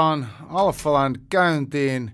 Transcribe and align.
on 0.00 0.26
Alphaland 0.48 1.16
käyntiin. 1.30 2.12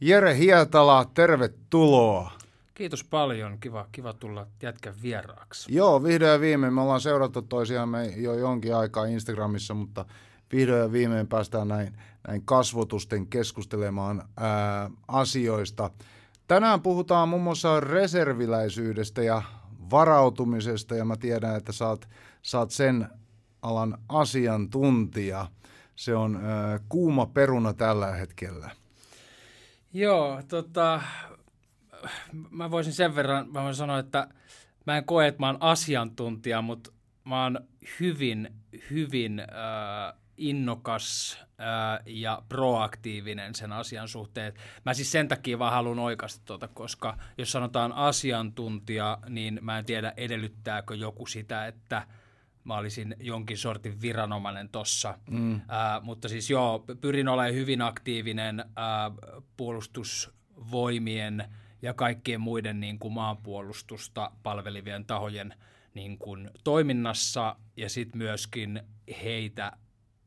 Jere 0.00 0.38
Hietala, 0.38 1.04
tervetuloa. 1.14 2.32
Kiitos 2.74 3.04
paljon, 3.04 3.58
kiva, 3.60 3.86
kiva 3.92 4.12
tulla 4.12 4.46
jätkän 4.62 4.94
vieraaksi. 5.02 5.74
Joo, 5.74 6.02
vihdoin 6.02 6.30
ja 6.30 6.40
viimein. 6.40 6.74
Me 6.74 6.80
ollaan 6.80 7.00
seurattu 7.00 7.42
toisiamme 7.42 8.06
jo 8.06 8.34
jonkin 8.34 8.76
aikaa 8.76 9.04
Instagramissa, 9.04 9.74
mutta 9.74 10.04
vihdoin 10.52 10.80
ja 10.80 10.92
viimein 10.92 11.26
päästään 11.28 11.68
näin, 11.68 11.96
näin 12.28 12.42
kasvotusten 12.44 13.26
keskustelemaan 13.26 14.22
ää, 14.36 14.90
asioista. 15.08 15.90
Tänään 16.48 16.80
puhutaan 16.80 17.28
muun 17.28 17.42
muassa 17.42 17.80
reserviläisyydestä 17.80 19.22
ja 19.22 19.42
varautumisesta, 19.90 20.94
ja 20.94 21.04
mä 21.04 21.16
tiedän, 21.16 21.56
että 21.56 21.72
saat, 21.72 22.08
saat 22.42 22.70
sen 22.70 23.08
alan 23.62 23.98
asiantuntija. 24.08 25.46
Se 25.96 26.14
on 26.14 26.36
ää, 26.44 26.80
kuuma 26.88 27.26
peruna 27.26 27.72
tällä 27.72 28.12
hetkellä. 28.12 28.70
Joo, 29.92 30.42
tota, 30.48 31.02
mä 32.50 32.70
voisin 32.70 32.92
sen 32.92 33.14
verran, 33.14 33.48
mä 33.52 33.62
voisin 33.62 33.78
sanoa, 33.78 33.98
että 33.98 34.28
mä 34.86 34.96
en 34.96 35.04
koe, 35.04 35.28
että 35.28 35.40
mä 35.40 35.46
oon 35.46 35.58
asiantuntija, 35.60 36.62
mutta 36.62 36.92
mä 37.24 37.42
oon 37.42 37.60
hyvin, 38.00 38.54
hyvin 38.90 39.40
äh, 39.40 40.18
innokas 40.36 41.38
äh, 41.40 42.02
ja 42.06 42.42
proaktiivinen 42.48 43.54
sen 43.54 43.72
asian 43.72 44.08
suhteen. 44.08 44.52
Mä 44.86 44.94
siis 44.94 45.12
sen 45.12 45.28
takia 45.28 45.58
vaan 45.58 45.72
haluan 45.72 45.98
oikaista 45.98 46.42
tuota, 46.44 46.68
koska 46.68 47.18
jos 47.38 47.52
sanotaan 47.52 47.92
asiantuntija, 47.92 49.18
niin 49.28 49.58
mä 49.62 49.78
en 49.78 49.84
tiedä 49.84 50.12
edellyttääkö 50.16 50.94
joku 50.94 51.26
sitä, 51.26 51.66
että 51.66 52.06
mä 52.64 52.76
olisin 52.76 53.16
jonkin 53.20 53.58
sortin 53.58 54.00
viranomainen 54.00 54.68
tossa. 54.68 55.18
Mm. 55.30 55.54
Äh, 55.54 55.60
mutta 56.02 56.28
siis 56.28 56.50
joo, 56.50 56.84
pyrin 57.00 57.28
olemaan 57.28 57.54
hyvin 57.54 57.82
aktiivinen 57.82 58.60
äh, 58.60 58.66
puolustusvoimien 59.56 61.44
ja 61.82 61.94
kaikkien 61.94 62.40
muiden 62.40 62.80
niin 62.80 62.98
kuin 62.98 63.14
maanpuolustusta 63.14 64.30
palvelivien 64.42 65.04
tahojen 65.04 65.54
niin 65.94 66.18
kuin 66.18 66.50
toiminnassa 66.64 67.56
ja 67.76 67.88
sitten 67.88 68.18
myöskin 68.18 68.82
heitä 69.22 69.72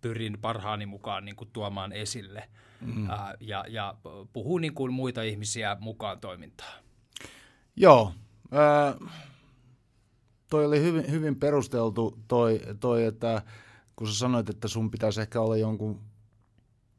pyrin 0.02 0.38
parhaani 0.42 0.86
mukaan 0.86 1.26
niin 1.26 1.36
kuin 1.36 1.50
tuomaan 1.54 1.92
esille 1.92 2.50
mm. 2.82 3.10
ää, 3.10 3.36
ja, 3.40 3.66
ja 3.68 3.96
puhuu 4.34 4.58
niin 4.58 4.74
kuin 4.74 4.94
muita 4.94 5.22
ihmisiä 5.22 5.78
mukaan 5.80 6.20
toimintaan. 6.20 6.84
Joo, 7.76 8.14
äh, 8.54 9.12
toi 10.56 10.66
oli 10.66 10.82
hyvin, 10.82 11.12
hyvin 11.12 11.36
perusteltu 11.36 12.20
toi, 12.28 12.62
toi, 12.80 13.04
että 13.04 13.42
kun 13.96 14.08
sä 14.08 14.16
sanoit, 14.16 14.50
että 14.50 14.68
sun 14.68 14.92
pitäisi 14.92 15.22
ehkä 15.22 15.42
olla 15.42 15.58
jonkun 15.58 16.02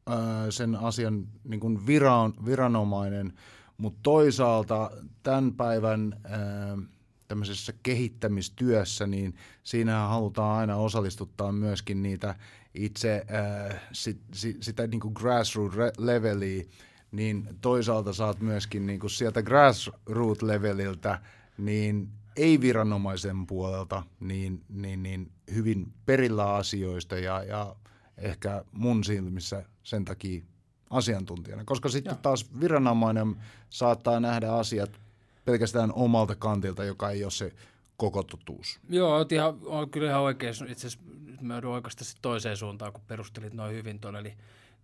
äh, 0.09 0.17
sen 0.49 0.75
asian 0.75 1.27
niin 1.43 1.59
kuin 1.59 1.87
viran, 1.87 2.33
viranomainen, 2.45 3.33
mutta 3.77 3.99
toisaalta 4.03 4.91
tämän 5.23 5.53
päivän 5.53 6.19
ää, 6.23 6.77
tämmöisessä 7.27 7.73
kehittämistyössä, 7.83 9.07
niin 9.07 9.35
siinähän 9.63 10.09
halutaan 10.09 10.59
aina 10.59 10.75
osallistuttaa 10.75 11.51
myöskin 11.51 12.03
niitä 12.03 12.35
itse 12.73 13.25
ää, 13.27 13.79
sit, 13.91 14.21
sit, 14.33 14.63
sitä 14.63 14.87
niin 14.87 14.99
kuin 14.99 15.13
grassroot-leveliä, 15.13 16.63
niin 17.11 17.49
toisaalta 17.61 18.13
saat 18.13 18.39
myöskin 18.39 18.85
niin 18.85 18.99
kuin 18.99 19.11
sieltä 19.11 19.41
grassroot-leveliltä 19.41 21.19
niin 21.57 22.09
ei-viranomaisen 22.37 23.47
puolelta 23.47 24.03
niin, 24.19 24.63
niin, 24.69 25.03
niin 25.03 25.31
hyvin 25.53 25.93
perillä 26.05 26.53
asioista 26.55 27.17
ja, 27.17 27.43
ja 27.43 27.75
ehkä 28.17 28.63
mun 28.71 29.03
silmissä 29.03 29.63
sen 29.83 30.05
takia 30.05 30.43
asiantuntijana, 30.89 31.63
koska 31.65 31.89
sitten 31.89 32.11
Joo. 32.11 32.19
taas 32.21 32.59
viranomainen 32.59 33.35
saattaa 33.69 34.19
nähdä 34.19 34.51
asiat 34.51 34.99
pelkästään 35.45 35.93
omalta 35.93 36.35
kantilta, 36.35 36.83
joka 36.83 37.09
ei 37.09 37.23
ole 37.23 37.31
se 37.31 37.53
koko 37.97 38.23
totuus. 38.23 38.79
Joo, 38.89 39.15
olet 39.15 39.31
ihan, 39.31 39.57
on 39.65 39.89
kyllä 39.89 40.09
ihan 40.09 40.21
oikein. 40.21 40.53
Itse 40.53 40.87
asiassa 40.87 40.99
mä 41.41 41.53
joudun 41.53 41.73
oikeastaan 41.73 42.11
toiseen 42.21 42.57
suuntaan, 42.57 42.93
kun 42.93 43.03
perustelit 43.07 43.53
noin 43.53 43.75
hyvin 43.75 43.99
tuon. 43.99 44.15
Eli 44.15 44.33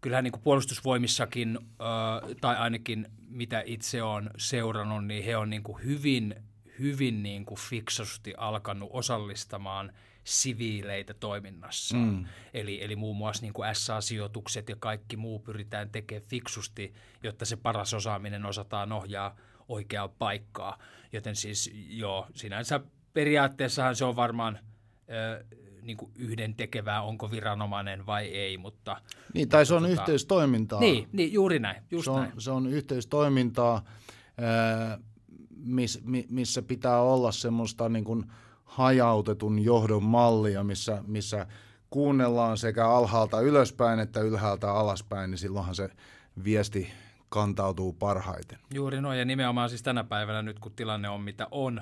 kyllähän 0.01 0.23
niin 0.23 0.31
kuin 0.31 0.41
puolustusvoimissakin, 0.41 1.59
äh, 1.61 2.35
tai 2.41 2.55
ainakin 2.55 3.07
mitä 3.29 3.63
itse 3.65 4.03
olen 4.03 4.29
seurannut, 4.37 5.05
niin 5.05 5.23
he 5.23 5.37
on 5.37 5.49
niin 5.49 5.63
kuin 5.63 5.83
hyvin, 5.83 6.35
hyvin 6.79 7.23
niin 7.23 7.45
kuin 7.45 7.59
fiksusti 7.59 8.33
alkanut 8.37 8.89
osallistamaan– 8.93 9.93
siviileitä 10.23 11.13
toiminnassa. 11.13 11.95
Mm. 11.95 12.25
Eli, 12.53 12.83
eli 12.83 12.95
muun 12.95 13.17
muassa 13.17 13.41
niin 13.41 13.53
kuin 13.53 13.75
SA-sijoitukset 13.75 14.69
ja 14.69 14.75
kaikki 14.79 15.17
muu 15.17 15.39
pyritään 15.39 15.89
tekemään 15.89 16.27
fiksusti, 16.27 16.93
jotta 17.23 17.45
se 17.45 17.55
paras 17.55 17.93
osaaminen 17.93 18.45
osataan 18.45 18.91
ohjaa 18.91 19.35
oikeaa 19.67 20.07
paikkaa. 20.07 20.77
Joten 21.13 21.35
siis 21.35 21.71
joo, 21.87 22.27
sinänsä 22.35 22.79
periaatteessahan 23.13 23.95
se 23.95 24.05
on 24.05 24.15
varmaan 24.15 24.59
ö, 25.09 25.45
niin 25.81 25.97
kuin 25.97 26.11
yhden 26.15 26.55
tekevää, 26.55 27.01
onko 27.01 27.31
viranomainen 27.31 28.05
vai 28.05 28.25
ei, 28.27 28.57
mutta... 28.57 29.01
Niin, 29.33 29.49
tai 29.49 29.65
se 29.65 29.73
on 29.73 29.81
tota, 29.81 29.93
yhteistoimintaa. 29.93 30.79
Niin, 30.79 31.09
niin, 31.11 31.33
juuri 31.33 31.59
näin. 31.59 31.83
Just 31.91 32.05
se, 32.05 32.11
on, 32.11 32.21
näin. 32.21 32.41
se 32.41 32.51
on 32.51 32.67
yhteistoimintaa, 32.67 33.83
miss, 35.63 36.01
missä 36.29 36.61
pitää 36.61 37.01
olla 37.01 37.31
semmoista 37.31 37.89
niin 37.89 38.03
kuin 38.03 38.25
hajautetun 38.65 39.59
johdon 39.59 40.03
mallia, 40.03 40.63
missä, 40.63 41.03
missä 41.07 41.47
kuunnellaan 41.89 42.57
sekä 42.57 42.89
alhaalta 42.89 43.41
ylöspäin 43.41 43.99
että 43.99 44.19
ylhäältä 44.19 44.71
alaspäin, 44.71 45.31
niin 45.31 45.37
silloinhan 45.37 45.75
se 45.75 45.89
viesti 46.43 46.91
kantautuu 47.29 47.93
parhaiten. 47.93 48.59
Juuri 48.73 49.01
noin, 49.01 49.19
ja 49.19 49.25
nimenomaan 49.25 49.69
siis 49.69 49.83
tänä 49.83 50.03
päivänä 50.03 50.41
nyt, 50.41 50.59
kun 50.59 50.71
tilanne 50.71 51.09
on 51.09 51.21
mitä 51.21 51.47
on, 51.51 51.81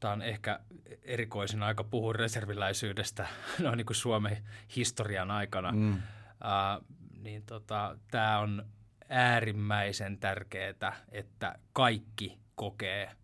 tämä 0.00 0.12
on 0.12 0.22
ehkä 0.22 0.60
erikoisin 1.02 1.62
aika 1.62 1.84
puhua 1.84 2.12
reserviläisyydestä 2.12 3.26
no 3.62 3.74
niin 3.74 3.86
kuin 3.86 3.96
Suomen 3.96 4.38
historian 4.76 5.30
aikana, 5.30 5.72
mm. 5.72 5.92
uh, 5.92 6.84
niin 7.22 7.42
tota, 7.46 7.98
tämä 8.10 8.38
on 8.38 8.66
äärimmäisen 9.08 10.18
tärkeää, 10.18 10.96
että 11.12 11.58
kaikki 11.72 12.38
kokee– 12.56 13.10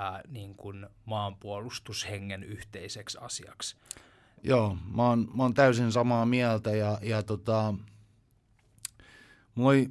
ää, 0.00 0.20
niin 0.28 0.54
kuin 0.54 0.86
maanpuolustushengen 1.04 2.44
yhteiseksi 2.44 3.18
asiaksi. 3.20 3.76
Joo, 4.42 4.76
mä 4.94 5.02
oon, 5.02 5.28
mä 5.34 5.42
oon 5.42 5.54
täysin 5.54 5.92
samaa 5.92 6.26
mieltä 6.26 6.70
ja, 6.70 6.98
ja 7.02 7.22
tota, 7.22 7.74
mulla 9.54 9.70
oli 9.70 9.90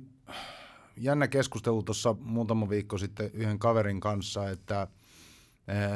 jännä 0.97 1.27
keskustelu 1.27 1.83
tuossa 1.83 2.15
muutama 2.19 2.69
viikko 2.69 2.97
sitten 2.97 3.31
yhden 3.33 3.59
kaverin 3.59 3.99
kanssa, 3.99 4.49
että 4.49 4.88
ää, 5.67 5.88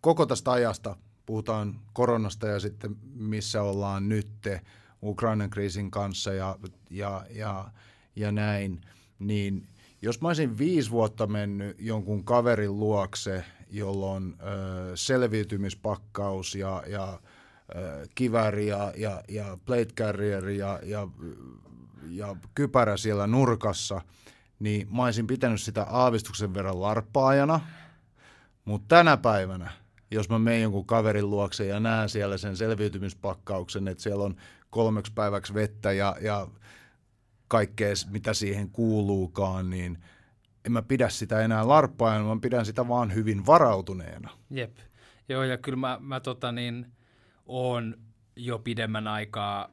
koko 0.00 0.26
tästä 0.26 0.52
ajasta 0.52 0.96
puhutaan 1.26 1.80
koronasta 1.92 2.46
ja 2.46 2.60
sitten 2.60 2.96
missä 3.14 3.62
ollaan 3.62 4.08
nytte 4.08 4.60
Ukrainan 5.02 5.50
kriisin 5.50 5.90
kanssa 5.90 6.32
ja, 6.32 6.58
ja, 6.90 7.26
ja, 7.30 7.70
ja 8.16 8.32
näin, 8.32 8.80
niin 9.18 9.68
jos 10.02 10.20
mä 10.20 10.28
olisin 10.28 10.58
viisi 10.58 10.90
vuotta 10.90 11.26
mennyt 11.26 11.76
jonkun 11.78 12.24
kaverin 12.24 12.78
luokse, 12.78 13.44
jolloin 13.70 14.36
ö, 14.40 14.96
selviytymispakkaus 14.96 16.54
ja, 16.54 16.82
ja 16.86 17.20
ö, 17.76 18.06
kiväri 18.14 18.66
ja, 18.66 18.92
ja, 18.96 19.22
ja 19.28 19.58
plate 19.66 19.94
carrier 19.98 20.48
ja, 20.48 20.80
ja, 20.82 21.08
ja 22.10 22.36
kypärä 22.54 22.96
siellä 22.96 23.26
nurkassa, 23.26 24.00
niin 24.58 24.94
mä 24.96 25.04
olisin 25.04 25.26
pitänyt 25.26 25.60
sitä 25.60 25.82
aavistuksen 25.82 26.54
verran 26.54 26.80
larppaajana. 26.80 27.60
Mutta 28.64 28.96
tänä 28.96 29.16
päivänä, 29.16 29.70
jos 30.10 30.28
mä 30.28 30.38
menen 30.38 30.62
jonkun 30.62 30.86
kaverin 30.86 31.30
luokse 31.30 31.66
ja 31.66 31.80
näen 31.80 32.08
siellä 32.08 32.38
sen 32.38 32.56
selviytymispakkauksen, 32.56 33.88
että 33.88 34.02
siellä 34.02 34.24
on 34.24 34.36
kolmeksi 34.70 35.12
päiväksi 35.12 35.54
vettä 35.54 35.92
ja, 35.92 36.16
ja 36.20 36.46
kaikkea, 37.48 37.94
mitä 38.10 38.34
siihen 38.34 38.70
kuuluukaan, 38.70 39.70
niin 39.70 39.98
en 40.64 40.72
mä 40.72 40.82
pidä 40.82 41.08
sitä 41.08 41.40
enää 41.40 41.68
larppaajana, 41.68 42.34
mä 42.34 42.40
pidän 42.40 42.66
sitä 42.66 42.88
vaan 42.88 43.14
hyvin 43.14 43.46
varautuneena. 43.46 44.30
Jep. 44.50 44.76
Joo, 45.28 45.44
ja 45.44 45.58
kyllä 45.58 45.76
mä, 45.76 45.98
mä 46.00 46.20
tota 46.20 46.52
niin, 46.52 46.86
oon 47.46 47.98
jo 48.36 48.58
pidemmän 48.58 49.08
aikaa 49.08 49.70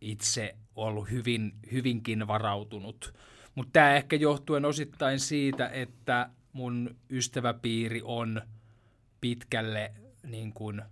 itse 0.00 0.56
ollut 0.76 1.10
hyvin, 1.10 1.52
hyvinkin 1.72 2.26
varautunut. 2.26 3.14
Mutta 3.54 3.72
tämä 3.72 3.94
ehkä 3.94 4.16
johtuen 4.16 4.64
osittain 4.64 5.20
siitä, 5.20 5.68
että 5.68 6.30
mun 6.52 6.96
ystäväpiiri 7.10 8.00
on 8.04 8.42
pitkälle 9.20 9.92
niin 10.26 10.52
kuin 10.52 10.82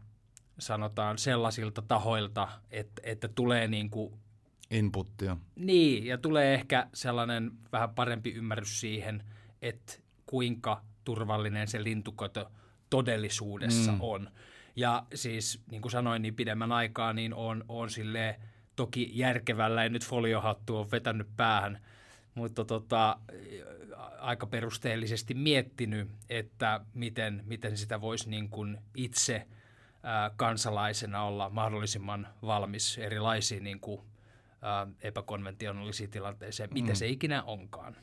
sanotaan 0.58 1.18
sellaisilta 1.18 1.82
tahoilta, 1.82 2.48
että, 2.70 3.02
että 3.04 3.28
tulee 3.28 3.68
niin 3.68 3.90
kuin 3.90 4.19
inputtia. 4.70 5.36
Niin, 5.56 6.06
ja 6.06 6.18
tulee 6.18 6.54
ehkä 6.54 6.86
sellainen 6.94 7.50
vähän 7.72 7.94
parempi 7.94 8.32
ymmärrys 8.32 8.80
siihen, 8.80 9.24
että 9.62 9.92
kuinka 10.26 10.82
turvallinen 11.04 11.68
se 11.68 11.84
lintukoto 11.84 12.52
todellisuudessa 12.90 13.92
mm. 13.92 14.00
on. 14.00 14.30
Ja 14.76 15.06
siis, 15.14 15.62
niin 15.70 15.82
kuin 15.82 15.92
sanoin, 15.92 16.22
niin 16.22 16.34
pidemmän 16.34 16.72
aikaa 16.72 17.12
niin 17.12 17.34
on, 17.34 17.64
on 17.68 17.90
sille 17.90 18.40
toki 18.76 19.10
järkevällä, 19.14 19.82
ei 19.82 19.88
nyt 19.88 20.06
foliohattu 20.06 20.76
on 20.76 20.90
vetänyt 20.90 21.28
päähän, 21.36 21.80
mutta 22.34 22.64
tota, 22.64 23.18
aika 24.18 24.46
perusteellisesti 24.46 25.34
miettinyt, 25.34 26.10
että 26.28 26.80
miten, 26.94 27.42
miten 27.46 27.76
sitä 27.76 28.00
voisi 28.00 28.30
niin 28.30 28.48
kuin 28.48 28.78
itse 28.94 29.46
ää, 30.02 30.30
kansalaisena 30.36 31.22
olla 31.22 31.50
mahdollisimman 31.50 32.28
valmis 32.42 32.98
erilaisiin 32.98 33.64
niin 33.64 33.80
kuin, 33.80 34.00
epäkonventionaalisiin 35.02 36.10
tilanteisiin, 36.10 36.68
mitä 36.72 36.92
mm. 36.92 36.96
se 36.96 37.08
ikinä 37.08 37.42
onkaan. 37.42 37.96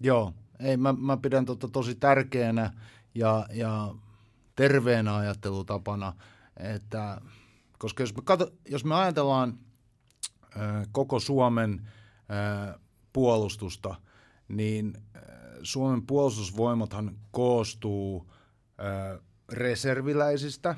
Joo, 0.00 0.34
ei, 0.60 0.76
mä, 0.76 0.92
mä 0.92 1.16
pidän 1.16 1.44
tota 1.44 1.68
tosi 1.68 1.94
tärkeänä 1.94 2.72
ja, 3.14 3.46
ja 3.52 3.94
terveenä 4.56 5.16
ajattelutapana, 5.16 6.12
että 6.56 7.20
koska 7.78 8.02
jos 8.02 8.14
me, 8.14 8.22
kato, 8.24 8.52
jos 8.68 8.84
me 8.84 8.94
ajatellaan 8.94 9.58
ää, 10.56 10.84
koko 10.92 11.20
Suomen 11.20 11.88
ää, 12.28 12.78
puolustusta, 13.12 13.94
niin 14.48 14.92
Suomen 15.62 16.06
puolustusvoimathan 16.06 17.18
koostuu 17.30 18.32
ää, 18.78 19.18
reserviläisistä, 19.52 20.74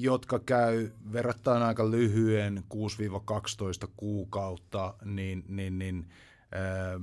jotka 0.00 0.38
käy 0.38 0.90
verrattain 1.12 1.62
aika 1.62 1.90
lyhyen 1.90 2.64
6-12 2.74 2.78
kuukautta, 3.96 4.94
niin, 5.04 5.44
niin, 5.48 5.78
niin 5.78 6.08
ää, 6.52 7.00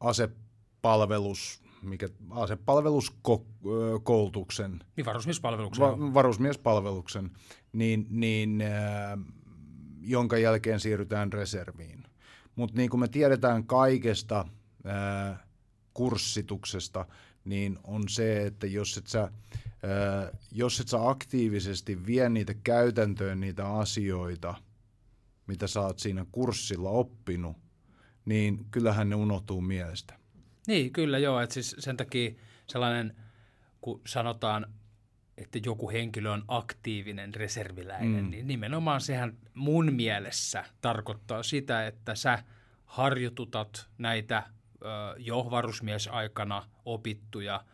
asepalvelus, 0.00 1.62
mikä, 1.82 2.08
asepalveluskoulutuksen. 2.30 4.80
Niin 4.96 5.06
varusmiespalveluksen. 5.06 5.84
Va, 5.84 6.14
varusmiespalveluksen, 6.14 7.30
niin, 7.72 8.06
niin 8.10 8.60
ää, 8.60 9.18
jonka 10.00 10.38
jälkeen 10.38 10.80
siirrytään 10.80 11.32
reserviin. 11.32 12.04
Mutta 12.56 12.76
niin 12.76 12.90
kuin 12.90 13.00
me 13.00 13.08
tiedetään 13.08 13.66
kaikesta 13.66 14.44
ää, 14.84 15.46
kurssituksesta, 15.94 17.06
niin 17.44 17.78
on 17.84 18.08
se, 18.08 18.46
että 18.46 18.66
jos 18.66 18.96
et 18.96 19.06
sä, 19.06 19.30
jos 20.52 20.80
et 20.80 20.88
sä 20.88 21.08
aktiivisesti 21.08 22.06
vie 22.06 22.28
niitä 22.28 22.54
käytäntöön 22.54 23.40
niitä 23.40 23.68
asioita, 23.72 24.54
mitä 25.46 25.66
sä 25.66 25.80
oot 25.80 25.98
siinä 25.98 26.26
kurssilla 26.32 26.90
oppinut, 26.90 27.56
niin 28.24 28.66
kyllähän 28.70 29.08
ne 29.08 29.14
unohtuu 29.14 29.60
mielestä. 29.60 30.14
Niin, 30.66 30.92
kyllä 30.92 31.18
joo. 31.18 31.40
Että 31.40 31.54
siis 31.54 31.76
sen 31.78 31.96
takia 31.96 32.30
sellainen, 32.66 33.16
kun 33.80 34.00
sanotaan, 34.06 34.66
että 35.36 35.58
joku 35.64 35.90
henkilö 35.90 36.30
on 36.30 36.44
aktiivinen 36.48 37.34
reserviläinen, 37.34 38.24
mm. 38.24 38.30
niin 38.30 38.46
nimenomaan 38.46 39.00
sehän 39.00 39.36
mun 39.54 39.92
mielessä 39.92 40.64
tarkoittaa 40.80 41.42
sitä, 41.42 41.86
että 41.86 42.14
sä 42.14 42.38
harjoitutat 42.84 43.88
näitä 43.98 44.42
ö, 44.82 44.86
jo 45.18 45.48
varusmiesaikana 45.50 46.68
opittuja 46.84 47.64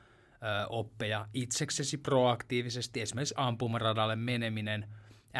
oppeja 0.69 1.29
itseksesi 1.35 1.99
proaktiivisesti, 1.99 3.00
esimerkiksi 3.00 3.35
ampumaradalle 3.37 4.17
meneminen, 4.17 4.89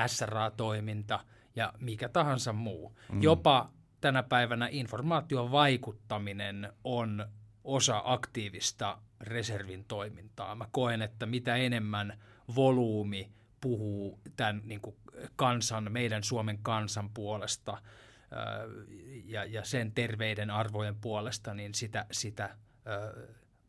SRA-toiminta 0.07 1.21
ja 1.57 1.73
mikä 1.79 2.09
tahansa 2.09 2.53
muu. 2.53 2.99
Mm. 3.13 3.23
Jopa 3.23 3.71
tänä 4.01 4.23
päivänä 4.23 4.69
informaation 4.71 5.53
vaikuttaminen 5.53 6.73
on 6.85 7.27
osa 7.65 8.03
aktiivista 8.05 8.99
reservin 9.21 9.85
toimintaa. 9.85 10.55
Mä 10.55 10.67
koen, 10.71 11.03
että 11.03 11.27
mitä 11.27 11.57
enemmän 11.57 12.19
volyymi 12.55 13.31
puhuu 13.61 14.21
tämän 14.37 14.63
niin 14.65 14.81
kuin 14.81 14.97
kansan, 15.37 15.93
meidän 15.93 16.25
Suomen 16.25 16.59
kansan 16.59 17.11
puolesta 17.11 17.83
ja, 19.25 19.45
ja 19.45 19.65
sen 19.65 19.93
terveiden 19.93 20.51
arvojen 20.51 20.97
puolesta, 20.97 21.55
niin 21.55 21.75
sitä, 21.75 22.07
sitä 22.13 22.57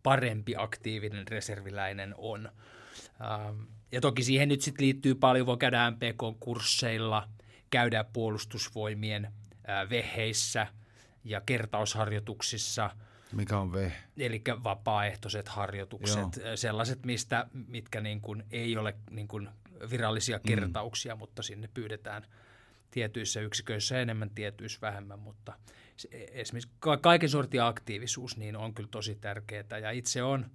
parempi 0.04 0.54
aktiivinen 0.58 1.28
reserviläinen 1.28 2.16
on. 2.18 2.50
Ja 3.92 4.02
toki 4.02 4.24
siihen 4.24 4.50
nyt 4.50 4.62
sitten 4.62 4.86
liittyy 4.86 5.16
paljon, 5.16 5.46
voi 5.46 5.58
käydä 5.58 5.92
MPK-kursseilla, 5.92 7.30
käydä 7.70 8.04
puolustusvoimien 8.04 9.34
veheissä 9.90 10.68
ja 11.24 11.42
kertausharjoituksissa. 11.42 12.90
Mikä 13.32 13.58
on 13.58 13.74
ve? 13.74 13.92
Eli 14.18 14.42
vapaaehtoiset 14.64 15.48
harjoitukset, 15.48 16.18
Joo. 16.18 16.56
sellaiset, 16.58 17.06
mistä, 17.06 17.48
mitkä 17.68 18.02
niin 18.02 18.22
kuin 18.22 18.44
ei 18.52 18.78
ole 18.78 18.96
niin 19.12 19.28
kuin 19.28 19.50
virallisia 19.90 20.38
mm. 20.38 20.44
kertauksia, 20.48 21.16
mm. 21.16 21.20
mutta 21.20 21.44
sinne 21.44 21.70
pyydetään 21.74 22.26
tietyissä 22.92 23.42
yksiköissä 23.42 24.02
enemmän, 24.02 24.30
tietyissä 24.30 24.82
vähemmän, 24.82 25.20
mutta 25.20 25.54
esimerkiksi 26.12 26.72
kaiken 27.01 27.30
sortin 27.30 27.63
aktiivisuus 27.63 28.38
niin 28.38 28.56
on 28.56 28.74
kyllä 28.74 28.90
tosi 28.92 29.16
tärkeää. 29.16 29.78
Ja 29.81 29.92
itse 29.92 30.24
on, 30.24 30.45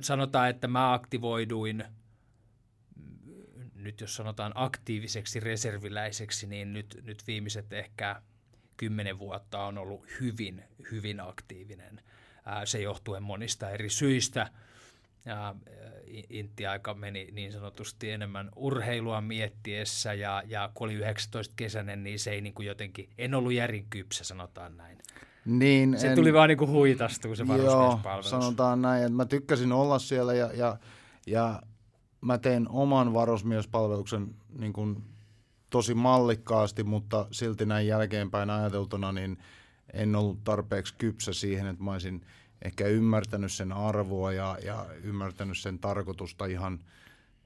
sanotaan, 0.00 0.50
että 0.50 0.68
mä 0.68 0.92
aktivoiduin– 0.92 1.84
nyt 3.78 4.00
jos 4.00 4.16
sanotaan 4.16 4.52
aktiiviseksi 4.54 5.40
reserviläiseksi, 5.40 6.46
niin 6.46 6.72
nyt, 6.72 7.00
nyt 7.02 7.26
viimeiset 7.26 7.72
ehkä 7.72 8.22
kymmenen 8.76 9.18
vuotta 9.18 9.64
on 9.64 9.78
ollut 9.78 10.06
hyvin, 10.20 10.64
hyvin 10.90 11.20
aktiivinen. 11.20 12.00
se 12.64 12.80
johtuen 12.82 13.22
monista 13.22 13.70
eri 13.70 13.90
syistä. 13.90 14.50
Ja 15.28 15.54
Intti-aika 16.30 16.94
meni 16.94 17.28
niin 17.32 17.52
sanotusti 17.52 18.10
enemmän 18.10 18.48
urheilua 18.56 19.20
miettiessä 19.20 20.14
ja, 20.14 20.42
ja 20.46 20.70
kun 20.74 20.84
oli 20.84 21.00
19-kesäinen, 21.00 22.02
niin 22.02 22.18
se 22.18 22.30
ei 22.30 22.40
niin 22.40 22.54
kuin 22.54 22.66
jotenkin, 22.66 23.08
en 23.18 23.34
ollut 23.34 23.52
järin 23.52 23.86
kypsä, 23.90 24.24
sanotaan 24.24 24.76
näin. 24.76 24.98
Niin, 25.44 25.98
se 25.98 26.08
en, 26.08 26.14
tuli 26.14 26.32
vaan 26.32 26.48
niin 26.48 26.58
kuin 26.58 26.70
huitasta, 26.70 27.28
kun 27.28 27.36
se 27.36 27.44
Joo, 27.62 28.00
sanotaan 28.20 28.82
näin, 28.82 29.02
että 29.02 29.14
mä 29.14 29.24
tykkäsin 29.24 29.72
olla 29.72 29.98
siellä 29.98 30.34
ja, 30.34 30.50
ja, 30.52 30.76
ja 31.26 31.62
mä 32.20 32.38
tein 32.38 32.68
oman 32.68 33.14
varusmiespalveluksen 33.14 34.34
niin 34.58 34.72
kuin 34.72 35.04
tosi 35.70 35.94
mallikkaasti, 35.94 36.84
mutta 36.84 37.26
silti 37.30 37.66
näin 37.66 37.86
jälkeenpäin 37.86 38.50
ajateltuna, 38.50 39.12
niin 39.12 39.38
en 39.92 40.16
ollut 40.16 40.44
tarpeeksi 40.44 40.94
kypsä 40.98 41.32
siihen, 41.32 41.66
että 41.66 41.84
mä 41.84 41.92
olisin 41.92 42.22
ehkä 42.62 42.86
ymmärtänyt 42.86 43.52
sen 43.52 43.72
arvoa 43.72 44.32
ja, 44.32 44.58
ja 44.64 44.86
ymmärtänyt 45.02 45.58
sen 45.58 45.78
tarkoitusta 45.78 46.46
ihan 46.46 46.78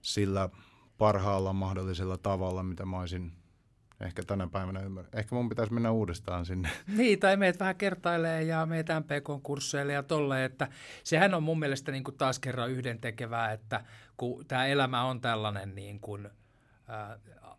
sillä 0.00 0.49
parhaalla 0.99 1.53
mahdollisella 1.53 2.19
tavalla, 2.19 2.62
mitä 2.62 2.87
mä 2.87 3.00
olisin 3.00 3.32
ehkä 4.00 4.23
tänä 4.23 4.47
päivänä 4.47 4.81
ymmärrä. 4.81 5.11
Ehkä 5.12 5.35
mun 5.35 5.49
pitäisi 5.49 5.73
mennä 5.73 5.91
uudestaan 5.91 6.47
sinne. 6.47 6.70
Niin, 6.97 7.20
tai 7.20 7.37
meitä 7.37 7.59
vähän 7.59 7.76
kertailee 7.76 8.43
ja 8.43 8.67
meitä 8.67 9.01
MPK-kursseille 9.01 9.93
ja 9.93 10.03
tolle, 10.03 10.44
että 10.44 10.69
sehän 11.05 11.34
on 11.34 11.43
mun 11.43 11.58
mielestä 11.58 11.93
niin 11.93 12.05
kuin 12.05 12.17
taas 12.17 12.39
kerran 12.39 12.70
yhdentekevää, 12.70 13.53
että 13.53 13.84
kun 14.17 14.46
tämä 14.46 14.67
elämä 14.67 15.05
on 15.05 15.20
tällainen 15.20 15.75
niin 15.75 16.01
kuin, 16.01 16.31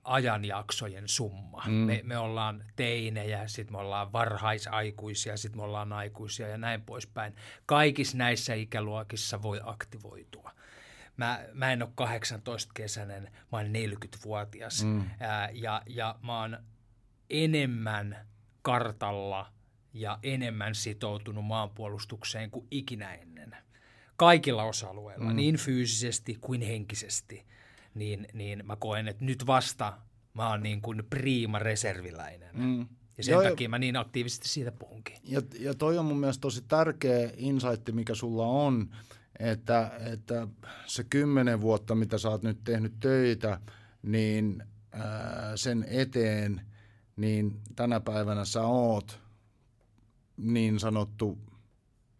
ajanjaksojen 0.03 1.07
summa. 1.07 1.63
Mm. 1.67 1.73
Me, 1.73 2.01
me 2.03 2.17
ollaan 2.17 2.65
teinejä, 2.75 3.47
sitten 3.47 3.73
me 3.73 3.77
ollaan 3.77 4.11
varhaisaikuisia, 4.11 5.37
sitten 5.37 5.59
me 5.59 5.63
ollaan 5.63 5.93
aikuisia 5.93 6.47
ja 6.47 6.57
näin 6.57 6.81
poispäin. 6.81 7.35
Kaikissa 7.65 8.17
näissä 8.17 8.53
ikäluokissa 8.53 9.41
voi 9.41 9.61
aktivoitua. 9.63 10.51
Mä, 11.17 11.45
mä 11.53 11.71
en 11.73 11.83
ole 11.83 11.89
18-kesäinen, 12.01 13.31
mä 13.51 13.57
oon 13.57 13.65
40-vuotias 13.65 14.83
mm. 14.83 15.03
ää, 15.19 15.49
ja, 15.53 15.81
ja 15.89 16.15
mä 16.21 16.39
oon 16.39 16.57
enemmän 17.29 18.27
kartalla 18.61 19.53
ja 19.93 20.19
enemmän 20.23 20.75
sitoutunut 20.75 21.45
maanpuolustukseen 21.45 22.51
kuin 22.51 22.67
ikinä 22.71 23.13
ennen. 23.13 23.55
Kaikilla 24.17 24.63
osa-alueilla, 24.63 25.29
mm. 25.29 25.35
niin 25.35 25.57
fyysisesti 25.57 26.37
kuin 26.41 26.61
henkisesti, 26.61 27.45
niin, 27.95 28.27
niin 28.33 28.63
mä 28.65 28.75
koen, 28.75 29.07
että 29.07 29.25
nyt 29.25 29.47
vasta 29.47 29.97
mä 30.33 30.49
oon 30.49 30.63
niin 30.63 30.81
kuin 30.81 31.03
priima 31.09 31.59
reserviläinen. 31.59 32.49
Mm. 32.53 32.87
Ja 33.17 33.23
sen 33.23 33.31
Joo, 33.31 33.43
takia 33.43 33.69
mä 33.69 33.79
niin 33.79 33.95
aktiivisesti 33.95 34.49
siitä 34.49 34.71
puhunkin. 34.71 35.17
Ja, 35.23 35.41
ja 35.59 35.73
toi 35.73 35.97
on 35.97 36.05
mun 36.05 36.19
mielestä 36.19 36.41
tosi 36.41 36.61
tärkeä 36.67 37.29
insight, 37.37 37.89
mikä 37.91 38.15
sulla 38.15 38.45
on, 38.45 38.89
että, 39.39 39.91
että 40.13 40.47
se 40.85 41.03
kymmenen 41.03 41.61
vuotta, 41.61 41.95
mitä 41.95 42.17
sä 42.17 42.29
oot 42.29 42.43
nyt 42.43 42.63
tehnyt 42.63 42.93
töitä, 42.99 43.59
niin 44.01 44.63
ää, 44.91 45.57
sen 45.57 45.85
eteen, 45.89 46.61
niin 47.15 47.61
tänä 47.75 47.99
päivänä 47.99 48.45
sä 48.45 48.61
oot 48.61 49.19
niin 50.37 50.79
sanottu 50.79 51.37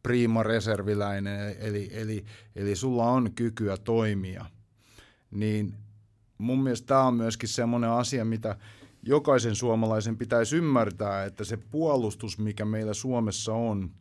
prima 0.04 0.44
reserviläinen, 0.44 1.56
eli, 1.60 1.90
eli, 1.92 2.26
eli 2.56 2.76
sulla 2.76 3.06
on 3.06 3.34
kykyä 3.34 3.78
toimia. 3.78 4.46
Niin 5.34 5.74
mun 6.38 6.64
mielestä 6.64 6.88
tämä 6.88 7.04
on 7.04 7.14
myöskin 7.14 7.50
semmoinen 7.50 7.90
asia, 7.90 8.26
mitä 8.26 8.58
jokaisen 9.04 9.56
suomalaisen 9.56 10.18
pitäisi 10.18 10.56
ymmärtää, 10.58 11.26
että 11.26 11.44
se 11.44 11.58
puolustus, 11.58 12.38
mikä 12.38 12.66
meillä 12.66 12.94
Suomessa 12.94 13.54
on, 13.54 13.92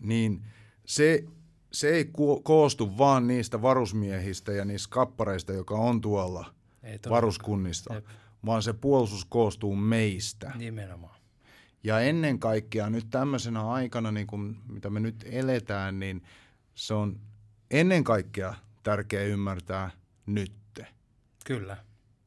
niin 0.00 0.44
se 0.84 1.24
se 1.72 1.88
ei 1.88 2.10
koostu 2.42 2.98
vaan 2.98 3.26
niistä 3.26 3.62
varusmiehistä 3.62 4.52
ja 4.52 4.64
niistä 4.64 4.88
kappareista, 4.90 5.52
joka 5.52 5.74
on 5.74 6.00
tuolla 6.00 6.54
varuskunnista, 7.10 7.94
Jep. 7.94 8.06
vaan 8.46 8.62
se 8.62 8.72
puolustus 8.72 9.24
koostuu 9.24 9.76
meistä. 9.76 10.52
Nimenomaan. 10.56 11.20
Ja 11.84 12.00
ennen 12.00 12.38
kaikkea 12.38 12.90
nyt 12.90 13.06
tämmöisenä 13.10 13.68
aikana, 13.70 14.12
niin 14.12 14.26
kuin 14.26 14.56
mitä 14.68 14.90
me 14.90 15.00
nyt 15.00 15.24
eletään, 15.30 15.98
niin 15.98 16.22
se 16.74 16.94
on 16.94 17.20
ennen 17.70 18.04
kaikkea 18.04 18.54
tärkeää 18.82 19.24
ymmärtää 19.24 19.90
nytte. 20.26 20.86
Kyllä. 21.44 21.76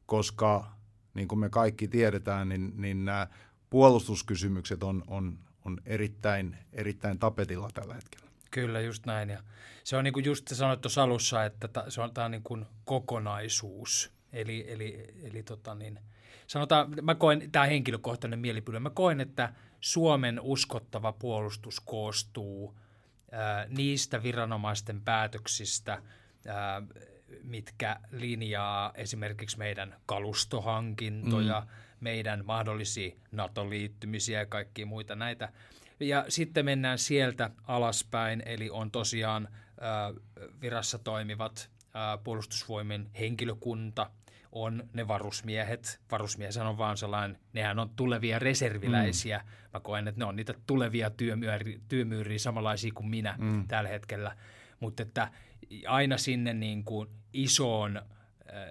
Koska 0.06 0.72
niin 1.14 1.28
kuin 1.28 1.38
me 1.38 1.48
kaikki 1.48 1.88
tiedetään, 1.88 2.48
niin, 2.48 2.72
niin 2.76 3.04
nämä 3.04 3.26
puolustuskysymykset 3.70 4.82
on, 4.82 5.04
on, 5.06 5.38
on 5.64 5.80
erittäin, 5.86 6.56
erittäin 6.72 7.18
tapetilla 7.18 7.70
tällä 7.74 7.94
hetkellä. 7.94 8.26
Kyllä, 8.50 8.80
just 8.80 9.06
näin. 9.06 9.28
Ja 9.28 9.42
se 9.84 9.96
on 9.96 10.04
niin 10.04 10.14
kuin 10.14 10.24
just 10.24 10.48
sanoit 10.48 10.80
tuossa 10.80 11.02
alussa, 11.02 11.44
että 11.44 11.68
ta, 11.68 11.84
se 11.90 12.00
on, 12.00 12.14
tämä 12.14 12.24
on 12.24 12.30
niin 12.30 12.42
kuin 12.42 12.66
kokonaisuus. 12.84 14.12
Eli, 14.32 14.64
eli, 14.68 15.04
eli 15.22 15.42
tota 15.42 15.74
niin, 15.74 16.00
sanotaan, 16.46 16.94
mä 17.02 17.14
koen, 17.14 17.50
tämä 17.52 17.66
henkilökohtainen 17.66 18.38
mielipide, 18.38 18.80
mä 18.80 18.90
koen, 18.90 19.20
että 19.20 19.52
Suomen 19.80 20.40
uskottava 20.40 21.12
puolustus 21.12 21.80
koostuu 21.80 22.78
ää, 23.32 23.66
niistä 23.68 24.22
viranomaisten 24.22 25.00
päätöksistä, 25.00 26.02
ää, 26.46 26.82
mitkä 27.42 27.96
linjaa 28.10 28.92
esimerkiksi 28.94 29.58
meidän 29.58 29.94
kalustohankintoja, 30.06 31.60
mm. 31.60 31.66
meidän 32.00 32.44
mahdollisia 32.44 33.16
NATO-liittymisiä 33.32 34.38
ja 34.38 34.46
kaikkia 34.46 34.86
muita 34.86 35.14
näitä. 35.14 35.52
Ja 36.00 36.24
sitten 36.28 36.64
mennään 36.64 36.98
sieltä 36.98 37.50
alaspäin, 37.62 38.42
eli 38.46 38.70
on 38.70 38.90
tosiaan 38.90 39.48
ää, 39.80 40.12
virassa 40.60 40.98
toimivat 40.98 41.70
ää, 41.94 42.18
puolustusvoimien 42.18 43.10
henkilökunta, 43.18 44.10
on 44.52 44.88
ne 44.92 45.08
varusmiehet. 45.08 46.00
Varusmies 46.10 46.56
on 46.56 46.78
vaan 46.78 46.96
sellainen, 46.96 47.38
nehän 47.52 47.78
on 47.78 47.90
tulevia 47.96 48.38
reserviläisiä. 48.38 49.38
Mm. 49.38 49.44
Mä 49.74 49.80
koen, 49.80 50.08
että 50.08 50.18
ne 50.18 50.24
on 50.24 50.36
niitä 50.36 50.54
tulevia 50.66 51.10
työmyyriä, 51.10 51.78
työmyyriä 51.88 52.38
samanlaisia 52.38 52.92
kuin 52.94 53.08
minä 53.08 53.34
mm. 53.38 53.68
tällä 53.68 53.88
hetkellä. 53.88 54.36
Mutta 54.80 55.02
että 55.02 55.30
aina 55.86 56.18
sinne 56.18 56.54
niin 56.54 56.84
kuin 56.84 57.08
isoon 57.32 58.02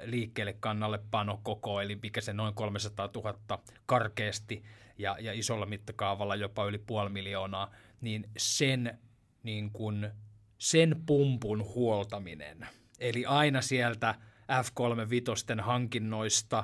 liikkeelle 0.03 0.53
kannalle 0.53 0.99
pano 1.11 1.39
koko, 1.43 1.81
eli 1.81 1.99
mikä 2.03 2.21
se 2.21 2.33
noin 2.33 2.53
300 2.53 3.09
000 3.15 3.63
karkeasti 3.85 4.63
ja, 4.97 5.17
ja 5.19 5.33
isolla 5.33 5.65
mittakaavalla 5.65 6.35
jopa 6.35 6.65
yli 6.65 6.77
puoli 6.77 7.09
miljoonaa, 7.09 7.71
niin 8.01 8.29
sen, 8.37 8.99
niin 9.43 9.71
kuin, 9.71 10.11
sen 10.57 11.03
pumpun 11.05 11.63
huoltaminen. 11.63 12.67
Eli 12.99 13.25
aina 13.25 13.61
sieltä 13.61 14.15
F-35 14.51 15.61
hankinnoista 15.61 16.63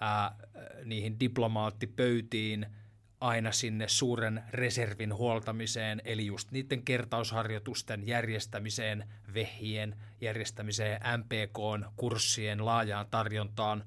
ää, 0.00 0.36
niihin 0.84 1.20
diplomaattipöytiin– 1.20 2.66
aina 3.20 3.52
sinne 3.52 3.88
suuren 3.88 4.44
reservin 4.50 5.14
huoltamiseen, 5.14 6.02
eli 6.04 6.26
just 6.26 6.50
niiden 6.50 6.82
kertausharjoitusten 6.82 8.06
järjestämiseen, 8.06 9.04
vehien 9.34 9.96
järjestämiseen, 10.20 11.00
MPK-kurssien 11.18 12.64
laajaan 12.64 13.06
tarjontaan 13.10 13.84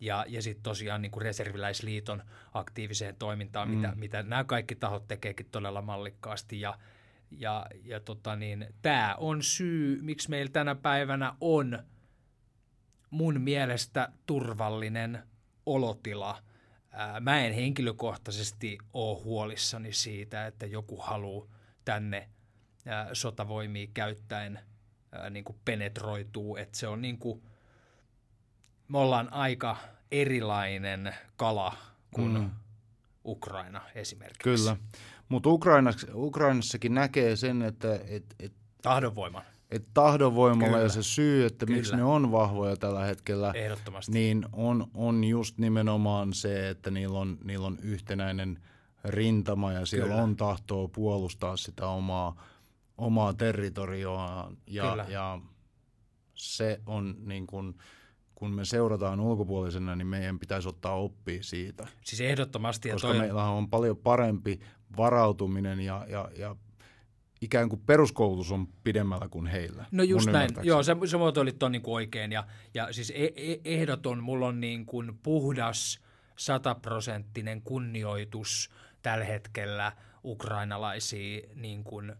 ja, 0.00 0.24
ja 0.28 0.42
sitten 0.42 0.62
tosiaan 0.62 1.02
niin 1.02 1.12
kuin 1.12 1.22
reserviläisliiton 1.22 2.22
aktiiviseen 2.54 3.16
toimintaan, 3.16 3.68
mm. 3.68 3.74
mitä, 3.74 3.92
mitä 3.94 4.22
nämä 4.22 4.44
kaikki 4.44 4.74
tahot 4.74 5.08
tekeekin 5.08 5.46
todella 5.50 5.82
mallikkaasti 5.82 6.60
ja 6.60 6.78
ja, 7.38 7.66
ja 7.84 8.00
tota 8.00 8.36
niin, 8.36 8.66
tämä 8.82 9.14
on 9.18 9.42
syy, 9.42 9.98
miksi 10.02 10.30
meillä 10.30 10.52
tänä 10.52 10.74
päivänä 10.74 11.34
on 11.40 11.78
mun 13.10 13.40
mielestä 13.40 14.12
turvallinen 14.26 15.22
olotila– 15.66 16.38
mä 17.20 17.40
en 17.40 17.52
henkilökohtaisesti 17.52 18.78
ole 18.92 19.22
huolissani 19.24 19.92
siitä, 19.92 20.46
että 20.46 20.66
joku 20.66 20.96
haluaa 20.96 21.46
tänne 21.84 22.28
sotavoimia 23.12 23.86
käyttäen 23.94 24.60
niin 25.30 25.44
kuin 25.44 25.56
penetroituu, 25.64 26.56
että 26.56 26.78
se 26.78 26.88
on 26.88 27.02
niin 27.02 27.18
kuin, 27.18 27.42
me 28.88 28.98
ollaan 28.98 29.32
aika 29.32 29.76
erilainen 30.10 31.14
kala 31.36 31.76
kuin 32.14 32.32
mm. 32.32 32.50
Ukraina 33.24 33.82
esimerkiksi. 33.94 34.42
Kyllä, 34.42 34.76
mutta 35.28 35.48
Ukrainassakin 36.14 36.94
näkee 36.94 37.36
sen, 37.36 37.62
että 37.62 38.00
et, 38.08 38.24
et, 38.38 38.52
tahdonvoiman 38.82 39.44
että 39.70 39.88
tahdonvoimalla 39.94 40.72
Kyllä. 40.72 40.82
ja 40.82 40.88
se 40.88 41.02
syy, 41.02 41.44
että 41.44 41.66
Kyllä. 41.66 41.76
miksi 41.76 41.96
ne 41.96 42.04
on 42.04 42.32
vahvoja 42.32 42.76
tällä 42.76 43.04
hetkellä, 43.04 43.52
niin 44.08 44.46
on, 44.52 44.86
on 44.94 45.24
just 45.24 45.58
nimenomaan 45.58 46.32
se, 46.32 46.68
että 46.68 46.90
niillä 46.90 47.18
on, 47.18 47.38
niillä 47.44 47.66
on 47.66 47.78
yhtenäinen 47.82 48.58
rintama 49.04 49.72
ja 49.72 49.86
siellä 49.86 50.08
Kyllä. 50.08 50.22
on 50.22 50.36
tahtoa 50.36 50.88
puolustaa 50.88 51.56
sitä 51.56 51.86
omaa, 51.86 52.44
omaa 52.98 53.34
territorioaan. 53.34 54.56
Ja, 54.66 55.06
ja 55.08 55.40
se 56.34 56.80
on 56.86 57.14
niin 57.18 57.46
kuin, 57.46 57.74
kun 58.34 58.50
me 58.50 58.64
seurataan 58.64 59.20
ulkopuolisena, 59.20 59.96
niin 59.96 60.06
meidän 60.06 60.38
pitäisi 60.38 60.68
ottaa 60.68 60.94
oppia 60.94 61.42
siitä. 61.42 61.88
Siis 62.04 62.20
ehdottomasti. 62.20 62.90
Koska 62.90 63.08
toi... 63.08 63.18
meillä 63.18 63.44
on 63.44 63.70
paljon 63.70 63.96
parempi 63.96 64.60
varautuminen 64.96 65.80
ja, 65.80 66.06
ja, 66.08 66.28
ja 66.36 66.56
ikään 67.40 67.68
kuin 67.68 67.82
peruskoulutus 67.86 68.52
on 68.52 68.68
pidemmällä 68.84 69.28
kuin 69.28 69.46
heillä. 69.46 69.84
No 69.90 70.02
just 70.02 70.30
näin, 70.30 70.50
joo, 70.62 70.82
se, 70.82 70.96
se 71.06 71.16
muotoilit 71.16 71.62
on 71.62 71.72
niin 71.72 71.82
kuin 71.82 71.94
oikein 71.94 72.32
ja, 72.32 72.46
ja 72.74 72.92
siis 72.92 73.12
e, 73.16 73.24
e, 73.24 73.60
ehdoton, 73.64 74.22
mulla 74.22 74.46
on 74.46 74.60
niin 74.60 74.86
kuin 74.86 75.18
puhdas 75.22 76.00
sataprosenttinen 76.36 77.62
kunnioitus 77.62 78.70
tällä 79.02 79.24
hetkellä 79.24 79.92
ukrainalaisia 80.24 81.40
niin 81.54 81.84
kuin, 81.84 82.12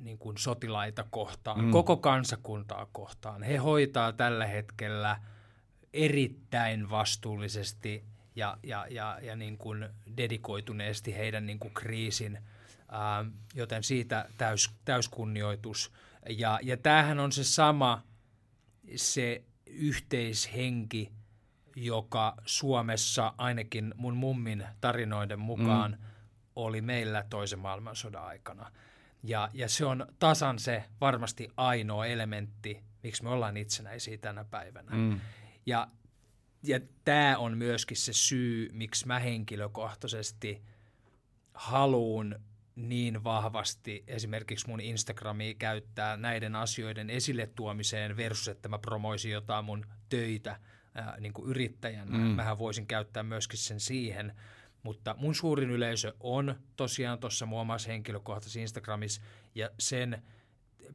niin 0.00 0.18
kuin 0.18 0.38
sotilaita 0.38 1.04
kohtaan, 1.10 1.64
mm. 1.64 1.70
koko 1.70 1.96
kansakuntaa 1.96 2.86
kohtaan. 2.92 3.42
He 3.42 3.56
hoitaa 3.56 4.12
tällä 4.12 4.46
hetkellä 4.46 5.20
erittäin 5.92 6.90
vastuullisesti 6.90 8.04
ja, 8.36 8.58
ja, 8.62 8.86
ja, 8.90 9.18
ja 9.22 9.36
niin 9.36 9.58
kuin 9.58 9.88
dedikoituneesti 10.16 11.16
heidän 11.16 11.46
niin 11.46 11.58
kuin 11.58 11.74
kriisin– 11.74 12.38
joten 13.54 13.82
siitä 13.82 14.28
täys, 14.38 14.70
täyskunnioitus. 14.84 15.92
Ja, 16.28 16.58
ja 16.62 16.76
tämähän 16.76 17.18
on 17.18 17.32
se 17.32 17.44
sama 17.44 18.02
se 18.96 19.44
yhteishenki, 19.66 21.12
joka 21.76 22.36
Suomessa 22.46 23.34
ainakin 23.38 23.94
mun 23.96 24.16
mummin 24.16 24.66
tarinoiden 24.80 25.38
mukaan 25.38 25.90
mm. 25.90 26.06
oli 26.56 26.80
meillä 26.80 27.24
toisen 27.30 27.58
maailmansodan 27.58 28.24
aikana. 28.24 28.72
Ja, 29.22 29.50
ja 29.54 29.68
se 29.68 29.84
on 29.84 30.06
tasan 30.18 30.58
se 30.58 30.84
varmasti 31.00 31.48
ainoa 31.56 32.06
elementti, 32.06 32.84
miksi 33.02 33.22
me 33.22 33.28
ollaan 33.28 33.56
itsenäisiä 33.56 34.18
tänä 34.18 34.44
päivänä. 34.44 34.90
Mm. 34.96 35.20
Ja, 35.66 35.88
ja 36.62 36.80
tämä 37.04 37.38
on 37.38 37.58
myöskin 37.58 37.96
se 37.96 38.12
syy, 38.12 38.68
miksi 38.72 39.06
mä 39.06 39.18
henkilökohtaisesti 39.18 40.62
haluan 41.54 42.40
niin 42.78 43.24
vahvasti 43.24 44.04
esimerkiksi 44.06 44.68
mun 44.68 44.80
Instagramia 44.80 45.54
käyttää 45.54 46.16
näiden 46.16 46.56
asioiden 46.56 47.10
esille 47.10 47.46
tuomiseen 47.46 48.16
versus, 48.16 48.48
että 48.48 48.68
mä 48.68 48.78
promoisin 48.78 49.32
jotain 49.32 49.64
mun 49.64 49.86
töitä 50.08 50.60
ää, 50.94 51.16
niin 51.20 51.32
kuin 51.32 51.50
yrittäjänä. 51.50 52.18
Mm. 52.18 52.24
Mähän 52.24 52.58
voisin 52.58 52.86
käyttää 52.86 53.22
myöskin 53.22 53.58
sen 53.58 53.80
siihen, 53.80 54.34
mutta 54.82 55.14
mun 55.18 55.34
suurin 55.34 55.70
yleisö 55.70 56.14
on 56.20 56.54
tosiaan 56.76 57.18
tuossa 57.18 57.46
mun 57.46 57.60
omassa 57.60 57.88
henkilökohtaisessa 57.88 58.60
Instagramissa 58.60 59.22
ja 59.54 59.70
sen 59.78 60.22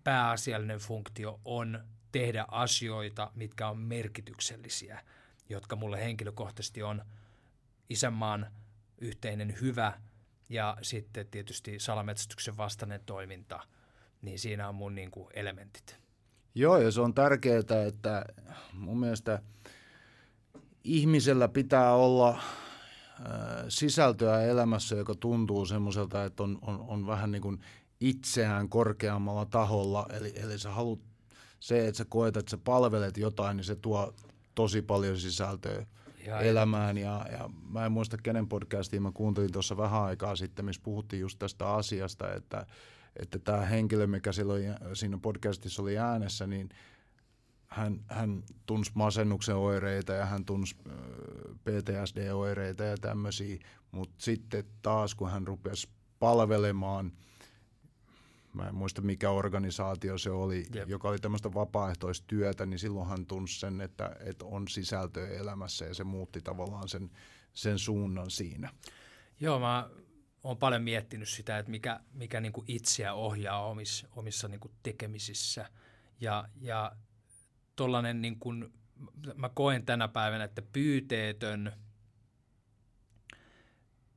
pääasiallinen 0.03 0.79
funktio 0.79 1.39
on 1.45 1.83
tehdä 2.11 2.45
asioita, 2.51 3.31
mitkä 3.35 3.69
on 3.69 3.77
merkityksellisiä, 3.77 5.01
jotka 5.49 5.75
mulle 5.75 6.03
henkilökohtaisesti 6.03 6.83
on 6.83 7.05
isänmaan 7.89 8.51
yhteinen 9.01 9.61
hyvä– 9.61 9.93
ja 10.53 10.77
sitten 10.81 11.27
tietysti 11.27 11.79
salametsästyksen 11.79 12.57
vastainen 12.57 13.01
toiminta, 13.05 13.59
niin 14.21 14.39
siinä 14.39 14.69
on 14.69 14.75
mun 14.75 14.95
niin 14.95 15.11
kuin 15.11 15.27
elementit. 15.33 15.97
Joo, 16.55 16.77
ja 16.77 16.91
se 16.91 17.01
on 17.01 17.13
tärkeää, 17.13 17.85
että 17.87 18.25
mun 18.73 18.99
mielestä 18.99 19.41
ihmisellä 20.83 21.47
pitää 21.47 21.93
olla 21.93 22.41
sisältöä 23.69 24.41
elämässä, 24.41 24.95
joka 24.95 25.15
tuntuu 25.15 25.65
semmoiselta, 25.65 26.25
että 26.25 26.43
on, 26.43 26.59
on, 26.61 26.79
on 26.87 27.07
vähän 27.07 27.31
niin 27.31 27.41
kuin 27.41 27.59
itseään 27.99 28.69
korkeammalla 28.69 29.45
taholla. 29.45 30.05
Eli, 30.13 30.33
eli 30.35 30.59
sä 30.59 30.69
haluat, 30.71 30.99
se, 31.59 31.87
että 31.87 31.97
sä 31.97 32.05
koet, 32.09 32.37
että 32.37 32.51
sä 32.51 32.57
palvelet 32.57 33.17
jotain, 33.17 33.57
niin 33.57 33.65
se 33.65 33.75
tuo 33.75 34.13
tosi 34.55 34.81
paljon 34.81 35.17
sisältöä 35.17 35.85
ja, 36.25 36.39
elämään. 36.39 36.97
Ja, 36.97 37.25
ja 37.31 37.49
mä 37.69 37.85
en 37.85 37.91
muista 37.91 38.17
kenen 38.17 38.47
podcastia 38.47 39.01
mä 39.01 39.11
kuuntelin 39.13 39.51
tuossa 39.51 39.77
vähän 39.77 40.03
aikaa 40.03 40.35
sitten, 40.35 40.65
missä 40.65 40.81
puhuttiin 40.85 41.19
just 41.19 41.39
tästä 41.39 41.73
asiasta, 41.73 42.33
että, 42.33 42.65
että 43.19 43.39
tämä 43.39 43.61
henkilö, 43.61 44.07
mikä 44.07 44.31
silloin 44.31 44.63
siinä 44.93 45.17
podcastissa 45.17 45.81
oli 45.81 45.97
äänessä, 45.97 46.47
niin 46.47 46.69
hän, 47.67 47.99
hän 48.07 48.43
tunsi 48.65 48.91
masennuksen 48.93 49.55
oireita 49.55 50.13
ja 50.13 50.25
hän 50.25 50.45
tunsi 50.45 50.75
PTSD-oireita 51.63 52.83
ja 52.83 52.97
tämmöisiä, 52.97 53.59
mutta 53.91 54.15
sitten 54.17 54.63
taas 54.81 55.15
kun 55.15 55.31
hän 55.31 55.47
rupesi 55.47 55.89
palvelemaan, 56.19 57.11
mä 58.53 58.67
en 58.67 58.75
muista 58.75 59.01
mikä 59.01 59.29
organisaatio 59.29 60.17
se 60.17 60.29
oli, 60.31 60.65
Jep. 60.73 60.89
joka 60.89 61.09
oli 61.09 61.19
tämmöistä 61.19 61.53
vapaaehtoistyötä, 61.53 62.65
niin 62.65 62.79
silloin 62.79 63.07
hän 63.07 63.25
tunsi 63.25 63.59
sen, 63.59 63.81
että, 63.81 64.15
että 64.19 64.45
on 64.45 64.67
sisältöä 64.67 65.27
elämässä 65.27 65.85
ja 65.85 65.93
se 65.93 66.03
muutti 66.03 66.41
tavallaan 66.41 66.89
sen, 66.89 67.09
sen 67.53 67.79
suunnan 67.79 68.31
siinä. 68.31 68.73
Joo, 69.39 69.59
mä 69.59 69.89
oon 70.43 70.57
paljon 70.57 70.83
miettinyt 70.83 71.29
sitä, 71.29 71.57
että 71.57 71.71
mikä, 71.71 71.99
mikä 72.13 72.41
niin 72.41 72.53
kuin 72.53 72.65
itseä 72.67 73.13
ohjaa 73.13 73.65
omissa, 73.65 74.07
omissa 74.15 74.47
niin 74.47 74.59
kuin 74.59 74.71
tekemisissä. 74.83 75.69
Ja, 76.19 76.49
ja 76.61 76.91
tollainen 77.75 78.21
niin 78.21 78.39
kuin, 78.39 78.73
mä 79.35 79.49
koen 79.49 79.85
tänä 79.85 80.07
päivänä, 80.07 80.43
että 80.43 80.61
pyyteetön, 80.61 81.71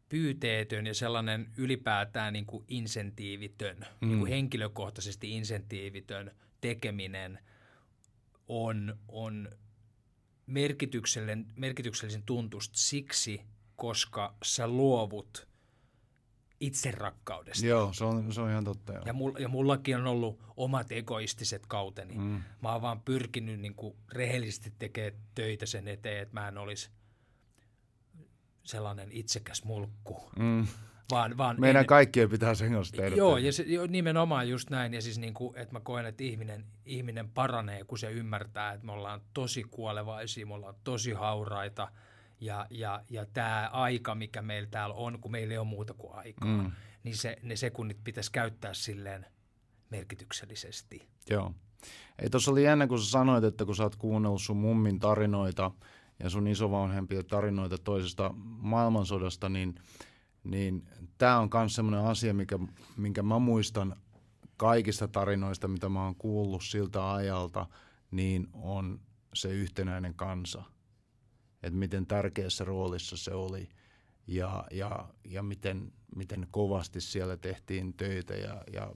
pyyteetön 0.08 0.86
ja 0.86 0.94
sellainen 0.94 1.50
ylipäätään 1.56 2.32
niin 2.32 2.46
kuin 2.46 2.64
insentiivitön, 2.68 3.76
mm. 3.76 4.08
niin 4.08 4.18
kuin 4.18 4.30
henkilökohtaisesti 4.30 5.30
insentiivitön 5.30 6.30
tekeminen 6.60 7.38
on, 8.48 8.98
on 9.08 9.48
merkityksellisen, 10.46 11.46
merkityksellisen 11.56 12.22
tuntusta 12.22 12.78
siksi, 12.78 13.40
koska 13.76 14.34
sä 14.44 14.68
luovut 14.68 15.48
itserakkaudesta. 16.60 17.66
Joo, 17.66 17.92
se 17.92 18.04
on, 18.04 18.32
se 18.32 18.40
on 18.40 18.50
ihan 18.50 18.64
totta. 18.64 18.92
Joo. 18.92 19.02
Ja, 19.06 19.12
mul, 19.12 19.32
ja 19.38 19.48
mullakin 19.48 19.96
on 19.96 20.06
ollut 20.06 20.42
omat 20.56 20.92
egoistiset 20.92 21.66
kauteni. 21.66 22.14
Mm. 22.14 22.42
Mä 22.62 22.72
oon 22.72 22.82
vaan 22.82 23.00
pyrkinyt 23.00 23.60
niin 23.60 23.74
kuin 23.74 23.96
rehellisesti 24.12 24.72
tekemään 24.78 25.22
töitä 25.34 25.66
sen 25.66 25.88
eteen, 25.88 26.22
että 26.22 26.34
mä 26.34 26.48
en 26.48 26.58
olisi 26.58 26.90
sellainen 28.66 29.08
itsekäs 29.12 29.64
mulkku. 29.64 30.30
Mm. 30.38 30.66
Vaan, 31.10 31.36
vaan 31.36 31.60
Meidän 31.60 31.80
en, 31.80 31.86
kaikkien 31.86 32.30
pitää 32.30 32.54
sen 32.54 32.72
kanssa 32.72 32.96
tehdä. 32.96 33.16
Joo, 33.16 33.36
ja 33.36 33.52
se, 33.52 33.62
jo, 33.62 33.86
nimenomaan 33.86 34.48
just 34.48 34.70
näin. 34.70 34.94
Ja 34.94 35.02
siis 35.02 35.18
niin 35.18 35.34
kuin, 35.34 35.58
että 35.58 35.74
mä 35.74 35.80
koen, 35.80 36.06
että 36.06 36.24
ihminen, 36.24 36.64
ihminen 36.86 37.28
paranee, 37.28 37.84
kun 37.84 37.98
se 37.98 38.10
ymmärtää, 38.10 38.72
että 38.72 38.86
me 38.86 38.92
ollaan 38.92 39.20
tosi 39.34 39.64
kuolevaisia, 39.64 40.46
me 40.46 40.54
ollaan 40.54 40.74
tosi 40.84 41.12
hauraita– 41.12 41.88
ja, 42.40 42.66
ja, 42.70 43.02
ja 43.10 43.26
tämä 43.26 43.70
aika, 43.72 44.14
mikä 44.14 44.42
meillä 44.42 44.68
täällä 44.70 44.94
on, 44.94 45.20
kun 45.20 45.30
meillä 45.30 45.52
ei 45.52 45.58
ole 45.58 45.66
muuta 45.66 45.94
kuin 45.94 46.14
aikaa, 46.14 46.62
mm. 46.62 46.72
niin 47.02 47.16
se, 47.16 47.36
ne 47.42 47.56
sekunnit 47.56 47.98
pitäisi 48.04 48.32
käyttää 48.32 48.74
silleen 48.74 49.26
merkityksellisesti. 49.90 51.08
Joo. 51.30 51.54
Ei 52.18 52.30
tuossa 52.30 52.50
oli 52.50 52.64
ennen 52.64 52.88
kuin 52.88 53.00
sä 53.00 53.10
sanoit, 53.10 53.44
että 53.44 53.64
kun 53.64 53.76
sä 53.76 53.82
oot 53.82 53.96
kuunnellut 53.96 54.42
sun 54.42 54.56
mummin 54.56 54.98
tarinoita 54.98 55.70
ja 56.18 56.30
sun 56.30 56.48
isovanhempien 56.48 57.26
tarinoita 57.26 57.78
toisesta 57.78 58.34
maailmansodasta, 58.44 59.48
niin, 59.48 59.74
niin 60.44 60.88
tämä 61.18 61.38
on 61.38 61.48
myös 61.54 61.74
sellainen 61.74 62.04
asia, 62.04 62.34
mikä, 62.34 62.58
minkä 62.96 63.22
mä 63.22 63.38
muistan 63.38 63.96
kaikista 64.56 65.08
tarinoista, 65.08 65.68
mitä 65.68 65.88
mä 65.88 66.04
oon 66.04 66.16
kuullut 66.16 66.64
siltä 66.64 67.12
ajalta, 67.12 67.66
niin 68.10 68.48
on 68.52 69.00
se 69.34 69.52
yhtenäinen 69.52 70.14
kansa– 70.14 70.62
että 71.66 71.78
miten 71.78 72.06
tärkeässä 72.06 72.64
roolissa 72.64 73.16
se 73.16 73.34
oli 73.34 73.68
ja, 74.26 74.64
ja, 74.70 75.08
ja 75.24 75.42
miten, 75.42 75.92
miten 76.16 76.46
kovasti 76.50 77.00
siellä 77.00 77.36
tehtiin 77.36 77.94
töitä 77.94 78.34
ja, 78.34 78.62
ja 78.72 78.92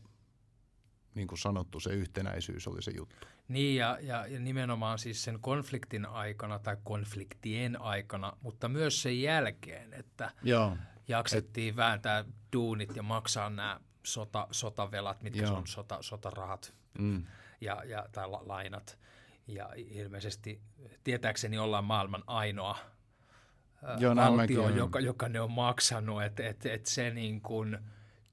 niin 1.14 1.28
kuin 1.28 1.38
sanottu, 1.38 1.80
se 1.80 1.90
yhtenäisyys 1.90 2.68
oli 2.68 2.82
se 2.82 2.90
juttu. 2.96 3.26
Niin, 3.48 3.76
ja, 3.76 3.98
ja, 4.00 4.26
ja 4.26 4.40
nimenomaan 4.40 4.98
siis 4.98 5.24
sen 5.24 5.40
konfliktin 5.40 6.06
aikana 6.06 6.58
tai 6.58 6.76
konfliktien 6.84 7.82
aikana, 7.82 8.32
mutta 8.40 8.68
myös 8.68 9.02
sen 9.02 9.22
jälkeen, 9.22 9.94
että 9.94 10.30
Joo. 10.42 10.76
jaksettiin 11.08 11.70
Et, 11.70 11.76
vääntää 11.76 12.24
duunit 12.52 12.96
ja 12.96 13.02
maksaa 13.02 13.50
nämä 13.50 13.80
sota, 14.02 14.48
sotavelat, 14.50 15.22
mitkä 15.22 15.42
Joo. 15.42 15.56
on 15.56 15.66
sota, 15.66 15.98
sotarahat 16.00 16.74
mm. 16.98 17.26
ja, 17.60 17.84
ja, 17.84 18.06
tai 18.12 18.28
la, 18.28 18.42
lainat. 18.46 18.98
Ja 19.46 19.70
ilmeisesti 19.76 20.60
tietääkseni 21.04 21.58
ollaan 21.58 21.84
maailman 21.84 22.22
ainoa 22.26 22.78
Joo, 23.98 24.16
valtio, 24.16 24.68
joka, 24.68 25.00
joka 25.00 25.28
ne 25.28 25.40
on 25.40 25.50
maksanut. 25.50 26.22
Että 26.22 26.48
et, 26.48 26.66
et 26.66 26.86
se 26.86 27.10
niin 27.10 27.40
kuin 27.40 27.78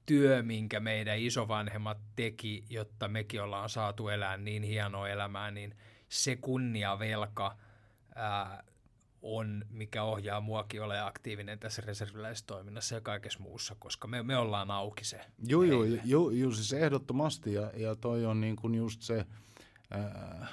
työ, 0.08 0.42
minkä 0.42 0.80
meidän 0.80 1.18
isovanhemmat 1.18 1.98
teki, 2.16 2.64
jotta 2.70 3.08
mekin 3.08 3.42
ollaan 3.42 3.68
saatu 3.68 4.08
elää 4.08 4.36
niin 4.36 4.62
hienoa 4.62 5.08
elämää, 5.08 5.50
niin 5.50 5.74
se 6.08 6.36
kunniavelka 6.36 7.56
ää, 8.14 8.64
on, 9.22 9.64
mikä 9.70 10.02
ohjaa 10.02 10.40
muakin 10.40 10.82
ole 10.82 11.00
aktiivinen 11.00 11.58
tässä 11.58 11.82
reserviläistoiminnassa 11.86 12.94
ja 12.94 13.00
kaikessa 13.00 13.38
muussa, 13.38 13.76
koska 13.78 14.08
me, 14.08 14.22
me 14.22 14.36
ollaan 14.36 14.70
auki 14.70 15.04
se. 15.04 15.20
Joo, 15.46 15.62
joo, 15.62 15.84
joo, 15.84 16.30
joo, 16.30 16.50
siis 16.50 16.72
ehdottomasti 16.72 17.54
ja, 17.54 17.70
ja 17.76 17.96
toi 17.96 18.26
on 18.26 18.40
niin 18.40 18.56
kuin 18.56 18.74
just 18.74 19.02
se... 19.02 19.26
Ää, 19.90 20.46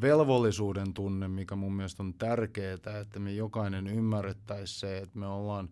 velvollisuuden 0.00 0.94
tunne, 0.94 1.28
mikä 1.28 1.56
mun 1.56 1.72
mielestä 1.72 2.02
on 2.02 2.14
tärkeää, 2.14 2.78
että 3.00 3.18
me 3.18 3.32
jokainen 3.32 3.86
ymmärrettäisiin 3.86 4.80
se, 4.80 4.98
että 4.98 5.18
me 5.18 5.26
ollaan 5.26 5.68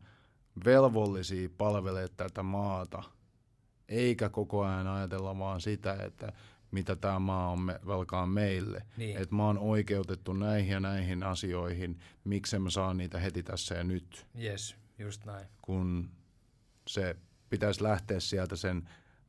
velvollisia 0.64 1.48
palvelemaan 1.58 2.08
tätä 2.16 2.42
maata, 2.42 3.02
eikä 3.88 4.28
koko 4.28 4.64
ajan 4.64 4.86
ajatella 4.86 5.38
vaan 5.38 5.60
sitä, 5.60 5.96
että 6.06 6.32
mitä 6.70 6.96
tämä 6.96 7.18
maa 7.18 7.50
on 7.50 7.60
me, 7.60 7.80
velkaa 7.86 8.26
meille. 8.26 8.82
Niin. 8.96 9.16
Että 9.16 9.34
mä 9.34 9.46
oon 9.46 9.58
oikeutettu 9.58 10.32
näihin 10.32 10.72
ja 10.72 10.80
näihin 10.80 11.22
asioihin, 11.22 11.98
miksi 12.24 12.58
mä 12.58 12.70
saan 12.70 12.96
niitä 12.96 13.18
heti 13.18 13.42
tässä 13.42 13.74
ja 13.74 13.84
nyt. 13.84 14.26
Yes, 14.42 14.76
just 14.98 15.24
näin. 15.24 15.46
Kun 15.62 16.10
se 16.88 17.16
pitäisi 17.50 17.82
lähteä 17.82 18.20
sieltä 18.20 18.56
sen 18.56 18.88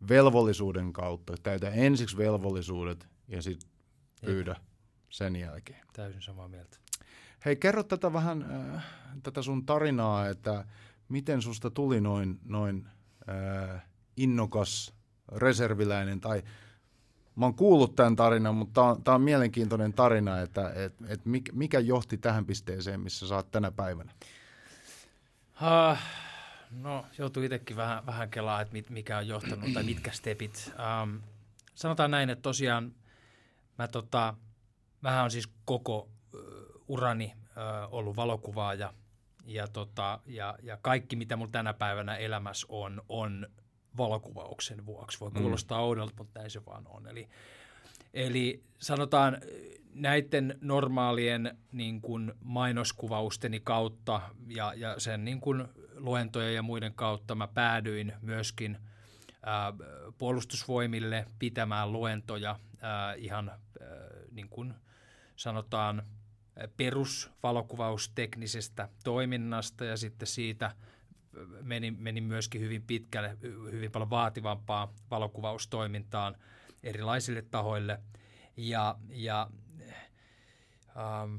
velvollisuuden 0.09 0.93
kautta. 0.93 1.35
Täytä 1.43 1.69
ensiksi 1.69 2.17
velvollisuudet 2.17 3.07
ja 3.27 3.41
sitten 3.41 3.69
pyydä. 4.25 4.51
Jep 4.51 4.73
sen 5.13 5.35
jälkeen. 5.35 5.79
Täysin 5.93 6.21
samaa 6.21 6.47
mieltä. 6.47 6.77
Hei, 7.45 7.55
kerro 7.55 7.83
tätä 7.83 8.13
vähän, 8.13 8.51
äh, 8.75 8.85
tätä 9.23 9.41
sun 9.41 9.65
tarinaa, 9.65 10.29
että 10.29 10.65
miten 11.09 11.41
susta 11.41 11.69
tuli 11.69 12.01
noin, 12.01 12.39
noin 12.45 12.89
äh, 13.29 13.81
innokas 14.17 14.93
reserviläinen, 15.35 16.19
tai 16.19 16.43
mä 17.35 17.45
oon 17.45 17.55
kuullut 17.55 17.95
tämän 17.95 18.15
tarinan, 18.15 18.55
mutta 18.55 18.97
tämä 19.03 19.15
on, 19.15 19.21
on 19.21 19.21
mielenkiintoinen 19.21 19.93
tarina, 19.93 20.41
että 20.41 20.73
et, 20.75 20.93
et 21.07 21.21
mikä 21.51 21.79
johti 21.79 22.17
tähän 22.17 22.45
pisteeseen, 22.45 22.99
missä 22.99 23.27
sä 23.27 23.35
oot 23.35 23.51
tänä 23.51 23.71
päivänä? 23.71 24.11
Uh, 25.61 25.97
no, 26.71 27.05
joutuu 27.17 27.43
itsekin 27.43 27.77
vähän, 27.77 28.05
vähän 28.05 28.29
kelaa, 28.29 28.61
että 28.61 28.73
mit, 28.73 28.89
mikä 28.89 29.17
on 29.17 29.27
johtanut 29.27 29.73
tai 29.73 29.83
mitkä 29.83 30.11
stepit. 30.11 30.73
Um, 31.03 31.21
sanotaan 31.75 32.11
näin, 32.11 32.29
että 32.29 32.41
tosiaan 32.41 32.95
mä 33.77 33.87
tota, 33.87 34.33
Mähän 35.03 35.23
on 35.23 35.31
siis 35.31 35.49
koko 35.65 36.09
urani 36.87 37.33
ollut 37.91 38.15
valokuvaaja 38.15 38.93
ja, 39.45 39.67
tota, 39.67 40.19
ja, 40.25 40.55
ja 40.63 40.77
kaikki, 40.81 41.15
mitä 41.15 41.35
mulla 41.35 41.51
tänä 41.51 41.73
päivänä 41.73 42.15
elämässä 42.15 42.67
on, 42.69 43.01
on 43.09 43.47
valokuvauksen 43.97 44.85
vuoksi. 44.85 45.19
Voi 45.19 45.29
mm. 45.29 45.41
kuulostaa 45.41 45.77
mm. 45.77 45.83
oudolta, 45.83 46.13
mutta 46.17 46.39
näin 46.39 46.51
se 46.51 46.65
vaan 46.65 46.87
on. 46.87 47.07
Eli, 47.07 47.29
eli 48.13 48.63
sanotaan 48.79 49.37
näiden 49.93 50.57
normaalien 50.61 51.57
niin 51.71 52.01
kuin 52.01 52.33
mainoskuvausteni 52.43 53.59
kautta 53.59 54.21
ja, 54.47 54.73
ja 54.75 54.99
sen 54.99 55.25
niin 55.25 55.41
kuin 55.41 55.65
luentojen 55.95 56.55
ja 56.55 56.63
muiden 56.63 56.93
kautta 56.93 57.35
mä 57.35 57.47
päädyin 57.47 58.13
myöskin 58.21 58.77
ää, 59.45 59.73
puolustusvoimille 60.17 61.25
pitämään 61.39 61.91
luentoja 61.91 62.59
ää, 62.81 63.13
ihan 63.13 63.49
ää, 63.49 63.57
niin 64.31 64.49
kuin– 64.49 64.73
sanotaan 65.35 66.03
perusvalokuvausteknisestä 66.77 68.89
toiminnasta 69.03 69.85
ja 69.85 69.97
sitten 69.97 70.27
siitä 70.27 70.75
meni, 71.61 71.91
meni 71.91 72.21
myöskin 72.21 72.61
hyvin 72.61 72.81
pitkälle, 72.81 73.37
hyvin 73.71 73.91
paljon 73.91 74.09
vaativampaa 74.09 74.93
valokuvaustoimintaan 75.11 76.35
erilaisille 76.83 77.41
tahoille. 77.41 77.99
Ja, 78.57 78.95
ja 79.09 79.49
ähm, 80.97 81.35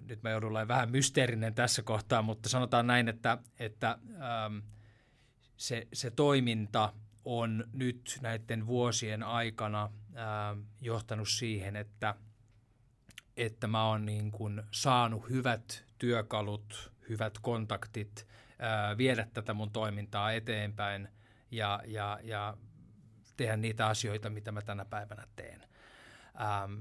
nyt 0.00 0.22
mä 0.22 0.30
joudun 0.30 0.50
olemaan 0.50 0.68
vähän 0.68 0.90
mysteerinen 0.90 1.54
tässä 1.54 1.82
kohtaa, 1.82 2.22
mutta 2.22 2.48
sanotaan 2.48 2.86
näin, 2.86 3.08
että, 3.08 3.38
että 3.58 3.98
ähm, 4.12 4.58
se, 5.56 5.88
se 5.92 6.10
toiminta 6.10 6.92
on 7.24 7.64
nyt 7.72 8.18
näiden 8.22 8.66
vuosien 8.66 9.22
aikana 9.22 9.82
ähm, 9.82 10.60
johtanut 10.80 11.28
siihen, 11.28 11.76
että– 11.76 12.14
että 13.38 13.66
mä 13.66 13.84
oon 13.84 14.06
niin 14.06 14.30
kuin 14.30 14.62
saanut 14.70 15.30
hyvät 15.30 15.84
työkalut, 15.98 16.92
hyvät 17.08 17.38
kontaktit 17.42 18.26
ää, 18.58 18.96
viedä 18.98 19.26
tätä 19.34 19.54
mun 19.54 19.70
toimintaa 19.70 20.32
eteenpäin 20.32 21.08
ja, 21.50 21.80
ja, 21.86 22.18
ja 22.22 22.56
tehdä 23.36 23.56
niitä 23.56 23.86
asioita, 23.86 24.30
mitä 24.30 24.52
mä 24.52 24.62
tänä 24.62 24.84
päivänä 24.84 25.26
teen. 25.36 25.62
Ähm, 26.40 26.78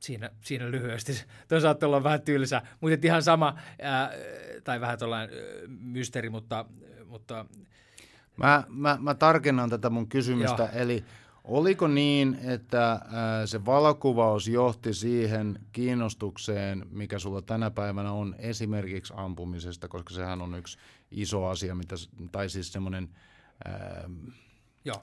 siinä, 0.00 0.30
siinä 0.40 0.70
lyhyesti. 0.70 1.24
Tuo 1.48 1.60
saattaa 1.60 1.86
olla 1.86 2.04
vähän 2.04 2.22
tylsä, 2.22 2.62
mutta 2.80 3.06
ihan 3.06 3.22
sama, 3.22 3.58
ää, 3.82 4.10
tai 4.64 4.80
vähän 4.80 4.98
tuollainen 4.98 5.36
mysteeri, 5.68 6.30
mutta, 6.30 6.64
mutta 7.06 7.46
Mä, 8.36 8.64
mä, 8.68 8.98
mä 9.00 9.14
tarkennan 9.14 9.70
tätä 9.70 9.90
mun 9.90 10.08
kysymystä, 10.08 10.62
Joo. 10.62 10.82
eli 10.82 11.04
oliko 11.44 11.88
niin, 11.88 12.38
että 12.44 12.90
ää, 12.90 13.46
se 13.46 13.64
valokuvaus 13.64 14.48
johti 14.48 14.94
siihen 14.94 15.58
kiinnostukseen, 15.72 16.86
mikä 16.90 17.18
sulla 17.18 17.42
tänä 17.42 17.70
päivänä 17.70 18.12
on 18.12 18.34
esimerkiksi 18.38 19.14
ampumisesta, 19.16 19.88
koska 19.88 20.14
sehän 20.14 20.42
on 20.42 20.54
yksi 20.54 20.78
iso 21.10 21.46
asia, 21.46 21.74
mitä, 21.74 21.94
tai 22.32 22.48
siis 22.48 22.72
semmoinen 22.72 23.08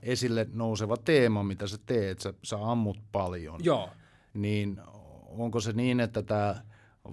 esille 0.02 0.47
nouseva 0.54 0.97
teema, 0.97 1.43
mitä 1.43 1.67
sä 1.67 1.78
teet, 1.86 2.19
sä, 2.19 2.34
sä 2.43 2.58
ammut 2.71 2.99
paljon. 3.12 3.60
Joo. 3.63 3.89
Niin 4.34 4.82
onko 5.25 5.60
se 5.60 5.73
niin, 5.73 5.99
että 5.99 6.23
tämä 6.23 6.56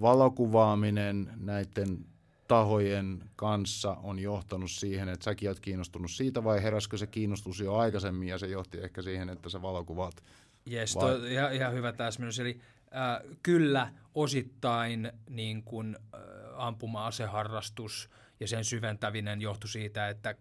valokuvaaminen 0.01 1.33
näiden 1.37 2.07
tahojen 2.49 3.23
kanssa 3.37 3.97
on 4.03 4.19
johtanut 4.19 4.71
siihen, 4.71 5.09
että 5.09 5.25
säkin 5.25 5.49
olet 5.49 5.61
kiinnostunut 5.61 6.11
siitä, 6.11 6.45
vai 6.45 6.63
heräskö 6.63 6.99
se 6.99 7.07
kiinnostus 7.07 7.61
jo 7.61 7.75
aikaisemmin 7.75 8.29
ja 8.29 8.39
se 8.39 8.47
johti 8.47 8.79
ehkä 8.81 9.03
siihen, 9.03 9.29
että 9.29 9.49
sä 9.49 9.63
valokuvaat? 9.63 10.25
Jes, 10.67 10.95
vai... 10.95 11.33
ihan, 11.33 11.55
ihan 11.55 11.73
hyvä 11.73 11.93
täsmennys. 11.93 12.41
Eli 12.41 12.61
äh, 12.83 13.37
kyllä 13.43 13.93
osittain 14.15 15.13
niin 15.31 15.63
kun, 15.63 15.97
äh, 16.15 16.21
ampuma-aseharrastus 16.57 18.11
ja 18.41 18.49
sen 18.49 18.65
syventävinen 18.65 19.41
johtui 19.41 19.69
siitä, 19.69 20.09
että 20.09 20.35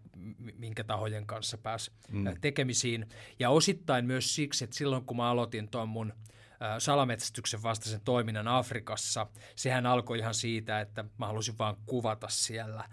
minkä 0.57 0.83
tahojen 0.83 1.25
kanssa 1.25 1.57
pääsi 1.57 1.91
mm. 2.11 2.25
tekemisiin. 2.41 3.09
Ja 3.39 3.49
osittain 3.49 4.05
myös 4.05 4.35
siksi, 4.35 4.63
että 4.63 4.75
silloin 4.75 5.05
kun 5.05 5.17
mä 5.17 5.29
aloitin 5.29 5.67
tuon 5.67 5.89
mun– 5.89 6.13
salametsästyksen 6.79 7.63
vastaisen 7.63 8.01
toiminnan 8.01 8.47
Afrikassa. 8.47 9.27
Sehän 9.55 9.85
alkoi 9.85 10.19
ihan 10.19 10.33
siitä, 10.33 10.81
että 10.81 11.05
mä 11.17 11.27
halusin 11.27 11.57
vaan 11.57 11.77
kuvata 11.85 12.27
siellä, 12.29 12.89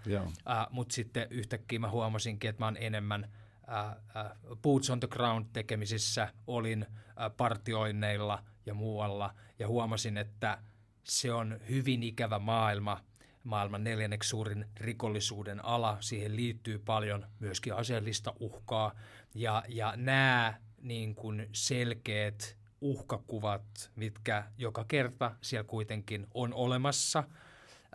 mutta 0.69 0.95
sitten 0.95 1.27
yhtäkkiä 1.29 1.79
mä 1.79 1.89
huomasinkin, 1.89 2.49
että 2.49 2.61
mä 2.61 2.65
oon 2.65 2.77
enemmän 2.79 3.29
uh, 3.63 4.57
boots 4.57 4.89
on 4.89 4.99
the 4.99 5.07
ground 5.07 5.45
tekemisissä, 5.53 6.33
olin 6.47 6.85
uh, 6.89 7.35
partioinneilla 7.37 8.43
ja 8.65 8.73
muualla 8.73 9.33
ja 9.59 9.67
huomasin, 9.67 10.17
että 10.17 10.57
se 11.03 11.33
on 11.33 11.59
hyvin 11.69 12.03
ikävä 12.03 12.39
maailma, 12.39 13.03
maailman 13.43 13.83
neljänneksi 13.83 14.29
suurin 14.29 14.65
rikollisuuden 14.77 15.65
ala. 15.65 15.97
Siihen 15.99 16.35
liittyy 16.35 16.79
paljon 16.79 17.27
myöskin 17.39 17.73
aseellista 17.73 18.33
uhkaa 18.39 18.95
ja, 19.35 19.63
ja 19.67 19.93
nämä 19.95 20.53
niin 20.81 21.15
kuin 21.15 21.49
selkeät 21.51 22.57
uhkakuvat, 22.83 23.91
mitkä 23.95 24.43
joka 24.57 24.85
kerta 24.87 25.35
siellä 25.41 25.63
kuitenkin 25.63 26.27
on 26.33 26.53
olemassa, 26.53 27.23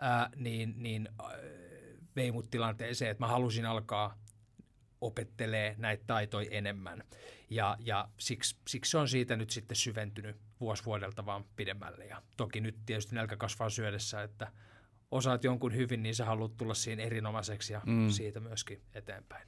ää, 0.01 0.29
niin, 0.35 0.73
niin 0.77 1.09
vei 2.15 2.31
mut 2.31 2.49
tilanteeseen, 2.51 3.11
että 3.11 3.23
mä 3.23 3.27
halusin 3.27 3.65
alkaa 3.65 4.17
opettelee 5.01 5.75
näitä 5.77 6.03
taitoja 6.07 6.49
enemmän. 6.51 7.03
Ja, 7.49 7.77
ja 7.79 8.09
siksi, 8.17 8.55
siksi 8.67 8.91
se 8.91 8.97
on 8.97 9.07
siitä 9.07 9.35
nyt 9.35 9.49
sitten 9.49 9.77
syventynyt 9.77 10.37
vuosi 10.59 10.85
vuodelta 10.85 11.25
vaan 11.25 11.45
pidemmälle. 11.55 12.05
Ja 12.05 12.21
toki 12.37 12.61
nyt 12.61 12.75
tietysti 12.85 13.15
nälkä 13.15 13.37
kasvaa 13.37 13.69
syödessä, 13.69 14.23
että 14.23 14.51
osaat 15.11 15.43
jonkun 15.43 15.75
hyvin, 15.75 16.03
niin 16.03 16.15
sä 16.15 16.25
haluat 16.25 16.57
tulla 16.57 16.73
siinä 16.73 17.03
erinomaiseksi 17.03 17.73
ja 17.73 17.81
mm. 17.85 18.09
siitä 18.09 18.39
myöskin 18.39 18.81
eteenpäin. 18.93 19.47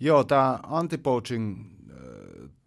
Joo, 0.00 0.24
tämä 0.24 0.58
anti-poaching 0.62 1.64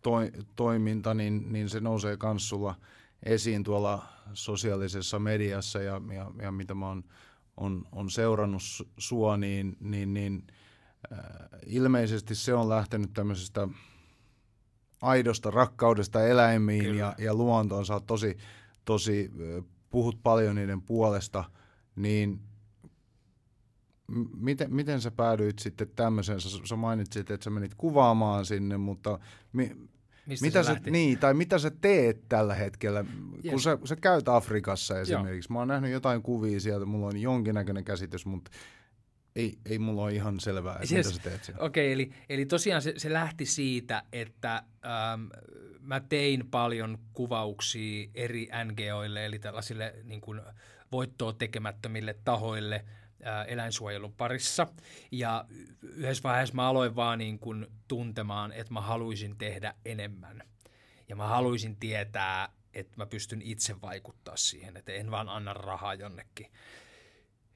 toi, 0.02 0.32
toiminta, 0.56 1.13
niin, 1.13 1.54
niin 1.54 1.69
se 1.69 1.80
nousee 1.80 2.17
myös 2.24 2.50
sulla 2.50 2.76
esiin 3.24 3.63
tuolla 3.63 4.06
sosiaalisessa 4.34 5.19
mediassa 5.19 5.82
ja, 5.82 6.02
ja, 6.15 6.32
ja 6.41 6.52
mitä 6.52 6.74
mä 6.74 6.88
oon 6.88 7.04
on, 7.58 7.86
on 7.91 8.10
seurannut 8.10 8.62
sua, 8.98 9.38
niin, 9.38 9.78
niin, 9.80 10.13
niin 10.13 10.48
äh, 11.13 11.19
ilmeisesti 11.65 12.36
se 12.36 12.54
on 12.54 12.69
lähtenyt 12.69 13.13
tämmöisestä 13.13 13.67
aidosta 15.02 15.52
rakkaudesta 15.52 16.28
eläimiin 16.28 16.96
ja, 16.96 17.15
ja 17.17 17.34
luontoon. 17.34 17.86
Sä 17.86 17.93
oot 17.93 18.08
tosi, 18.08 18.38
tosi, 18.86 19.32
puhut 19.89 20.19
paljon 20.24 20.56
niiden 20.56 20.82
puolesta, 20.82 21.43
niin 21.96 22.39
miten, 24.38 24.73
miten 24.73 25.02
sä 25.02 25.12
päädyit 25.12 25.60
sitten 25.60 25.88
tämmöiseen? 25.95 26.41
Sä, 26.41 26.49
sä 26.65 26.76
mainitsit, 26.76 27.32
että 27.32 27.43
sä 27.43 27.49
menit 27.49 27.76
kuvaamaan 27.76 28.45
sinne, 28.45 28.78
mutta 28.78 29.19
mi, 29.54 29.76
Mistä 30.26 30.45
mitä 30.45 30.63
sä, 30.63 30.78
niin, 30.89 31.19
tai 31.19 31.34
mitä 31.34 31.60
sä 31.60 31.71
teet 31.82 32.30
tällä 32.30 32.56
hetkellä, 32.56 33.06
yes. 33.45 33.52
kun 33.52 33.62
sä, 33.62 33.78
sä 33.86 33.95
käyt 33.95 34.30
Afrikassa 34.30 34.99
esimerkiksi. 34.99 35.47
Joo. 35.52 35.54
Mä 35.54 35.60
oon 35.60 35.67
nähnyt 35.67 35.91
jotain 35.91 36.21
kuvia 36.21 36.60
sieltä, 36.60 36.86
mulla 36.86 37.08
on 37.08 37.21
jonkinnäköinen 37.21 37.84
käsitys, 37.84 38.26
mutta 38.26 38.52
ei, 39.36 39.58
ei 39.65 39.80
mulla 39.80 40.04
ole 40.04 40.13
ihan 40.13 40.39
selvää, 40.39 40.80
että 40.82 40.95
yes. 40.95 41.08
mitä 41.08 41.17
sä 41.17 41.30
teet 41.30 41.43
siellä. 41.43 41.63
Okei, 41.63 41.88
okay, 41.88 41.93
eli, 41.93 42.12
eli 42.30 42.45
tosiaan 42.45 42.82
se, 42.82 42.93
se 42.97 43.13
lähti 43.13 43.45
siitä, 43.45 44.04
että 44.13 44.56
ähm, 44.56 45.23
mä 45.80 45.99
tein 45.99 46.47
paljon 46.52 46.97
kuvauksia 47.13 48.10
eri 48.15 48.49
NGOille, 48.65 49.26
eli 49.26 49.39
tällaisille 49.39 49.95
niin 50.04 50.21
kuin 50.21 50.41
voittoa 50.91 51.34
tekemättömille 51.34 52.15
tahoille– 52.23 52.86
eläinsuojelun 53.48 54.14
parissa. 54.14 54.68
Ja 55.12 55.46
yhdessä 55.82 56.24
vaiheessa 56.24 56.56
mä 56.56 56.68
aloin 56.68 56.96
vaan 56.96 57.20
niin 57.20 57.40
kuin 57.40 57.68
tuntemaan, 57.88 58.52
että 58.52 58.74
mä 58.74 58.82
haluaisin 58.82 59.38
tehdä 59.38 59.74
enemmän. 59.86 60.44
Ja 61.10 61.16
mä 61.16 61.28
haluaisin 61.28 61.76
tietää, 61.76 62.50
että 62.74 62.94
mä 62.98 63.06
pystyn 63.06 63.42
itse 63.42 63.82
vaikuttaa 63.82 64.38
siihen, 64.38 64.78
että 64.78 64.92
en 64.92 65.12
vaan 65.12 65.30
anna 65.30 65.54
rahaa 65.54 65.94
jonnekin. 65.94 66.52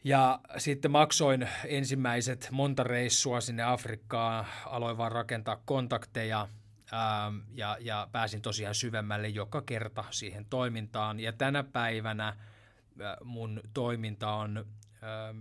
Ja 0.04 0.40
sitten 0.58 0.92
maksoin 0.92 1.50
ensimmäiset 1.66 2.48
monta 2.52 2.84
reissua 2.84 3.42
sinne 3.42 3.64
Afrikkaan, 3.64 4.46
aloin 4.66 4.98
vaan 4.98 5.12
rakentaa 5.12 5.62
kontakteja 5.66 6.48
ähm, 6.94 7.38
ja, 7.54 7.78
ja 7.80 8.08
pääsin 8.12 8.42
tosiaan 8.42 8.76
syvemmälle 8.76 9.28
joka 9.28 9.62
kerta 9.62 10.04
siihen 10.10 10.46
toimintaan. 10.46 11.20
Ja 11.20 11.34
tänä 11.34 11.64
päivänä 11.64 12.28
äh, 12.28 12.36
mun 13.24 13.62
toiminta 13.74 14.32
on 14.32 14.58
ähm, 15.04 15.40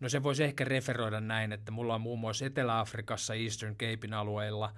No 0.00 0.08
se 0.08 0.22
voisi 0.22 0.44
ehkä 0.44 0.64
referoida 0.64 1.20
näin, 1.20 1.52
että 1.52 1.70
mulla 1.72 1.94
on 1.94 2.00
muun 2.00 2.18
muassa 2.18 2.46
Etelä-Afrikassa 2.46 3.34
Eastern 3.34 3.76
Capein 3.76 4.14
alueella 4.14 4.72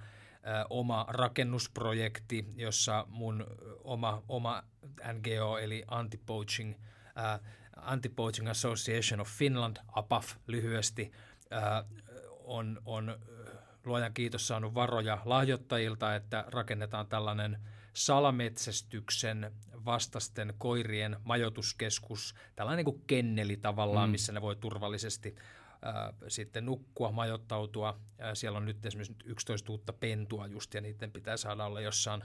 oma 0.69 1.05
rakennusprojekti, 1.09 2.45
jossa 2.55 3.05
mun 3.09 3.45
oma, 3.83 4.23
oma 4.27 4.63
NGO 5.13 5.57
eli 5.57 5.83
Anti-Poaching, 5.87 6.75
Anti-Poaching 7.75 8.49
Association 8.49 9.19
of 9.19 9.29
Finland, 9.29 9.77
APAF 9.87 10.35
lyhyesti, 10.47 11.11
ö, 11.51 11.83
on, 12.43 12.81
on 12.85 13.19
luojan 13.85 14.13
kiitos 14.13 14.47
saanut 14.47 14.73
varoja 14.73 15.17
lahjoittajilta, 15.25 16.15
että 16.15 16.45
rakennetaan 16.47 17.07
tällainen– 17.07 17.57
salametsästyksen 17.99 19.51
vastasten 19.85 20.53
koirien 20.57 21.17
majoituskeskus, 21.23 22.35
tällainen 22.55 22.85
niin 22.85 22.93
kuin 22.93 23.03
kenneli 23.07 23.57
tavallaan, 23.57 24.09
mm. 24.09 24.11
missä 24.11 24.31
ne 24.31 24.41
voi 24.41 24.55
turvallisesti 24.55 25.35
ää, 25.81 26.13
sitten 26.27 26.65
nukkua, 26.65 27.11
majoittautua. 27.11 27.99
Ää, 28.19 28.35
siellä 28.35 28.57
on 28.57 28.65
nyt 28.65 28.85
esimerkiksi 28.85 29.15
11 29.25 29.71
uutta 29.71 29.93
pentua 29.93 30.47
just, 30.47 30.73
ja 30.73 30.81
niiden 30.81 31.11
pitää 31.11 31.37
saada 31.37 31.65
olla 31.65 31.81
jossain 31.81 32.23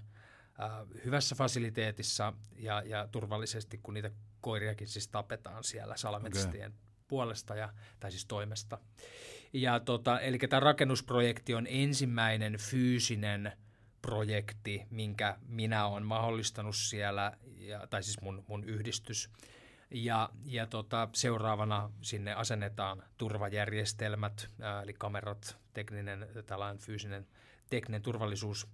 ää, 0.59 0.87
hyvässä 1.05 1.35
fasiliteetissa 1.35 2.33
ja, 2.57 2.83
ja 2.87 3.09
turvallisesti, 3.13 3.81
kun 3.83 3.95
niitä 3.95 4.11
koiriakin 4.41 4.89
siis 4.89 5.09
tapetaan 5.09 5.65
siellä 5.65 5.97
salametsästien 5.97 6.71
okay. 6.71 6.85
puolesta 7.09 7.57
ja, 7.57 7.73
tai 8.01 8.11
siis 8.11 8.27
toimesta. 8.27 8.79
Ja 9.53 9.81
tota, 9.81 10.21
eli 10.21 10.39
tämä 10.39 10.61
rakennusprojekti 10.61 11.55
on 11.55 11.67
ensimmäinen 11.71 12.59
fyysinen– 12.59 13.53
projekti, 14.05 14.87
minkä 14.91 15.37
minä 15.49 15.87
olen 15.87 16.05
mahdollistanut 16.05 16.77
siellä, 16.77 17.33
ja, 17.57 17.87
tai 17.87 18.03
siis 18.03 18.21
mun, 18.21 18.45
mun 18.49 18.65
yhdistys. 18.65 19.31
Ja, 19.91 20.31
ja 20.45 20.67
tota, 20.67 21.09
seuraavana 21.13 21.91
sinne 22.03 22.35
asennetaan 22.35 23.03
turvajärjestelmät, 23.19 24.51
ää, 24.61 24.83
eli 24.83 24.93
kamerat, 24.93 25.57
tekninen, 25.73 26.29
tällainen 26.47 26.79
fyysinen 26.79 27.27
tekninen 27.71 28.03
turvallisuus. 28.03 28.67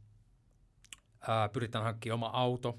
Ää, 1.29 1.49
pyritään 1.49 1.85
hankkimaan 1.85 2.15
oma 2.15 2.31
auto. 2.33 2.79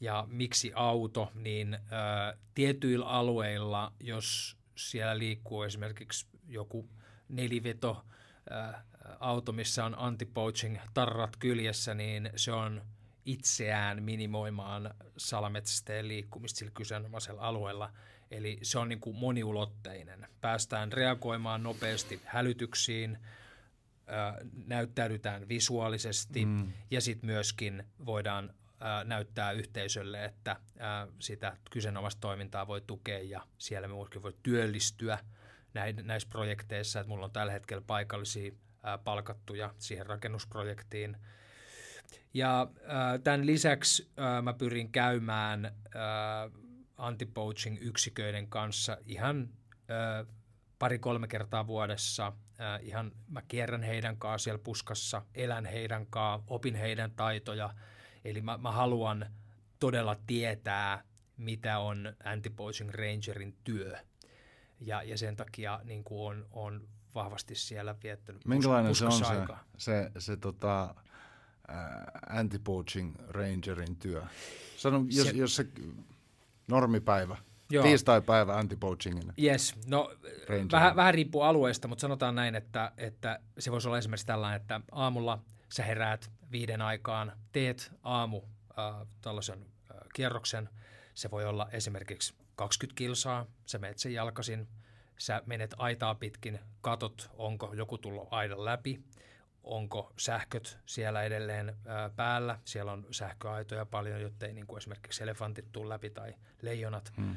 Ja 0.00 0.26
miksi 0.28 0.72
auto? 0.74 1.32
Niin 1.34 1.78
ää, 1.90 2.36
tietyillä 2.54 3.06
alueilla, 3.06 3.92
jos 4.00 4.56
siellä 4.76 5.18
liikkuu 5.18 5.62
esimerkiksi 5.62 6.26
joku 6.48 6.88
neliveto, 7.28 8.04
ää, 8.50 8.84
auto, 9.20 9.52
missä 9.52 9.84
on 9.84 9.98
anti-poaching 9.98 10.78
tarrat 10.94 11.36
kyljessä, 11.36 11.94
niin 11.94 12.30
se 12.36 12.52
on 12.52 12.82
itseään 13.24 14.02
minimoimaan 14.02 14.94
salametsästäjien 15.16 16.08
liikkumista 16.08 16.58
sillä 16.58 16.72
kyseenomaisella 16.74 17.42
alueella. 17.42 17.92
Eli 18.30 18.58
se 18.62 18.78
on 18.78 18.88
niin 18.88 19.00
kuin 19.00 19.16
moniulotteinen. 19.16 20.28
Päästään 20.40 20.92
reagoimaan 20.92 21.62
nopeasti 21.62 22.20
hälytyksiin, 22.24 23.18
näyttäydytään 24.66 25.48
visuaalisesti 25.48 26.44
mm. 26.44 26.72
ja 26.90 27.00
sitten 27.00 27.26
myöskin 27.26 27.84
voidaan 28.06 28.54
ää, 28.80 29.04
näyttää 29.04 29.52
yhteisölle, 29.52 30.24
että 30.24 30.56
sitä 31.18 31.56
kyseenomaista 31.70 32.20
toimintaa 32.20 32.66
voi 32.66 32.80
tukea 32.80 33.18
ja 33.18 33.46
siellä 33.58 33.88
myöskin 33.88 34.22
voi 34.22 34.34
työllistyä 34.42 35.18
näissä 36.02 36.28
projekteissa. 36.28 37.00
Että 37.00 37.08
mulla 37.08 37.24
on 37.24 37.32
tällä 37.32 37.52
hetkellä 37.52 37.82
paikallisia 37.86 38.52
palkattuja 39.04 39.74
siihen 39.78 40.06
rakennusprojektiin. 40.06 41.16
Ja 42.34 42.68
tämän 43.24 43.46
lisäksi 43.46 44.10
mä 44.42 44.52
pyrin 44.52 44.92
käymään 44.92 45.64
ää, 45.64 46.50
anti-poaching 46.96 47.78
yksiköiden 47.80 48.48
kanssa 48.48 48.98
ihan 49.06 49.48
pari-kolme 50.78 51.28
kertaa 51.28 51.66
vuodessa. 51.66 52.32
Ihan 52.80 53.12
mä 53.28 53.42
kierrän 53.42 53.82
heidän 53.82 54.16
kanssa 54.16 54.44
siellä 54.44 54.62
puskassa, 54.64 55.22
elän 55.34 55.64
heidän 55.64 56.06
kanssa, 56.06 56.44
opin 56.48 56.74
heidän 56.74 57.10
taitoja. 57.10 57.74
Eli 58.24 58.40
mä, 58.40 58.58
mä 58.58 58.72
haluan 58.72 59.26
todella 59.80 60.16
tietää, 60.26 61.04
mitä 61.36 61.78
on 61.78 62.16
anti-poaching 62.24 62.90
rangerin 62.90 63.56
työ. 63.64 63.98
Ja, 64.80 65.02
ja 65.02 65.18
sen 65.18 65.36
takia 65.36 65.80
niin 65.84 66.04
kuin 66.04 66.26
on, 66.26 66.46
on 66.50 66.88
vahvasti 67.16 67.54
siellä 67.54 67.94
viettänyt 68.02 68.44
Minkälainen 68.44 68.94
se 68.94 69.04
on 69.04 69.12
se, 69.12 69.24
se, 69.78 70.10
se 70.18 70.36
tota, 70.36 70.94
anti-poaching 72.28 73.14
rangerin 73.28 73.96
työ? 73.96 74.22
Sano, 74.76 75.04
jos 75.10 75.28
se, 75.28 75.36
jos 75.36 75.56
se 75.56 75.66
normipäivä. 76.68 77.36
Joo. 77.70 77.82
Tiistai-päivä 77.82 78.56
anti-poachingina. 78.56 79.32
Yes, 79.42 79.74
no 79.86 80.12
vähän, 80.72 80.96
vähän 80.96 81.14
riippuu 81.14 81.42
alueesta, 81.42 81.88
mutta 81.88 82.02
sanotaan 82.02 82.34
näin, 82.34 82.54
että, 82.54 82.92
että 82.96 83.40
se 83.58 83.72
voisi 83.72 83.88
olla 83.88 83.98
esimerkiksi 83.98 84.26
tällainen, 84.26 84.60
että 84.60 84.80
aamulla 84.92 85.38
sä 85.72 85.82
heräät 85.84 86.30
viiden 86.52 86.82
aikaan, 86.82 87.32
teet 87.52 87.92
aamu 88.02 88.42
äh, 88.78 89.06
tällaisen 89.20 89.58
äh, 89.60 89.96
kierroksen. 90.14 90.68
Se 91.14 91.30
voi 91.30 91.44
olla 91.44 91.68
esimerkiksi 91.72 92.34
20 92.56 92.98
kilsaa, 92.98 93.46
sä 93.66 93.78
menet 93.78 93.98
sen 93.98 94.12
jalkasin, 94.12 94.68
sä 95.18 95.42
menet 95.46 95.74
aitaa 95.78 96.14
pitkin, 96.14 96.58
katot, 96.80 97.30
onko 97.34 97.74
joku 97.74 97.98
tullut 97.98 98.28
aidan 98.30 98.64
läpi, 98.64 99.00
onko 99.66 100.12
sähköt 100.16 100.78
siellä 100.86 101.22
edelleen 101.22 101.76
ää, 101.86 102.10
päällä. 102.10 102.58
Siellä 102.64 102.92
on 102.92 103.06
sähköaitoja 103.10 103.86
paljon, 103.86 104.20
jottei 104.20 104.52
niin 104.52 104.66
kuin 104.66 104.78
esimerkiksi 104.78 105.22
elefantit 105.22 105.72
tule 105.72 105.88
läpi 105.88 106.10
tai 106.10 106.34
leijonat. 106.62 107.12
Hmm. 107.16 107.36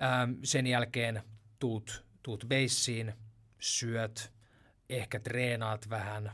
Ää, 0.00 0.28
sen 0.44 0.66
jälkeen 0.66 1.22
tuut, 1.58 2.04
tuut 2.22 2.44
beissiin, 2.48 3.14
syöt, 3.58 4.32
ehkä 4.88 5.20
treenaat 5.20 5.90
vähän, 5.90 6.32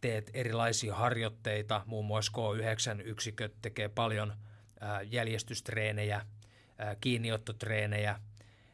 teet 0.00 0.30
erilaisia 0.34 0.94
harjoitteita, 0.94 1.82
muun 1.86 2.04
muassa 2.04 2.32
K9-yksiköt 2.36 3.54
tekee 3.62 3.88
paljon 3.88 4.34
ää, 4.80 5.02
jäljestystreenejä, 5.02 6.26
ää, 6.78 6.96
kiinniottotreenejä, 7.00 8.20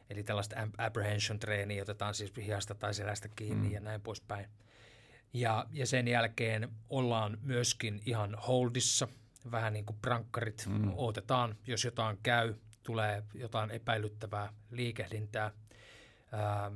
eli 0.09 0.23
tällaista 0.23 0.55
apprehension-treeniä, 0.77 1.81
otetaan 1.81 2.13
siis 2.13 2.33
hihasta 2.37 2.75
tai 2.75 2.93
selästä 2.93 3.29
kiinni 3.35 3.67
hmm. 3.67 3.73
ja 3.73 3.79
näin 3.79 4.01
poispäin– 4.01 4.49
ja, 5.35 5.65
ja 5.71 5.87
sen 5.87 6.07
jälkeen 6.07 6.69
ollaan 6.89 7.37
myöskin 7.41 8.01
ihan 8.05 8.35
holdissa, 8.47 9.07
vähän 9.51 9.73
niin 9.73 9.85
kuin 9.85 9.97
prankkarit. 10.01 10.65
Mm. 10.69 10.91
Otetaan, 10.95 11.55
jos 11.67 11.85
jotain 11.85 12.17
käy, 12.23 12.53
tulee 12.83 13.23
jotain 13.33 13.71
epäilyttävää 13.71 14.53
liikehdintää. 14.71 15.51
Ää, 16.31 16.71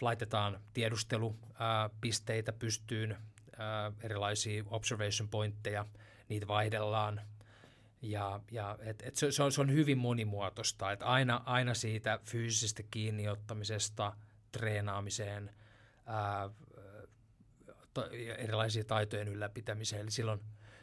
laitetaan 0.00 0.60
tiedustelupisteitä 0.72 2.52
pystyyn, 2.52 3.16
ää, 3.58 3.92
erilaisia 4.02 4.64
observation 4.66 5.28
pointteja, 5.28 5.86
niitä 6.28 6.46
vaihdellaan. 6.46 7.20
Ja, 8.04 8.40
ja 8.50 8.78
et, 8.80 9.02
et 9.02 9.16
se, 9.16 9.32
se, 9.32 9.42
on, 9.42 9.52
se 9.52 9.60
on 9.60 9.72
hyvin 9.72 9.98
monimuotoista, 9.98 10.92
että 10.92 11.06
aina, 11.06 11.42
aina 11.44 11.74
siitä 11.74 12.18
fyysisestä 12.24 12.82
kiinniottamisesta 12.90 14.12
treenaamiseen, 14.52 15.50
ää, 16.06 16.50
ta- 17.94 18.08
erilaisia 18.38 18.84
taitojen 18.84 19.28
ylläpitämiseen. 19.28 20.02
Eli 20.02 20.10
silloin 20.10 20.40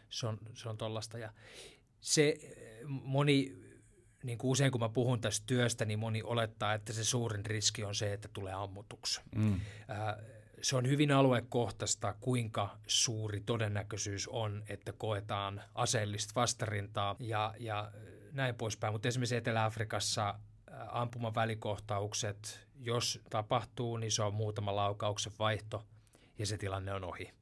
se 0.10 0.28
on, 0.28 0.38
se 0.54 0.70
on 0.70 0.78
tollasta. 0.78 1.18
Ja 1.18 1.34
se 2.02 2.36
moni, 2.86 3.56
niin 4.24 4.38
kuin 4.38 4.52
usein 4.52 4.72
kun 4.72 4.82
mä 4.82 4.90
puhun 4.90 5.22
tästä 5.22 5.44
työstä, 5.46 5.86
niin 5.86 6.00
moni 6.00 6.24
olettaa, 6.24 6.74
että 6.74 6.94
se 6.94 7.04
suurin 7.04 7.46
riski 7.46 7.84
on 7.84 7.96
se, 7.96 8.14
että 8.14 8.30
tulee 8.34 8.54
ammutuksi. 8.54 9.22
Mm. 9.36 9.62
Se 10.62 10.76
on 10.76 10.88
hyvin 10.88 11.12
aluekohtaista, 11.12 12.16
kuinka 12.20 12.78
suuri 12.88 13.42
todennäköisyys 13.42 14.28
on, 14.28 14.64
että 14.70 14.94
koetaan 14.94 15.62
aseellista 15.76 16.32
vastarintaa 16.36 17.16
ja, 17.20 17.54
ja 17.60 17.92
näin 18.32 18.56
poispäin. 18.56 18.94
Mutta 18.94 19.08
esimerkiksi 19.08 19.36
Etelä-Afrikassa 19.36 20.40
ampuman 20.88 21.36
välikohtaukset, 21.36 22.68
jos 22.80 23.20
tapahtuu, 23.30 23.98
niin 23.98 24.12
se 24.12 24.24
on 24.24 24.34
muutama 24.34 24.76
laukauksen 24.76 25.34
vaihto– 25.40 25.86
ja 26.42 26.46
se 26.46 26.58
tilanne 26.58 26.94
on 26.94 27.04
ohi. 27.04 27.34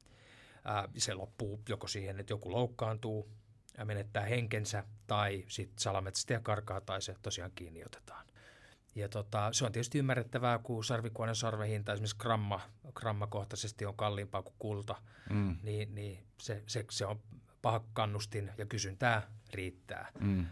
Ää, 0.64 0.88
se 0.96 1.14
loppuu 1.14 1.60
joko 1.68 1.86
siihen, 1.86 2.20
että 2.20 2.32
joku 2.32 2.52
loukkaantuu 2.52 3.30
ja 3.78 3.84
menettää 3.84 4.24
henkensä, 4.24 4.84
tai 5.06 5.44
sitten 5.48 5.78
salametsästäjä 5.78 6.40
karkaa, 6.40 6.80
tai 6.80 7.02
se 7.02 7.14
tosiaan 7.22 7.52
kiinni 7.54 7.84
otetaan. 7.84 8.26
Ja 8.94 9.08
tota, 9.08 9.52
se 9.52 9.64
on 9.64 9.72
tietysti 9.72 9.98
ymmärrettävää, 9.98 10.58
kun 10.58 10.84
sarvikuonen 10.84 11.34
sarvehinta 11.34 11.92
esimerkiksi 11.92 12.16
gramma, 12.18 12.60
grammakohtaisesti 12.94 13.86
on 13.86 13.96
kalliimpaa 13.96 14.42
kuin 14.42 14.54
kulta, 14.58 14.96
mm. 15.30 15.56
niin, 15.62 15.94
niin 15.94 16.26
se, 16.38 16.62
se, 16.66 16.84
se 16.90 17.06
on 17.06 17.20
paha 17.62 17.84
kannustin 17.92 18.50
ja 18.58 18.66
kysyntää 18.66 19.22
riittää. 19.52 20.12
Mm. 20.20 20.46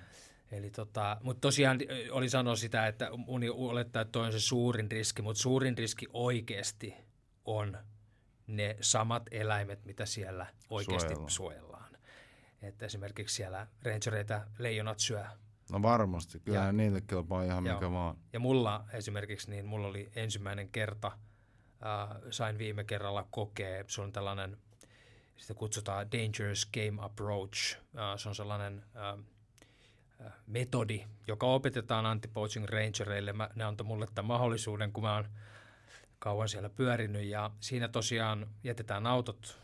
Eli 0.52 0.70
tota, 0.70 1.16
mutta 1.22 1.40
tosiaan 1.40 1.78
oli 2.10 2.28
sanoa 2.28 2.56
sitä, 2.56 2.86
että 2.86 3.10
uni 3.26 3.48
olettaa, 3.48 4.02
että 4.02 4.12
toi 4.12 4.26
on 4.26 4.32
se 4.32 4.40
suurin 4.40 4.90
riski, 4.90 5.22
mutta 5.22 5.42
suurin 5.42 5.78
riski 5.78 6.06
oikeasti 6.12 6.94
on 7.44 7.78
ne 8.46 8.76
samat 8.80 9.22
eläimet, 9.30 9.84
mitä 9.84 10.06
siellä 10.06 10.46
oikeasti 10.70 11.06
suojellaan. 11.06 11.30
suojellaan. 11.30 11.96
Että 12.62 12.86
esimerkiksi 12.86 13.36
siellä 13.36 13.66
rangereita 13.82 14.44
leijonat 14.58 14.98
syö. 14.98 15.26
No 15.72 15.82
varmasti, 15.82 16.40
kyllä 16.40 16.58
ja, 16.58 16.72
niille 16.72 17.00
kelpaa 17.00 17.42
ihan 17.42 17.66
joo. 17.66 17.74
mikä 17.74 17.90
vaan. 17.90 18.16
Ja 18.32 18.40
mulla 18.40 18.84
esimerkiksi, 18.92 19.50
niin 19.50 19.66
mulla 19.66 19.88
oli 19.88 20.10
ensimmäinen 20.16 20.68
kerta, 20.68 21.06
äh, 21.06 22.16
sain 22.30 22.58
viime 22.58 22.84
kerralla 22.84 23.28
kokea, 23.30 23.84
se 23.86 24.00
on 24.00 24.12
tällainen, 24.12 24.58
sitä 25.36 25.54
kutsutaan 25.54 26.06
Dangerous 26.12 26.70
Game 26.74 27.04
Approach, 27.04 27.76
äh, 27.76 28.16
se 28.16 28.28
on 28.28 28.34
sellainen 28.34 28.84
äh, 28.96 29.24
metodi, 30.46 31.04
joka 31.26 31.46
opetetaan 31.46 32.06
anti-poaching 32.06 32.66
rangereille. 32.66 33.32
Mä, 33.32 33.50
ne 33.54 33.64
antoi 33.64 33.86
mulle 33.86 34.06
tämän 34.14 34.28
mahdollisuuden, 34.28 34.92
kun 34.92 35.04
mä 35.04 35.14
oon 35.14 35.28
kauan 36.18 36.48
siellä 36.48 36.70
pyörinyt 36.70 37.24
ja 37.24 37.50
siinä 37.60 37.88
tosiaan 37.88 38.46
jätetään 38.64 39.06
autot 39.06 39.60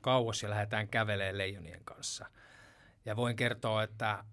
kauas 0.00 0.42
ja 0.42 0.50
lähdetään 0.50 0.88
kävelemään 0.88 1.38
leijonien 1.38 1.84
kanssa. 1.84 2.26
Ja 3.04 3.16
voin 3.16 3.36
kertoa, 3.36 3.82
että 3.82 4.24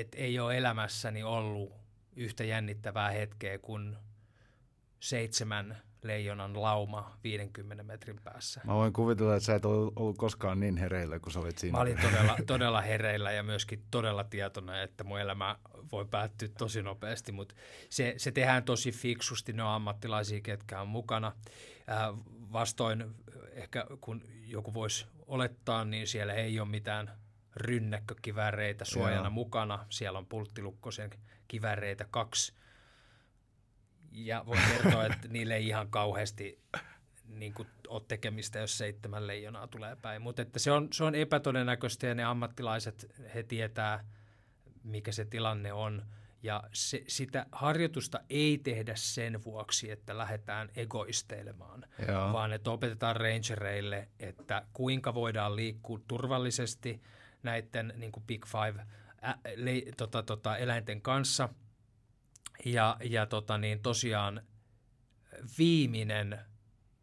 et 0.00 0.14
ei 0.14 0.38
ole 0.38 0.56
elämässäni 0.58 1.22
ollut 1.22 1.72
yhtä 2.16 2.44
jännittävää 2.44 3.10
hetkeä 3.10 3.58
kuin 3.58 3.96
seitsemän 5.00 5.82
leijonan 6.02 6.62
lauma 6.62 7.18
50 7.24 7.82
metrin 7.82 8.20
päässä. 8.24 8.60
Mä 8.64 8.74
voin 8.74 8.92
kuvitella, 8.92 9.36
että 9.36 9.46
sä 9.46 9.54
et 9.54 9.64
ollut 9.64 10.18
koskaan 10.18 10.60
niin 10.60 10.76
hereillä 10.76 11.18
kuin 11.18 11.32
sä 11.32 11.40
olit 11.40 11.58
siinä. 11.58 11.78
Mä 11.78 11.82
olin 11.82 11.98
todella, 12.02 12.36
todella 12.46 12.80
hereillä 12.80 13.32
ja 13.32 13.42
myöskin 13.42 13.84
todella 13.90 14.24
tietoinen, 14.24 14.82
että 14.82 15.04
mun 15.04 15.20
elämä 15.20 15.58
voi 15.92 16.04
päättyä 16.04 16.48
tosi 16.58 16.82
nopeasti, 16.82 17.32
mutta 17.32 17.54
se, 17.90 18.14
se 18.16 18.32
tehdään 18.32 18.64
tosi 18.64 18.92
fiksusti, 18.92 19.52
ne 19.52 19.62
on 19.62 19.68
ammattilaisia, 19.68 20.40
ketkä 20.40 20.80
on 20.80 20.88
mukana. 20.88 21.32
Ää, 21.86 22.12
vastoin 22.52 23.04
ehkä 23.52 23.86
kun 24.00 24.22
joku 24.46 24.74
voisi 24.74 25.06
olettaa, 25.26 25.84
niin 25.84 26.06
siellä 26.06 26.34
ei 26.34 26.60
ole 26.60 26.68
mitään 26.68 27.10
rynnäkkökiväreitä 27.56 28.84
suojana 28.84 29.22
Joo. 29.22 29.30
mukana. 29.30 29.86
Siellä 29.90 30.18
on 30.18 30.26
pulttilukkosen 30.26 31.10
kiväreitä 31.48 32.06
kaksi– 32.10 32.52
ja 34.16 34.44
voin 34.46 34.60
kertoa, 34.68 35.06
että 35.06 35.28
niille 35.32 35.56
ei 35.56 35.68
ihan 35.68 35.90
kauheasti 35.90 36.62
niin 37.28 37.54
kuin, 37.54 37.68
ole 37.88 38.02
tekemistä, 38.08 38.58
jos 38.58 38.78
seitsemän 38.78 39.26
leijonaa 39.26 39.66
tulee 39.66 39.96
päin. 39.96 40.22
Mutta 40.22 40.42
että 40.42 40.58
se, 40.58 40.72
on, 40.72 40.88
se 40.92 41.04
on 41.04 41.14
epätodennäköistä 41.14 42.06
ja 42.06 42.14
ne 42.14 42.24
ammattilaiset, 42.24 43.06
he 43.34 43.42
tietää, 43.42 44.04
mikä 44.82 45.12
se 45.12 45.24
tilanne 45.24 45.72
on. 45.72 46.02
Ja 46.42 46.62
se, 46.72 47.04
sitä 47.08 47.46
harjoitusta 47.52 48.20
ei 48.30 48.58
tehdä 48.58 48.92
sen 48.96 49.44
vuoksi, 49.44 49.90
että 49.90 50.18
lähdetään 50.18 50.68
egoisteilemaan, 50.76 51.84
Joo. 52.08 52.32
vaan 52.32 52.52
että 52.52 52.70
opetetaan 52.70 53.16
rangereille, 53.16 54.08
että 54.20 54.66
kuinka 54.72 55.14
voidaan 55.14 55.56
liikkua 55.56 56.00
turvallisesti 56.08 57.02
näiden 57.46 57.92
niin 57.96 58.12
kuin 58.12 58.24
Big 58.26 58.46
Five 58.46 58.86
ä, 59.24 59.34
le, 59.56 59.82
tota, 59.96 60.22
tota, 60.22 60.56
eläinten 60.56 61.02
kanssa– 61.02 61.48
ja, 62.64 62.96
ja 63.04 63.26
tota 63.26 63.58
niin, 63.58 63.80
tosiaan 63.80 64.42
viimeinen, 65.58 66.38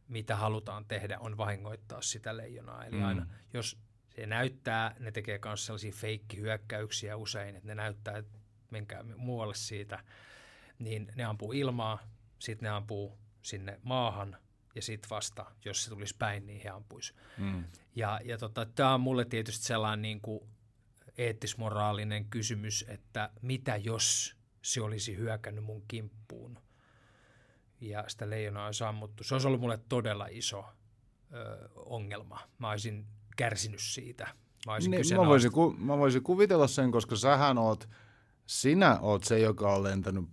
mitä 0.07 0.35
halutaan 0.35 0.85
tehdä, 0.85 1.19
on 1.19 1.37
vahingoittaa 1.37 2.01
sitä 2.01 2.37
leijonaa. 2.37 2.85
Eli 2.85 2.95
mm. 2.95 3.03
aina, 3.03 3.27
jos 3.53 3.77
Se 4.15 4.25
näyttää, 4.25 4.95
ne 4.99 5.11
tekee 5.11 5.39
myös 5.45 5.65
sellaisia 5.65 5.91
feikkihyökkäyksiä 5.91 7.15
usein, 7.15 7.55
että 7.55 7.67
ne 7.67 7.75
näyttää, 7.75 8.17
että 8.17 8.39
menkää 8.69 9.03
muualle 9.03 9.55
siitä. 9.55 10.03
Niin 10.79 11.11
ne 11.15 11.23
ampuu 11.23 11.53
ilmaa, 11.53 11.99
sitten 12.39 12.67
ne 12.67 12.69
ampuu 12.69 13.17
sinne 13.41 13.79
maahan 13.83 14.37
ja 14.75 14.81
sitten 14.81 15.09
vasta, 15.09 15.45
jos 15.65 15.83
se 15.83 15.89
tulisi 15.89 16.15
päin, 16.19 16.45
niin 16.45 16.61
he 16.63 16.69
ampuisi. 16.69 17.13
Mm. 17.37 17.63
Ja, 17.95 18.19
ja 18.23 18.37
tota, 18.37 18.65
tämä 18.65 18.93
on 18.93 19.01
mulle 19.01 19.25
tietysti 19.25 19.65
sellainen 19.65 20.01
niin 20.01 20.21
kuin 20.21 20.49
eettismoraalinen 21.17 22.25
kysymys, 22.25 22.85
että 22.87 23.29
mitä 23.41 23.75
jos 23.75 24.35
se 24.61 24.81
olisi 24.81 25.17
hyökännyt 25.17 25.63
mun 25.63 25.83
kimppuun 25.87 26.59
ja 27.81 28.03
sitä 28.07 28.29
leijonaa 28.29 28.65
olisi 28.65 28.83
ammuttu. 28.83 29.23
Se 29.23 29.35
olisi 29.35 29.47
ollut 29.47 29.61
mulle 29.61 29.79
todella 29.89 30.27
iso 30.31 30.65
ö, 31.33 31.69
ongelma. 31.75 32.39
Mä 32.57 32.69
olisin 32.69 33.05
kärsinyt 33.37 33.81
siitä. 33.81 34.27
Mä, 34.65 34.77
niin, 34.79 35.17
mä, 35.17 35.25
voisin, 35.27 35.51
ku, 35.51 35.75
mä 35.77 35.97
voisin 35.97 36.23
kuvitella 36.23 36.67
sen, 36.67 36.91
koska 36.91 37.15
sähän 37.15 37.57
oot, 37.57 37.89
sinä 38.45 38.99
oot 38.99 39.23
se, 39.23 39.39
joka 39.39 39.73
on 39.73 39.83
lentänyt 39.83 40.25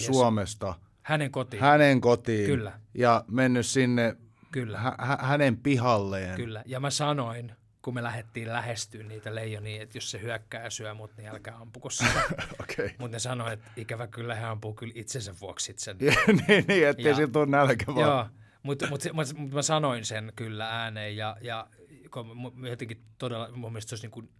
yes. 0.00 0.06
Suomesta 0.06 0.74
hänen 1.02 1.30
kotiin. 1.30 1.62
hänen 1.62 2.00
kotiin 2.00 2.46
Kyllä. 2.46 2.80
ja 2.94 3.24
mennyt 3.28 3.66
sinne 3.66 4.16
Kyllä. 4.52 4.78
Hä, 4.78 5.18
hänen 5.20 5.56
pihalleen. 5.56 6.36
Kyllä, 6.36 6.62
ja 6.66 6.80
mä 6.80 6.90
sanoin, 6.90 7.52
kun 7.82 7.94
me 7.94 8.02
lähdettiin 8.02 8.48
lähestyä 8.48 9.02
niitä 9.02 9.34
leijonia, 9.34 9.82
että 9.82 9.96
jos 9.96 10.10
se 10.10 10.20
hyökkää 10.20 10.64
ja 10.64 10.70
syö 10.70 10.94
mut, 10.94 11.16
niin 11.16 11.28
älkää 11.28 11.56
ampuko 11.56 11.90
sitä. 11.90 12.22
okay. 12.62 12.90
Mutta 12.98 13.14
ne 13.14 13.18
sanoi, 13.18 13.52
että 13.52 13.70
ikävä 13.76 14.06
kyllä 14.06 14.34
he 14.34 14.44
ampuu 14.44 14.74
kyllä 14.74 14.92
itsensä 14.96 15.34
vuoksi 15.40 15.74
sen. 15.76 15.96
niin, 16.48 16.64
niin, 16.68 16.88
ettei 16.88 17.06
ja, 17.06 17.14
sillä 17.14 17.32
tule 17.32 17.46
nälkä 17.46 17.86
vaan. 17.86 18.00
Joo, 18.00 18.26
mutta 18.62 18.86
mut, 18.86 19.00
mut, 19.12 19.26
mut 19.36 19.52
mä 19.52 19.62
sanoin 19.62 20.04
sen 20.04 20.32
kyllä 20.36 20.82
ääneen 20.82 21.16
ja, 21.16 21.36
ja 21.40 21.66
kun 22.10 22.52
jotenkin 22.68 23.02
todella, 23.18 23.50
mun 23.54 23.72
mielestä 23.72 23.88
se 23.88 23.94
olisi 23.94 24.06
niin 24.06 24.12
kuin, 24.12 24.30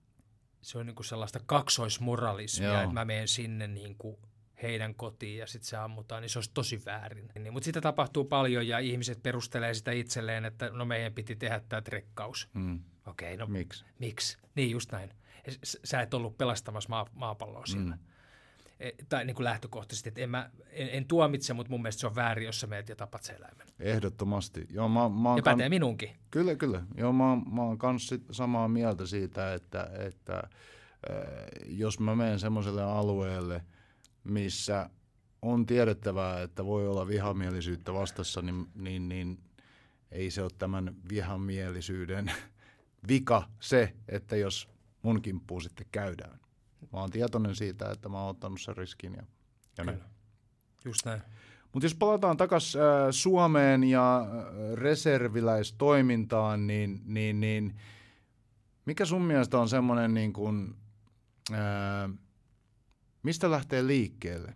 se 0.63 0.79
on 0.79 0.87
niin 0.87 0.97
kuin 0.97 1.07
sellaista 1.07 1.41
kaksoismoralismia, 1.47 2.69
Joo. 2.69 2.81
että 2.81 2.95
mä 2.95 3.05
menen 3.05 3.29
sinne 3.29 3.67
niin 3.67 3.95
kuin 3.99 4.17
heidän 4.63 4.95
kotiin 4.95 5.39
ja 5.39 5.47
sitten 5.47 5.69
se 5.69 5.77
ammutaan, 5.77 6.23
niin 6.23 6.31
se 6.31 6.39
olisi 6.39 6.51
tosi 6.55 6.83
väärin. 6.87 7.29
Niin, 7.39 7.53
mutta 7.53 7.65
sitä 7.65 7.81
tapahtuu 7.81 8.25
paljon 8.25 8.69
ja 8.69 8.79
ihmiset 8.79 9.23
perustelee 9.23 9.75
sitä 9.75 9.93
itselleen, 9.93 10.45
että 10.45 10.71
no 10.71 10.85
meidän 10.85 11.13
piti 11.13 11.37
tehdä 11.37 11.61
tämä 11.69 11.83
trekkaus. 11.83 12.49
Mm. 12.55 12.81
Okei, 13.07 13.35
okay, 13.35 13.47
no 13.47 13.53
miksi? 13.53 13.85
Miksi? 13.99 14.39
Niin 14.55 14.71
just 14.71 14.93
näin. 14.93 15.11
Sä 15.65 16.01
et 16.01 16.15
ollut 16.15 16.39
pelastamassa 16.39 16.89
maa, 16.89 17.07
maapalloa 17.13 17.67
siinä. 17.67 17.97
Mm. 17.97 18.03
E, 18.81 18.91
tai 19.09 19.25
niin 19.25 19.35
kuin 19.35 19.45
lähtökohtaisesti, 19.45 20.09
että 20.09 20.21
en, 20.21 20.31
mä, 20.31 20.51
en, 20.71 20.89
en 20.93 21.05
tuomitse, 21.05 21.53
mutta 21.53 21.71
mun 21.71 21.83
mielestä 21.83 22.01
se 22.01 22.07
on 22.07 22.15
väärin, 22.15 22.47
jos 22.47 22.61
sä 22.61 22.67
meet 22.67 22.89
ja 22.89 22.97
tapat 22.97 23.23
sen 23.23 23.37
eläimen. 23.37 23.67
Ehdottomasti. 23.81 24.67
Joo, 24.71 24.89
mä, 24.89 25.09
mä 25.09 25.37
ja 25.37 25.43
pätee 25.43 25.65
kan... 25.65 25.71
minunkin. 25.71 26.11
Kyllä, 26.31 26.55
kyllä. 26.55 26.83
Joo, 26.97 27.13
mä, 27.13 27.37
mä 27.53 27.63
oon 27.63 27.79
kanssa 27.79 28.17
samaa 28.31 28.69
mieltä 28.69 29.07
siitä, 29.07 29.55
että, 29.55 29.91
että 29.99 30.37
äh, 30.37 30.49
jos 31.67 32.01
mä 32.01 32.17
menen 32.17 32.39
semmoiselle 32.39 32.83
alueelle, 32.83 33.63
missä 34.25 34.91
on 35.43 35.67
tiedettävää, 35.67 36.43
että 36.43 36.65
voi 36.65 36.89
olla 36.89 37.07
vihamielisyyttä 37.07 37.95
vastassa, 37.95 38.43
niin, 38.43 38.67
niin, 38.75 39.09
niin 39.09 39.39
ei 40.11 40.31
se 40.31 40.43
ole 40.43 40.51
tämän 40.59 40.97
vihamielisyyden 41.09 42.33
vika 43.09 43.49
se, 43.61 43.95
että 44.09 44.37
jos 44.37 44.69
mun 45.03 45.23
kimppuu 45.23 45.61
sitten 45.61 45.87
käydään. 45.93 46.39
Mä 46.93 47.01
oon 47.01 47.11
tietoinen 47.11 47.57
siitä, 47.57 47.91
että 47.91 48.09
mä 48.09 48.21
oon 48.21 48.31
ottanut 48.31 48.61
sen 48.61 48.77
riskin 48.77 49.15
ja, 49.15 49.23
ja 49.79 49.85
näin. 49.85 50.01
Just 50.85 51.07
näin. 51.07 51.23
Mutta 51.73 51.87
jos 51.87 51.95
palataan 51.95 52.37
takaisin 52.37 52.81
äh, 52.81 52.87
Suomeen 53.11 53.85
ja 53.85 54.21
äh, 54.21 54.29
reserviläistoimintaan, 54.75 56.67
niin, 56.67 57.03
niin, 57.05 57.41
niin 57.41 57.77
mikä 58.85 59.05
sun 59.05 59.23
mielestä 59.23 59.59
on 59.59 59.69
semmoinen, 59.69 60.15
niin 60.15 60.33
kuin, 60.33 60.75
äh, 61.53 62.11
mistä 63.23 63.51
lähtee 63.51 63.87
liikkeelle 63.87 64.55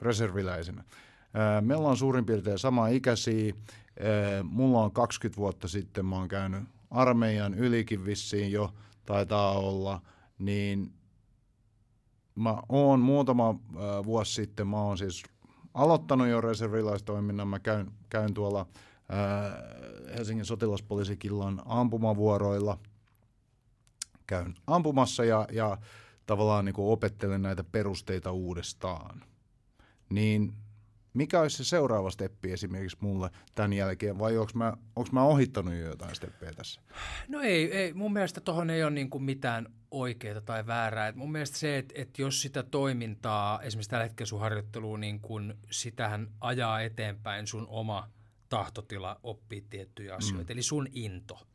reserviläisenä? 0.00 0.80
Äh, 0.80 1.62
meillä 1.62 1.88
on 1.88 1.96
suurin 1.96 2.26
piirtein 2.26 2.58
sama 2.58 2.88
ikäisiä. 2.88 3.54
Äh, 3.54 4.44
mulla 4.44 4.82
on 4.82 4.92
20 4.92 5.36
vuotta 5.36 5.68
sitten, 5.68 6.06
mä 6.06 6.16
oon 6.16 6.28
käynyt 6.28 6.62
armeijan 6.90 7.54
ylikin 7.54 8.04
vissiin 8.04 8.52
jo, 8.52 8.74
taitaa 9.06 9.58
olla, 9.58 10.00
niin 10.38 10.92
mä 12.34 12.62
oon 12.68 13.00
muutama 13.00 13.50
äh, 13.50 14.04
vuosi 14.04 14.34
sitten, 14.34 14.68
mä 14.68 14.82
oon 14.82 14.98
siis 14.98 15.22
aloittanut 15.74 16.28
jo 16.28 16.40
reservilaistoiminnan, 16.40 17.48
mä 17.48 17.58
käyn, 17.58 17.90
käyn 18.10 18.34
tuolla 18.34 18.66
Helsingin 20.16 20.44
sotilaspoliisikillan 20.44 21.62
ampumavuoroilla, 21.64 22.78
käyn 24.26 24.54
ampumassa 24.66 25.24
ja, 25.24 25.48
ja 25.52 25.78
tavallaan 26.26 26.64
niin 26.64 26.74
kuin 26.74 26.92
opettelen 26.92 27.42
näitä 27.42 27.64
perusteita 27.64 28.32
uudestaan. 28.32 29.24
Niin 30.10 30.52
mikä 31.14 31.40
olisi 31.40 31.56
se 31.56 31.64
seuraava 31.64 32.10
steppi 32.10 32.52
esimerkiksi 32.52 32.96
mulle 33.00 33.30
tämän 33.54 33.72
jälkeen, 33.72 34.18
vai 34.18 34.36
onko 34.36 34.52
mä, 34.54 34.72
mä 35.12 35.22
ohittanut 35.22 35.74
jo 35.74 35.86
jotain 35.86 36.14
steppejä 36.14 36.52
tässä? 36.52 36.80
No 37.28 37.40
ei, 37.40 37.72
ei 37.72 37.92
mun 37.92 38.12
mielestä 38.12 38.40
tuohon 38.40 38.70
ei 38.70 38.82
ole 38.82 38.90
niin 38.90 39.10
kuin 39.10 39.24
mitään 39.24 39.66
oikeaa 39.90 40.40
tai 40.40 40.66
väärää. 40.66 41.08
Et 41.08 41.16
mun 41.16 41.32
mielestä 41.32 41.58
se, 41.58 41.78
että, 41.78 41.94
että 41.96 42.22
jos 42.22 42.42
sitä 42.42 42.62
toimintaa, 42.62 43.62
esimerkiksi 43.62 43.90
tällä 43.90 44.04
hetkellä 44.04 44.28
sun 44.28 44.40
harjoitteluun, 44.40 45.00
niin 45.00 45.20
kun 45.20 45.54
sitähän 45.70 46.30
ajaa 46.40 46.80
eteenpäin 46.80 47.46
sun 47.46 47.66
oma 47.68 48.08
tahtotila 48.48 49.20
oppii 49.22 49.64
tiettyjä 49.70 50.14
asioita, 50.14 50.52
mm. 50.52 50.52
eli 50.52 50.62
sun 50.62 50.88
into– 50.92 51.38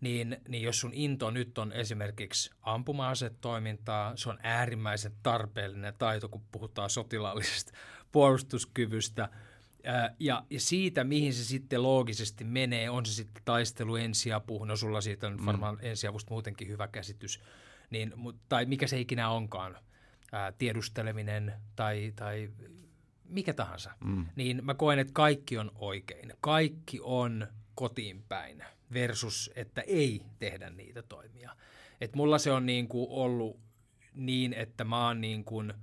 niin, 0.00 0.36
niin 0.48 0.62
jos 0.62 0.80
sun 0.80 0.94
into 0.94 1.30
nyt 1.30 1.58
on 1.58 1.72
esimerkiksi 1.72 2.50
ampuma-asetoimintaa, 2.62 4.16
se 4.16 4.28
on 4.28 4.38
äärimmäisen 4.42 5.12
tarpeellinen 5.22 5.94
taito, 5.98 6.28
kun 6.28 6.42
puhutaan 6.52 6.90
sotilaallisesta 6.90 7.72
puolustuskyvystä. 8.12 9.28
Ja, 10.18 10.44
ja 10.50 10.60
siitä, 10.60 11.04
mihin 11.04 11.34
se 11.34 11.44
sitten 11.44 11.82
loogisesti 11.82 12.44
menee, 12.44 12.90
on 12.90 13.06
se 13.06 13.12
sitten 13.12 13.42
taistelu, 13.44 13.96
ensiapu, 13.96 14.64
no 14.64 14.76
sulla 14.76 15.00
siitä 15.00 15.26
on 15.26 15.40
mm. 15.40 15.46
varmaan 15.46 15.74
mm. 15.74 15.80
ensiavusta 15.82 16.30
muutenkin 16.30 16.68
hyvä 16.68 16.88
käsitys, 16.88 17.40
niin, 17.90 18.14
tai 18.48 18.66
mikä 18.66 18.86
se 18.86 19.00
ikinä 19.00 19.30
onkaan, 19.30 19.76
ää, 20.32 20.52
tiedusteleminen 20.52 21.52
tai, 21.76 22.12
tai 22.16 22.50
mikä 23.28 23.54
tahansa, 23.54 23.90
mm. 24.04 24.26
niin 24.36 24.64
mä 24.64 24.74
koen, 24.74 24.98
että 24.98 25.12
kaikki 25.12 25.58
on 25.58 25.72
oikein. 25.74 26.32
Kaikki 26.40 26.98
on 27.02 27.46
kotiin 27.74 28.24
päin 28.28 28.64
versus, 28.92 29.50
että 29.54 29.80
ei 29.80 30.22
tehdä 30.38 30.70
niitä 30.70 31.02
toimia. 31.02 31.56
Et 32.00 32.16
mulla 32.16 32.38
se 32.38 32.52
on 32.52 32.66
niin 32.66 32.88
kuin 32.88 33.06
ollut 33.10 33.60
niin, 34.14 34.52
että 34.52 34.84
mä 34.84 35.06
oon 35.06 35.20
niin 35.20 35.44
kuin, 35.44 35.74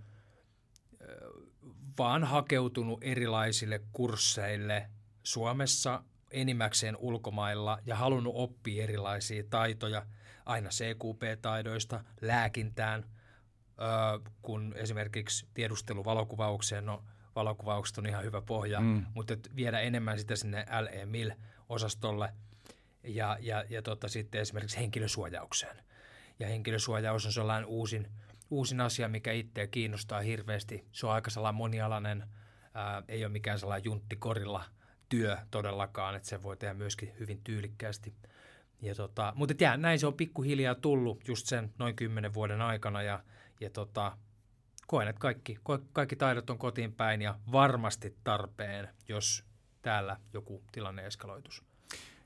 vaan 1.98 2.24
hakeutunut 2.24 3.04
erilaisille 3.04 3.82
kursseille 3.92 4.90
Suomessa, 5.24 6.04
enimmäkseen 6.32 6.98
ulkomailla 6.98 7.80
ja 7.86 7.96
halunnut 7.96 8.34
oppia 8.36 8.84
erilaisia 8.84 9.44
taitoja, 9.50 10.06
aina 10.46 10.70
CQP-taidoista, 10.70 12.04
lääkintään, 12.22 13.06
kun 14.42 14.74
esimerkiksi 14.78 15.48
tiedusteluvalokuvaukseen, 15.54 16.86
no 16.86 17.04
valokuvaukset 17.36 17.98
on 17.98 18.06
ihan 18.06 18.24
hyvä 18.24 18.42
pohja, 18.42 18.80
mm. 18.80 19.06
mutta 19.14 19.34
viedä 19.56 19.80
enemmän 19.80 20.20
sitä 20.20 20.36
sinne 20.36 20.66
LE-MIL-osastolle 20.82 22.34
ja, 23.08 23.38
ja, 23.42 23.64
ja 23.70 23.82
tota, 23.82 24.08
sitten 24.08 24.42
esimerkiksi 24.42 24.78
henkilösuojaukseen. 24.78 25.78
Ja 26.40 26.48
henkilösuojaus 26.48 27.26
on 27.26 27.32
sellainen 27.32 27.66
uusin, 27.66 28.08
uusin 28.50 28.82
asia, 28.82 29.10
mikä 29.10 29.32
itseä 29.32 29.68
kiinnostaa 29.68 30.22
hirveästi. 30.22 30.86
Se 30.92 31.06
on 31.06 31.14
aika 31.14 31.30
sellainen 31.30 31.58
monialainen, 31.58 32.24
ää, 32.74 33.04
ei 33.08 33.26
ole 33.26 33.32
mikään 33.32 33.60
sellainen 33.60 33.86
junttikorilla 33.86 34.64
työ 35.10 35.38
todellakaan, 35.52 36.16
että 36.16 36.30
se 36.30 36.44
voi 36.44 36.58
tehdä 36.58 36.74
myöskin 36.74 37.14
hyvin 37.20 37.42
tyylikkäästi. 37.44 38.14
Ja 38.82 38.96
tota, 38.96 39.34
mutta 39.36 39.54
jää, 39.60 39.78
näin 39.78 40.00
se 40.00 40.08
on 40.08 40.14
pikkuhiljaa 40.14 40.76
tullut 40.76 41.28
just 41.28 41.48
sen 41.48 41.74
noin 41.78 41.96
kymmenen 41.96 42.34
vuoden 42.34 42.62
aikana 42.62 43.02
ja, 43.02 43.24
ja 43.62 43.70
tota, 43.70 44.18
koen, 44.88 45.08
että 45.08 45.20
kaikki, 45.20 45.58
kaikki 45.94 46.16
taidot 46.16 46.50
on 46.50 46.58
kotiin 46.58 46.94
päin 46.94 47.22
ja 47.22 47.40
varmasti 47.52 48.16
tarpeen, 48.24 48.90
jos 49.10 49.44
täällä 49.82 50.18
joku 50.34 50.64
tilanne 50.72 51.06
eskaloitus. 51.06 51.64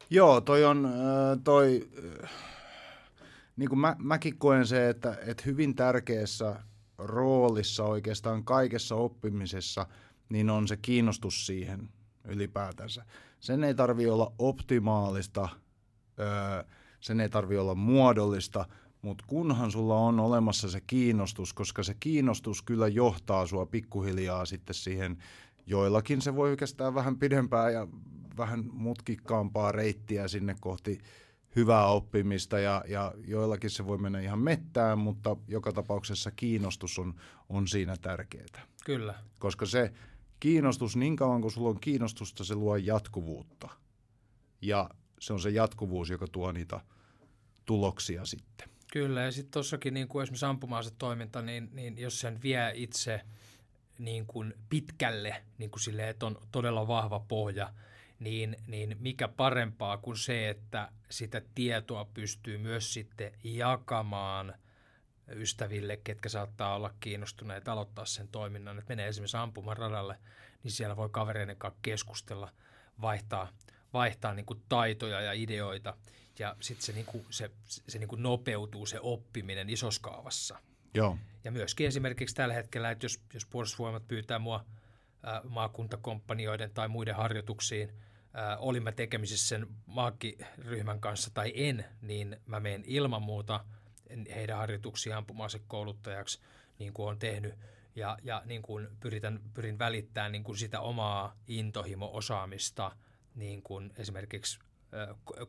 Joo, 0.10 0.42
toi 0.42 0.66
on, 0.66 0.90
toi, 1.44 1.90
niin 3.58 3.70
kuin 3.70 3.80
mä, 3.80 3.96
mäkin 4.00 4.38
koen 4.38 4.68
se, 4.68 4.90
että, 4.90 5.18
että 5.26 5.44
hyvin 5.46 5.76
tärkeässä 5.76 6.56
roolissa 6.98 7.84
oikeastaan 7.84 8.44
kaikessa 8.44 8.96
oppimisessa, 8.96 9.86
niin 10.30 10.50
on 10.50 10.68
se 10.68 10.78
kiinnostus 10.78 11.46
siihen 11.46 11.90
ylipäätänsä. 12.24 13.06
Sen 13.40 13.64
ei 13.64 13.76
tarvi 13.76 14.10
olla 14.10 14.34
optimaalista, 14.40 15.50
sen 17.00 17.20
ei 17.20 17.30
tarvi 17.30 17.58
olla 17.58 17.76
muodollista, 17.76 18.66
mutta 19.02 19.24
kunhan 19.28 19.72
sulla 19.72 19.96
on 19.96 20.20
olemassa 20.20 20.70
se 20.70 20.82
kiinnostus, 20.82 21.54
koska 21.54 21.84
se 21.84 21.96
kiinnostus 22.00 22.62
kyllä 22.62 22.88
johtaa 22.88 23.48
sua 23.48 23.66
pikkuhiljaa 23.66 24.46
sitten 24.46 24.76
siihen, 24.76 25.18
joillakin 25.66 26.22
se 26.22 26.36
voi 26.36 26.58
kestää 26.58 26.94
vähän 26.94 27.18
pidempään 27.18 27.74
ja 27.74 27.88
vähän 28.40 28.66
mutkikkaampaa 28.72 29.72
reittiä 29.72 30.28
sinne 30.28 30.56
kohti 30.60 31.00
hyvää 31.56 31.86
oppimista 31.86 32.60
ja, 32.60 32.84
ja 32.88 33.14
joillakin 33.28 33.70
se 33.70 33.88
voi 33.88 33.98
mennä 33.98 34.20
ihan 34.20 34.40
mettään, 34.40 35.00
mutta 35.00 35.38
joka 35.48 35.72
tapauksessa 35.72 36.32
kiinnostus 36.32 37.00
on, 37.00 37.14
on 37.50 37.68
siinä 37.68 37.96
tärkeää. 38.02 38.68
Kyllä. 38.86 39.16
Koska 39.40 39.66
se 39.66 39.94
kiinnostus, 40.40 40.96
niin 40.96 41.16
kauan 41.16 41.42
kuin 41.42 41.52
sulla 41.52 41.70
on 41.70 41.80
kiinnostusta, 41.80 42.44
se 42.44 42.56
luo 42.56 42.76
jatkuvuutta. 42.76 43.70
Ja 44.62 44.90
se 45.20 45.34
on 45.34 45.40
se 45.40 45.50
jatkuvuus, 45.50 46.10
joka 46.10 46.28
tuo 46.28 46.52
niitä 46.52 46.82
tuloksia 47.66 48.26
sitten. 48.26 48.70
Kyllä, 48.92 49.22
ja 49.22 49.32
sitten 49.32 49.52
tuossakin 49.52 49.94
niin 49.94 50.08
kuin 50.08 50.24
esimerkiksi 50.24 50.46
ampuma 50.46 50.82
toiminta, 50.98 51.42
niin, 51.42 51.70
niin 51.74 51.98
jos 51.98 52.20
sen 52.20 52.42
vie 52.42 52.72
itse 52.74 53.22
niin 54.00 54.26
kuin 54.26 54.54
pitkälle, 54.70 55.44
niin 55.58 55.72
kuin 55.72 55.82
silleen, 55.82 56.10
että 56.10 56.26
on 56.26 56.38
todella 56.52 56.88
vahva 56.88 57.20
pohja, 57.20 57.74
niin, 58.20 58.56
niin 58.68 58.98
mikä 59.00 59.28
parempaa 59.28 59.98
kuin 59.98 60.18
se, 60.18 60.50
että 60.50 60.92
sitä 61.10 61.42
tietoa 61.56 62.06
pystyy 62.06 62.58
myös 62.58 62.94
sitten 62.94 63.32
jakamaan 63.44 64.54
ystäville, 65.36 65.98
ketkä 65.98 66.30
saattaa 66.30 66.76
olla 66.76 66.94
kiinnostuneet 67.00 67.68
aloittaa 67.68 68.06
sen 68.06 68.28
toiminnan. 68.28 68.80
Että 68.80 68.92
menee 68.92 69.08
esimerkiksi 69.08 69.38
ampumaradalle, 69.38 70.18
niin 70.64 70.72
siellä 70.72 70.96
voi 70.96 71.10
kavereiden 71.10 71.58
kanssa 71.58 71.80
keskustella, 71.82 72.52
vaihtaa, 73.02 73.48
vaihtaa 73.94 74.34
niin 74.34 74.46
kuin 74.46 74.62
taitoja 74.70 75.22
ja 75.22 75.34
ideoita– 75.34 75.94
ja 76.40 76.56
sitten 76.60 76.86
se, 76.86 76.94
niinku, 76.94 77.26
se, 77.30 77.52
se 77.66 78.00
niinku 78.00 78.16
nopeutuu 78.16 78.86
se 78.86 79.00
oppiminen 79.02 79.70
isoskaavassa. 79.70 80.60
Joo. 80.94 81.18
Ja 81.44 81.52
myöskin 81.52 81.88
esimerkiksi 81.88 82.36
tällä 82.36 82.54
hetkellä, 82.54 82.92
että 82.92 83.06
jos, 83.06 83.20
jos 83.34 83.46
puolustusvoimat 83.46 84.08
pyytää 84.08 84.40
mua 84.40 84.66
maakuntakomppanioiden 85.50 86.72
tai 86.72 86.88
muiden 86.88 87.16
harjoituksiin, 87.16 87.94
olin 88.58 88.84
mä 88.84 88.92
tekemisissä 88.92 89.48
sen 89.48 89.68
maakkiryhmän 89.86 91.00
kanssa 91.00 91.32
tai 91.34 91.52
en, 91.56 91.86
niin 92.02 92.38
mä 92.46 92.60
menen 92.60 92.84
ilman 92.86 93.22
muuta 93.22 93.66
heidän 94.36 94.58
harjoituksiaan 94.58 95.18
ampuma-asekouluttajaksi, 95.18 96.40
niin 96.80 96.94
kuin 96.94 97.10
on 97.10 97.20
tehnyt, 97.20 97.54
ja, 97.96 98.18
ja 98.24 98.42
niin 98.46 98.62
kuin 98.62 98.88
pyritän, 99.00 99.40
pyrin 99.54 99.80
välittämään 99.80 100.32
niin 100.32 100.44
kuin 100.44 100.58
sitä 100.58 100.80
omaa 100.80 101.36
intohimo-osaamista 101.48 102.92
niin 103.36 103.62
kuin 103.62 103.94
esimerkiksi 103.98 104.60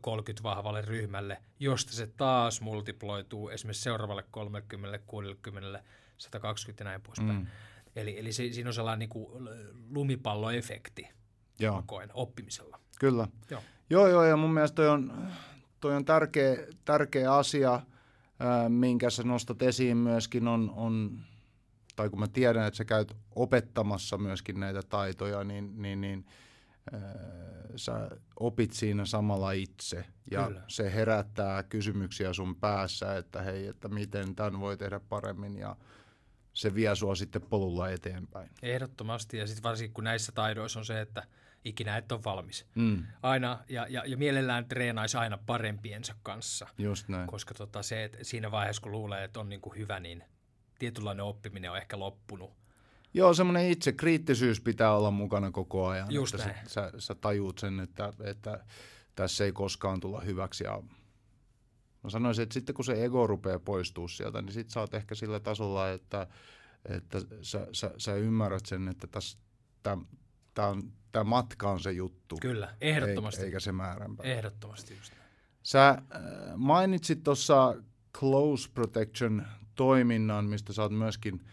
30 0.01 0.43
vahvalle 0.43 0.81
ryhmälle, 0.81 1.37
josta 1.59 1.91
se 1.91 2.07
taas 2.07 2.61
multiploituu 2.61 3.49
esimerkiksi 3.49 3.83
seuraavalle 3.83 4.23
30, 4.31 4.99
60, 5.07 5.83
120 6.17 6.83
ja 6.83 6.85
näin 6.85 7.01
poispäin. 7.01 7.39
Mm. 7.39 7.47
Eli, 7.95 8.19
eli 8.19 8.33
se, 8.33 8.51
siinä 8.51 8.69
on 8.69 8.73
sellainen 8.73 8.99
niin 8.99 9.09
kuin 9.09 9.49
lumipalloefekti 9.89 11.07
Joo. 11.61 11.83
koen 11.85 12.09
oppimisella. 12.13 12.79
Kyllä. 12.99 13.27
Joo. 13.49 13.61
joo, 13.89 14.07
joo, 14.07 14.23
ja 14.23 14.37
mun 14.37 14.53
mielestä 14.53 14.75
toi 14.75 14.89
on, 14.89 15.27
toi 15.79 15.95
on 15.95 16.05
tärkeä, 16.05 16.57
tärkeä 16.85 17.33
asia, 17.33 17.73
äh, 17.73 18.69
minkä 18.69 19.09
sä 19.09 19.23
nostat 19.23 19.61
esiin 19.61 19.97
myöskin, 19.97 20.47
on, 20.47 20.73
on, 20.75 21.19
tai 21.95 22.09
kun 22.09 22.19
mä 22.19 22.27
tiedän, 22.27 22.67
että 22.67 22.77
sä 22.77 22.85
käyt 22.85 23.17
opettamassa 23.35 24.17
myöskin 24.17 24.59
näitä 24.59 24.81
taitoja, 24.89 25.43
niin, 25.43 25.81
niin, 25.81 26.01
niin– 26.01 26.25
sä 27.75 28.09
opit 28.39 28.73
siinä 28.73 29.05
samalla 29.05 29.51
itse 29.51 30.05
ja 30.31 30.47
Kyllä. 30.47 30.61
se 30.67 30.93
herättää 30.93 31.63
kysymyksiä 31.63 32.33
sun 32.33 32.55
päässä, 32.55 33.17
että 33.17 33.41
hei, 33.41 33.67
että 33.67 33.87
miten 33.87 34.35
tämän 34.35 34.59
voi 34.59 34.77
tehdä 34.77 34.99
paremmin 34.99 35.57
ja 35.57 35.75
se 36.53 36.75
vie 36.75 36.95
sua 36.95 37.15
sitten 37.15 37.41
polulla 37.41 37.89
eteenpäin. 37.89 38.49
Ehdottomasti 38.61 39.37
ja 39.37 39.47
sitten 39.47 39.63
varsinkin 39.63 39.93
kun 39.93 40.03
näissä 40.03 40.31
taidoissa 40.31 40.79
on 40.79 40.85
se, 40.85 41.01
että 41.01 41.23
ikinä 41.65 41.97
et 41.97 42.11
ole 42.11 42.23
valmis. 42.23 42.65
Mm. 42.75 43.05
Aina, 43.23 43.59
ja, 43.69 43.87
ja, 43.89 44.03
ja 44.05 44.17
mielellään 44.17 44.65
treenaisi 44.65 45.17
aina 45.17 45.37
parempiensa 45.45 46.15
kanssa. 46.23 46.67
Just 46.77 47.07
näin. 47.07 47.27
Koska 47.27 47.53
tota 47.53 47.83
se, 47.83 48.03
että 48.03 48.17
siinä 48.21 48.51
vaiheessa 48.51 48.81
kun 48.81 48.91
luulee, 48.91 49.23
että 49.23 49.39
on 49.39 49.49
niin 49.49 49.61
kuin 49.61 49.77
hyvä, 49.77 49.99
niin 49.99 50.23
tietynlainen 50.79 51.25
oppiminen 51.25 51.71
on 51.71 51.77
ehkä 51.77 51.99
loppunut 51.99 52.61
Joo, 53.13 53.33
semmoinen 53.33 53.69
itse 53.69 53.91
kriittisyys 53.91 54.61
pitää 54.61 54.95
olla 54.95 55.11
mukana 55.11 55.51
koko 55.51 55.87
ajan. 55.87 56.11
Just 56.11 56.35
että 56.35 56.47
näin. 56.47 56.69
Sä, 56.69 56.91
sä 56.97 57.15
tajuut 57.15 57.57
sen, 57.57 57.79
että, 57.79 58.13
että 58.23 58.65
tässä 59.15 59.45
ei 59.45 59.51
koskaan 59.51 59.99
tulla 59.99 60.21
hyväksi. 60.21 60.63
Ja 60.63 60.83
mä 62.03 62.09
sanoisin, 62.09 62.43
että 62.43 62.53
sitten 62.53 62.75
kun 62.75 62.85
se 62.85 63.05
ego 63.05 63.27
rupeaa 63.27 63.59
poistuu 63.59 64.07
sieltä, 64.07 64.41
niin 64.41 64.53
sitten 64.53 64.71
sä 64.71 64.79
oot 64.79 64.93
ehkä 64.93 65.15
sillä 65.15 65.39
tasolla, 65.39 65.91
että, 65.91 66.27
että 66.85 67.19
sä, 67.41 67.67
sä, 67.71 67.93
sä 67.97 68.15
ymmärrät 68.15 68.65
sen, 68.65 68.87
että 68.87 69.07
tämä 71.11 71.23
matka 71.23 71.69
on 71.69 71.79
se 71.79 71.91
juttu. 71.91 72.37
Kyllä, 72.41 72.75
ehdottomasti. 72.81 73.43
Eikä 73.43 73.59
se 73.59 73.71
määränpää. 73.71 74.25
Ehdottomasti 74.25 74.95
just 74.95 75.11
näin. 75.11 75.29
Sä 75.63 75.89
äh, 75.89 75.97
mainitsit 76.55 77.23
tuossa 77.23 77.75
close 78.13 78.69
protection 78.73 79.45
toiminnan, 79.75 80.45
mistä 80.45 80.73
sä 80.73 80.81
oot 80.81 80.91
myöskin– 80.91 81.41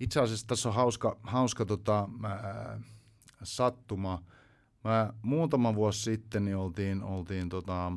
itse 0.00 0.20
asiassa 0.20 0.46
tässä 0.46 0.68
on 0.68 0.74
hauska, 0.74 1.16
hauska 1.22 1.64
tota, 1.64 2.08
ää, 2.22 2.80
sattuma. 3.42 4.22
Mä 4.84 5.12
muutama 5.22 5.74
vuosi 5.74 6.02
sitten 6.02 6.44
niin 6.44 6.56
oltiin, 6.56 7.02
oltiin 7.02 7.48
tota, 7.48 7.92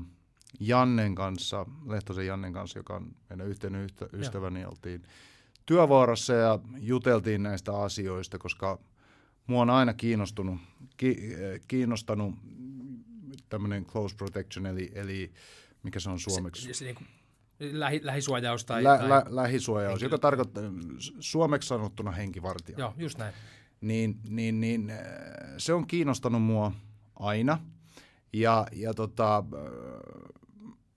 Jannen 0.59 1.16
kanssa, 1.16 1.66
Lehtosen 1.86 2.28
Jannen 2.28 2.53
kanssa, 2.53 2.80
joka 2.80 2.95
on 2.95 3.16
meidän 3.30 3.47
yhteinen 3.47 3.82
yhtä, 3.82 4.09
ystäväni, 4.14 4.61
ja. 4.61 4.70
oltiin 4.70 5.03
työvuorossa 5.66 6.34
ja 6.34 6.59
juteltiin 6.78 7.43
näistä 7.43 7.78
asioista, 7.78 8.38
koska 8.38 8.80
mua 9.47 9.61
on 9.61 9.69
aina 9.69 9.93
kiinnostunut, 9.93 10.61
ki, 10.97 11.17
kiinnostanut 11.67 12.35
tämmöinen 13.49 13.85
close 13.85 14.15
protection, 14.15 14.65
eli, 14.65 14.91
eli 14.95 15.33
mikä 15.83 15.99
se 15.99 16.09
on 16.09 16.19
suomeksi? 16.19 16.61
Se, 16.61 16.73
se, 16.73 16.85
niin 16.85 16.95
kuin 16.95 17.07
Lähi, 17.59 17.99
lähisuojaus 18.03 18.65
tai... 18.65 18.83
Lä, 18.83 18.97
tai... 18.97 19.09
Lä, 19.09 19.25
lähisuojaus, 19.29 19.91
henkilö. 19.91 20.05
joka 20.05 20.17
tarkoittaa 20.17 20.63
suomeksi 21.19 21.67
sanottuna 21.67 22.11
henkivartija. 22.11 22.79
Joo, 22.79 22.93
just 22.97 23.17
näin. 23.17 23.33
Niin, 23.81 24.19
niin, 24.29 24.59
niin 24.59 24.89
äh, 24.89 24.97
se 25.57 25.73
on 25.73 25.87
kiinnostanut 25.87 26.43
mua 26.43 26.71
aina. 27.15 27.57
Ja, 28.33 28.67
ja 28.71 28.93
tota, 28.93 29.37
äh, 29.37 30.33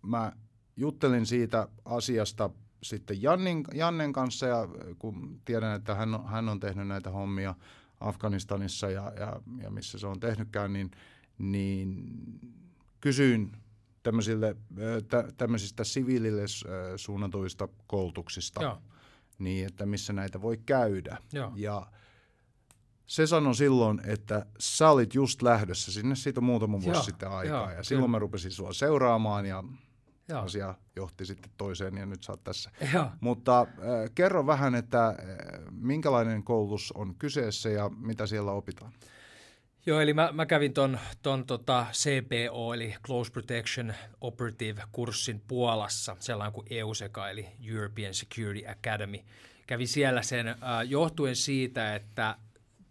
mä 0.02 0.32
juttelin 0.76 1.26
siitä 1.26 1.68
asiasta 1.84 2.50
sitten 2.82 3.22
Jannin, 3.22 3.64
Jannen 3.74 4.12
kanssa, 4.12 4.46
ja 4.46 4.68
kun 4.98 5.40
tiedän, 5.44 5.76
että 5.76 5.94
hän 5.94 6.14
on, 6.14 6.28
hän 6.28 6.48
on 6.48 6.60
tehnyt 6.60 6.88
näitä 6.88 7.10
hommia 7.10 7.54
Afganistanissa 8.00 8.90
ja, 8.90 9.12
ja, 9.18 9.40
ja 9.62 9.70
missä 9.70 9.98
se 9.98 10.06
on 10.06 10.20
tehnytkään, 10.20 10.72
niin, 10.72 10.90
niin 11.38 12.12
kysyin 13.00 13.52
tämmöisille, 14.02 14.56
tä, 15.08 15.24
tämmöisistä 15.36 15.84
siviilille 15.84 16.42
suunnatuista 16.96 17.68
koulutuksista, 17.86 18.62
Joo. 18.62 18.78
niin 19.38 19.66
että 19.66 19.86
missä 19.86 20.12
näitä 20.12 20.42
voi 20.42 20.58
käydä. 20.66 21.18
Joo. 21.32 21.52
Ja 21.56 21.86
se 23.06 23.26
sanoi 23.26 23.54
silloin, 23.54 24.00
että 24.06 24.46
sä 24.58 24.90
olit 24.90 25.14
just 25.14 25.42
lähdössä 25.42 25.92
sinne, 25.92 26.14
siitä 26.14 26.40
on 26.40 26.44
muutama 26.44 26.72
vuosi 26.72 26.98
Joo, 26.98 27.02
sitten 27.02 27.30
aikaa, 27.30 27.70
jo, 27.70 27.76
ja 27.76 27.82
silloin 27.82 28.02
kyllä. 28.04 28.16
mä 28.16 28.18
rupesin 28.18 28.50
sua 28.50 28.72
seuraamaan, 28.72 29.46
ja 29.46 29.64
Joo. 30.28 30.42
asia 30.42 30.74
johti 30.96 31.26
sitten 31.26 31.50
toiseen, 31.56 31.96
ja 31.96 32.06
nyt 32.06 32.20
oot 32.28 32.44
tässä. 32.44 32.70
Joo. 32.94 33.10
Mutta 33.20 33.60
äh, 33.60 33.66
kerro 34.14 34.46
vähän, 34.46 34.74
että 34.74 35.06
äh, 35.08 35.14
minkälainen 35.70 36.42
koulutus 36.42 36.92
on 36.92 37.14
kyseessä, 37.14 37.68
ja 37.68 37.88
mitä 37.88 38.26
siellä 38.26 38.52
opitaan? 38.52 38.92
Joo, 39.86 40.00
eli 40.00 40.14
mä, 40.14 40.30
mä 40.32 40.46
kävin 40.46 40.72
ton, 40.72 40.98
ton 41.22 41.46
tota 41.46 41.86
CPO, 41.92 42.74
eli 42.74 42.94
Close 43.06 43.32
Protection 43.32 43.94
Operative-kurssin 44.20 45.42
Puolassa, 45.48 46.16
sellainen 46.18 46.52
kuin 46.52 46.66
EUSECA, 46.70 47.30
eli 47.30 47.46
European 47.72 48.14
Security 48.14 48.68
Academy. 48.68 49.18
Kävin 49.66 49.88
siellä 49.88 50.22
sen 50.22 50.48
äh, 50.48 50.56
johtuen 50.86 51.36
siitä, 51.36 51.94
että 51.94 52.36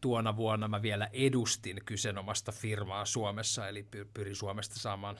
tuona 0.02 0.36
vuonna 0.36 0.68
mä 0.68 0.82
vielä 0.82 1.10
edustin 1.14 1.82
kyseenomaista 1.86 2.52
firmaa 2.52 3.06
Suomessa, 3.06 3.68
eli 3.68 3.88
pyrin 4.14 4.36
Suomesta 4.36 4.80
saamaan 4.80 5.20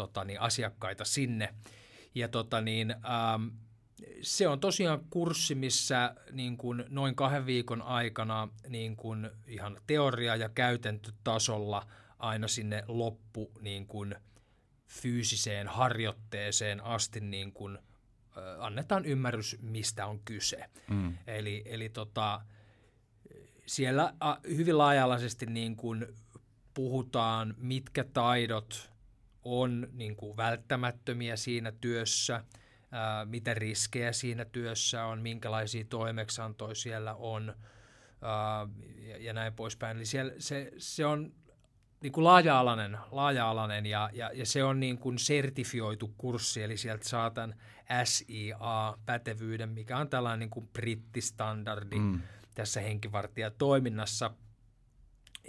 tota, 0.00 0.24
niin, 0.24 0.40
asiakkaita 0.40 1.04
sinne. 1.04 1.54
Ja 2.14 2.28
tota, 2.28 2.60
niin, 2.60 2.90
ähm, 2.90 3.48
se 4.22 4.48
on 4.48 4.60
tosiaan 4.60 5.00
kurssi, 5.10 5.54
missä 5.54 6.14
niin 6.32 6.56
kuin 6.56 6.84
noin 6.88 7.14
kahden 7.14 7.46
viikon 7.46 7.82
aikana 7.82 8.48
niin 8.68 8.96
kuin 8.96 9.30
ihan 9.46 9.80
teoria- 9.86 10.36
ja 10.36 10.48
käytäntötasolla 10.48 11.86
aina 12.18 12.48
sinne 12.48 12.84
loppu 12.88 13.50
niin 13.60 13.86
kuin 13.86 14.14
fyysiseen 14.88 15.68
harjoitteeseen 15.68 16.84
asti 16.84 17.20
niin 17.20 17.52
kuin, 17.52 17.78
ö, 18.36 18.62
annetaan 18.62 19.04
ymmärrys, 19.04 19.56
mistä 19.60 20.06
on 20.06 20.20
kyse. 20.24 20.64
Mm. 20.90 21.18
Eli, 21.26 21.62
eli 21.64 21.88
tota, 21.88 22.40
siellä 23.66 24.14
a, 24.20 24.36
hyvin 24.48 24.78
laajalaisesti 24.78 25.46
niin 25.46 25.76
kuin 25.76 26.06
puhutaan, 26.74 27.54
mitkä 27.58 28.04
taidot 28.04 28.89
on 29.42 29.88
niin 29.92 30.16
kuin 30.16 30.36
välttämättömiä 30.36 31.36
siinä 31.36 31.72
työssä– 31.80 32.44
ää, 32.92 33.24
mitä 33.24 33.54
riskejä 33.54 34.12
siinä 34.12 34.44
työssä 34.44 35.04
on, 35.04 35.22
minkälaisia 35.22 35.84
toimeksantoja 35.84 36.74
siellä 36.74 37.14
on 37.14 37.54
ää, 38.22 38.66
ja, 39.08 39.16
ja 39.18 39.32
näin 39.32 39.52
poispäin. 39.52 39.96
Eli 39.96 40.06
siellä, 40.06 40.32
se, 40.38 40.72
se 40.78 41.06
on 41.06 41.32
niin 42.00 42.12
kuin 42.12 42.24
laaja-alainen, 42.24 42.98
laaja-alainen 43.10 43.86
ja, 43.86 44.10
ja, 44.12 44.30
ja, 44.34 44.46
se 44.46 44.64
on 44.64 44.80
niin 44.80 44.98
kuin 44.98 45.18
sertifioitu 45.18 46.14
kurssi, 46.18 46.62
eli 46.62 46.76
sieltä 46.76 47.08
saa 47.08 47.30
tämän 47.30 47.54
SIA-pätevyyden, 48.04 49.68
mikä 49.68 49.98
on 49.98 50.08
tällainen 50.08 50.38
niin 50.38 50.50
kuin 50.50 50.68
brittistandardi 50.72 51.98
mm. 51.98 52.20
tässä 52.54 52.80
henkivartijatoiminnassa. 52.80 54.30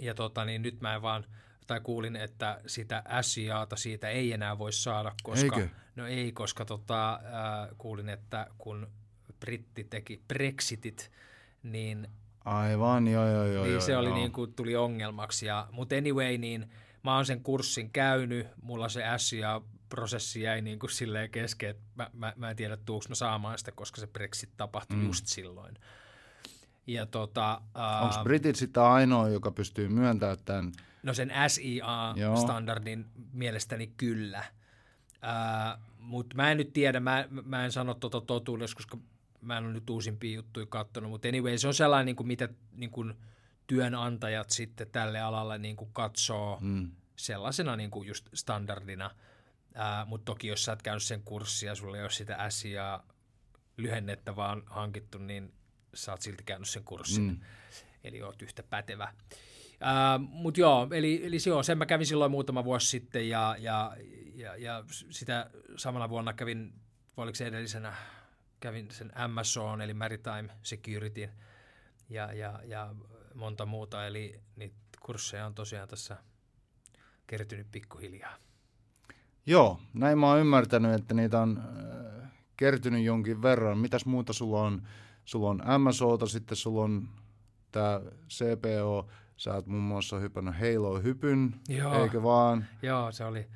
Ja 0.00 0.14
tota, 0.14 0.44
niin 0.44 0.62
nyt 0.62 0.80
mä 0.80 0.94
en 0.94 1.02
vaan, 1.02 1.24
tai 1.66 1.80
kuulin, 1.80 2.16
että 2.16 2.60
sitä 2.66 3.02
SIAta 3.20 3.76
siitä 3.76 4.08
ei 4.08 4.32
enää 4.32 4.58
voi 4.58 4.72
saada, 4.72 5.12
koska, 5.22 5.56
Eikö? 5.56 5.68
no 5.96 6.06
ei, 6.06 6.32
koska 6.32 6.64
tota, 6.64 7.12
äh, 7.12 7.68
kuulin, 7.78 8.08
että 8.08 8.46
kun 8.58 8.88
britti 9.40 9.84
teki 9.84 10.22
Brexitit, 10.28 11.10
niin 11.62 12.08
Aivan, 12.44 13.08
joo, 13.08 13.28
joo, 13.28 13.46
joo. 13.46 13.62
niin 13.64 13.72
joo, 13.72 13.80
se 13.80 13.96
oli 13.96 14.08
joo. 14.08 14.16
niin 14.16 14.32
kuin, 14.32 14.54
tuli 14.54 14.76
ongelmaksi. 14.76 15.46
Ja, 15.46 15.68
mutta 15.72 15.96
anyway, 15.96 16.38
niin 16.38 16.70
mä 17.02 17.16
oon 17.16 17.26
sen 17.26 17.42
kurssin 17.42 17.90
käynyt, 17.90 18.46
mulla 18.62 18.88
se 18.88 19.02
SIA-prosessi 19.16 20.42
jäi 20.42 20.62
niin 20.62 20.78
kuin 20.78 20.90
silleen 20.90 21.30
kesken, 21.30 21.70
että 21.70 21.82
mä, 21.94 22.10
mä, 22.12 22.32
mä 22.36 22.50
en 22.50 22.56
tiedä, 22.56 22.76
tuuks 22.76 23.08
mä 23.08 23.14
saamaan 23.14 23.58
sitä, 23.58 23.72
koska 23.72 24.00
se 24.00 24.06
Brexit 24.06 24.50
tapahtui 24.56 24.96
mm. 24.96 25.06
just 25.06 25.26
silloin. 25.26 25.74
Ja 26.86 27.06
tota, 27.06 27.60
Onko 28.02 28.16
ää, 28.16 28.24
britit 28.24 28.56
sitten 28.56 28.82
ainoa, 28.82 29.28
joka 29.28 29.50
pystyy 29.50 29.88
myöntämään 29.88 30.38
tämän? 30.44 30.72
no 31.02 31.14
sen 31.14 31.28
Joo. 31.28 31.48
SIA-standardin 31.48 33.04
mielestäni 33.32 33.86
kyllä. 33.96 34.44
Mutta 35.98 36.36
mä 36.36 36.50
en 36.50 36.56
nyt 36.56 36.72
tiedä, 36.72 37.00
mä, 37.00 37.24
mä 37.44 37.64
en 37.64 37.72
sano 37.72 37.94
tota 37.94 38.20
totuudessa, 38.20 38.76
koska 38.76 38.98
mä 39.40 39.58
en 39.58 39.64
ole 39.64 39.72
nyt 39.72 39.90
uusimpia 39.90 40.34
juttuja 40.36 40.66
katsonut, 40.66 41.10
mutta 41.10 41.28
anyway, 41.28 41.58
se 41.58 41.68
on 41.68 41.74
sellainen, 41.74 42.06
niin 42.06 42.16
kuin 42.16 42.26
mitä 42.26 42.48
niin 42.72 42.90
kuin 42.90 43.14
työnantajat 43.66 44.50
sitten 44.50 44.86
tälle 44.92 45.20
alalle 45.20 45.58
niin 45.58 45.76
kuin 45.76 45.90
katsoo 45.92 46.58
Mm. 46.60 46.90
sellaisena 47.16 47.76
niin 47.76 47.90
kuin 47.90 48.08
just 48.08 48.28
standardina. 48.34 49.10
Mutta 50.06 50.24
toki 50.24 50.46
jos 50.46 50.64
sä 50.64 50.72
et 50.72 50.82
käynyt 50.82 51.02
sen 51.02 51.22
kurssia 51.22 51.74
sulla 51.74 51.96
ei 51.96 52.02
ole 52.02 52.10
sitä 52.10 52.50
SIA 52.50 53.00
lyhennettä 53.76 54.36
vaan 54.36 54.62
hankittu, 54.66 55.18
niin 55.18 55.52
sä 55.94 56.12
oot 56.12 56.22
silti 56.22 56.44
käynyt 56.44 56.68
sen 56.68 56.84
kurssin. 56.84 57.24
Mm. 57.24 57.40
Eli 58.04 58.22
oot 58.22 58.42
yhtä 58.42 58.62
pätevä. 58.62 59.12
Mutta 60.18 60.60
joo, 60.60 60.88
eli, 60.90 61.26
eli 61.26 61.38
se 61.38 61.50
joo, 61.50 61.62
sen 61.62 61.78
mä 61.78 61.86
kävin 61.86 62.06
silloin 62.06 62.30
muutama 62.30 62.64
vuosi 62.64 62.86
sitten 62.86 63.28
ja, 63.28 63.56
ja, 63.58 63.96
ja, 64.34 64.56
ja 64.56 64.84
sitä 65.10 65.50
samana 65.76 66.08
vuonna 66.08 66.32
kävin, 66.32 66.72
oliko 67.16 67.34
se 67.34 67.46
edellisenä, 67.46 67.94
kävin 68.60 68.90
sen 68.90 69.12
MSO, 69.28 69.76
eli 69.82 69.94
Maritime 69.94 70.48
Security 70.62 71.28
ja, 72.08 72.32
ja, 72.32 72.60
ja 72.64 72.94
monta 73.34 73.66
muuta, 73.66 74.06
eli 74.06 74.40
niitä 74.56 74.76
kursseja 75.00 75.46
on 75.46 75.54
tosiaan 75.54 75.88
tässä 75.88 76.16
kertynyt 77.26 77.66
pikkuhiljaa. 77.72 78.36
Joo, 79.46 79.80
näin 79.94 80.18
mä 80.18 80.26
oon 80.28 80.40
ymmärtänyt, 80.40 80.94
että 80.94 81.14
niitä 81.14 81.40
on 81.40 81.62
kertynyt 82.56 83.04
jonkin 83.04 83.42
verran. 83.42 83.78
Mitäs 83.78 84.06
muuta 84.06 84.32
sulla 84.32 84.62
on? 84.62 84.82
Sulla 85.24 85.50
on 85.50 85.62
MSOta, 85.78 86.26
sitten 86.26 86.56
sulla 86.56 86.82
on 86.82 87.08
tämä 87.72 88.00
CPO. 88.28 89.08
Sä 89.36 89.54
oot 89.54 89.66
muun 89.66 89.82
muassa 89.82 90.18
hypännyt 90.18 90.54
Halo-hypyn, 90.54 91.54
Joo. 91.68 92.02
eikö 92.02 92.22
vaan? 92.22 92.66
Joo, 92.82 93.12
se 93.12 93.24
oli, 93.24 93.46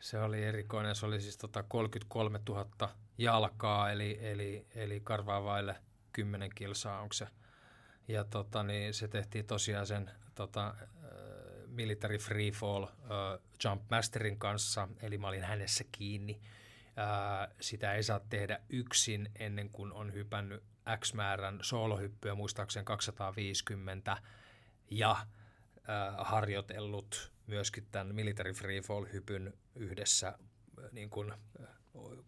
se 0.00 0.20
oli 0.20 0.44
erikoinen. 0.44 0.94
Se 0.94 1.06
oli 1.06 1.20
siis 1.20 1.36
tota 1.36 1.62
33 1.62 2.40
000 2.48 2.66
jalkaa, 3.18 3.90
eli, 3.90 4.18
eli, 4.20 4.66
eli 4.74 5.00
karvaa 5.00 5.44
vaille 5.44 5.76
10 6.12 6.50
kilsaa 6.54 7.00
onko 7.00 7.12
se. 7.12 7.26
Ja 8.08 8.24
tota, 8.24 8.62
niin 8.62 8.94
se 8.94 9.08
tehtiin 9.08 9.46
tosiaan 9.46 9.86
sen 9.86 10.10
tota, 10.34 10.66
äh, 10.66 10.88
Military 11.66 12.18
Free 12.18 12.50
Fall 12.50 12.84
äh, 12.84 12.90
Jump 13.64 13.82
Masterin 13.90 14.38
kanssa, 14.38 14.88
eli 15.02 15.18
mä 15.18 15.28
olin 15.28 15.44
hänessä 15.44 15.84
kiinni. 15.92 16.40
Äh, 16.98 17.56
sitä 17.60 17.94
ei 17.94 18.02
saa 18.02 18.20
tehdä 18.20 18.60
yksin 18.68 19.30
ennen 19.38 19.70
kuin 19.70 19.92
on 19.92 20.12
hypännyt 20.12 20.62
X 21.00 21.14
määrän 21.14 21.58
soolohyppyä, 21.62 22.34
muistaakseni 22.34 22.84
250, 22.84 24.16
ja 24.90 25.10
äh, 25.10 25.26
harjoitellut 26.18 27.32
myöskin 27.46 27.86
tämän 27.92 28.14
Military 28.14 28.52
Free 28.52 28.80
Fall 28.80 29.06
hypyn 29.12 29.54
yhdessä 29.74 30.38
niin 30.92 31.10
kuin, 31.10 31.32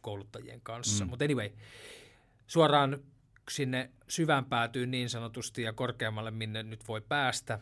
kouluttajien 0.01 0.61
kanssa. 0.61 1.05
Mm. 1.05 1.11
Mutta 1.11 1.25
anyway, 1.25 1.51
suoraan 2.47 2.99
sinne 3.51 3.91
syvään 4.09 4.45
päätyy 4.45 4.87
niin 4.87 5.11
sanotusti 5.11 5.63
ja 5.63 5.73
korkeammalle, 5.73 6.31
minne 6.31 6.63
nyt 6.63 6.89
voi 6.89 7.01
päästä. 7.01 7.59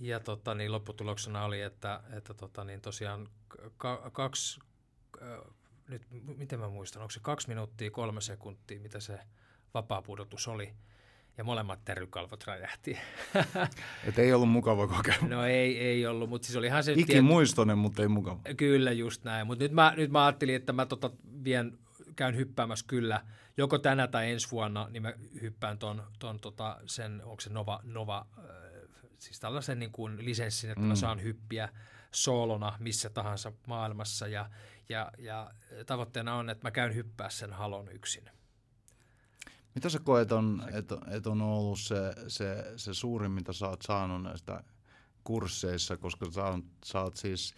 Ja 0.00 0.20
tota, 0.20 0.54
niin 0.54 0.72
lopputuloksena 0.72 1.44
oli, 1.44 1.60
että, 1.60 2.00
että 2.12 2.34
tota, 2.34 2.64
niin 2.64 2.80
tosiaan 2.80 3.28
ka- 3.76 4.10
kaksi, 4.12 4.60
nyt 5.88 6.02
miten 6.10 6.60
mä 6.60 6.68
muistan, 6.68 7.02
onko 7.02 7.10
se 7.10 7.20
kaksi 7.22 7.48
minuuttia 7.48 7.90
kolme 7.90 8.20
sekuntia, 8.20 8.80
mitä 8.80 9.00
se 9.00 9.20
vapaapudotus 9.74 10.48
oli. 10.48 10.74
Ja 11.38 11.44
molemmat 11.44 11.84
terrykalvot 11.84 12.44
räjähti. 12.46 12.98
Et 14.08 14.18
ei 14.18 14.32
ollut 14.32 14.48
mukava 14.48 14.86
kokemus. 14.86 15.30
No 15.30 15.44
ei, 15.44 15.78
ei 15.78 16.06
ollut, 16.06 16.28
mutta 16.28 16.46
siis 16.46 16.56
olihan 16.56 16.84
se... 16.84 16.92
Ikimuistoinen, 16.96 17.78
mutta 17.78 18.02
ei 18.02 18.08
mukava. 18.08 18.40
Kyllä, 18.56 18.92
just 18.92 19.24
näin. 19.24 19.46
Mutta 19.46 19.64
nyt 19.64 19.72
mä, 19.72 19.94
nyt 19.96 20.10
mä 20.10 20.26
ajattelin, 20.26 20.54
että 20.54 20.72
mä 20.72 20.86
tota 20.86 21.10
vien, 21.44 21.78
käyn 22.16 22.36
hyppäämässä 22.36 22.84
kyllä, 22.88 23.24
joko 23.56 23.78
tänä 23.78 24.06
tai 24.06 24.30
ensi 24.30 24.50
vuonna, 24.50 24.88
niin 24.90 25.02
mä 25.02 25.12
hyppään 25.40 25.78
ton, 25.78 26.02
ton 26.18 26.40
tota, 26.40 26.80
sen, 26.86 27.24
onko 27.24 27.40
se 27.40 27.50
Nova, 27.50 27.80
Nova 27.84 28.26
siis 29.18 29.40
tällaisen 29.40 29.78
niin 29.78 29.92
kuin 29.92 30.24
lisenssin, 30.24 30.70
että 30.70 30.82
mm. 30.82 30.88
mä 30.88 30.94
saan 30.94 31.22
hyppiä 31.22 31.68
soolona 32.10 32.76
missä 32.78 33.10
tahansa 33.10 33.52
maailmassa. 33.66 34.28
Ja, 34.28 34.50
ja, 34.88 35.12
ja 35.18 35.50
tavoitteena 35.86 36.34
on, 36.34 36.50
että 36.50 36.66
mä 36.66 36.70
käyn 36.70 36.94
hyppää 36.94 37.30
sen 37.30 37.52
halon 37.52 37.88
yksin. 37.92 38.30
Mitä 39.74 39.88
sä 39.88 39.98
koet, 39.98 40.32
on, 40.32 40.62
että 40.72 40.98
et 41.10 41.26
on 41.26 41.42
ollut 41.42 41.80
se, 41.80 42.14
se, 42.28 42.72
se 42.76 42.94
suurin, 42.94 43.30
mitä 43.30 43.52
sä 43.52 43.68
oot 43.68 43.82
saanut 43.82 44.22
näistä 44.22 44.64
kursseissa, 45.24 45.96
koska 45.96 46.30
sä, 46.30 46.44
on, 46.44 46.64
sä 46.84 47.00
oot 47.00 47.16
siis 47.16 47.54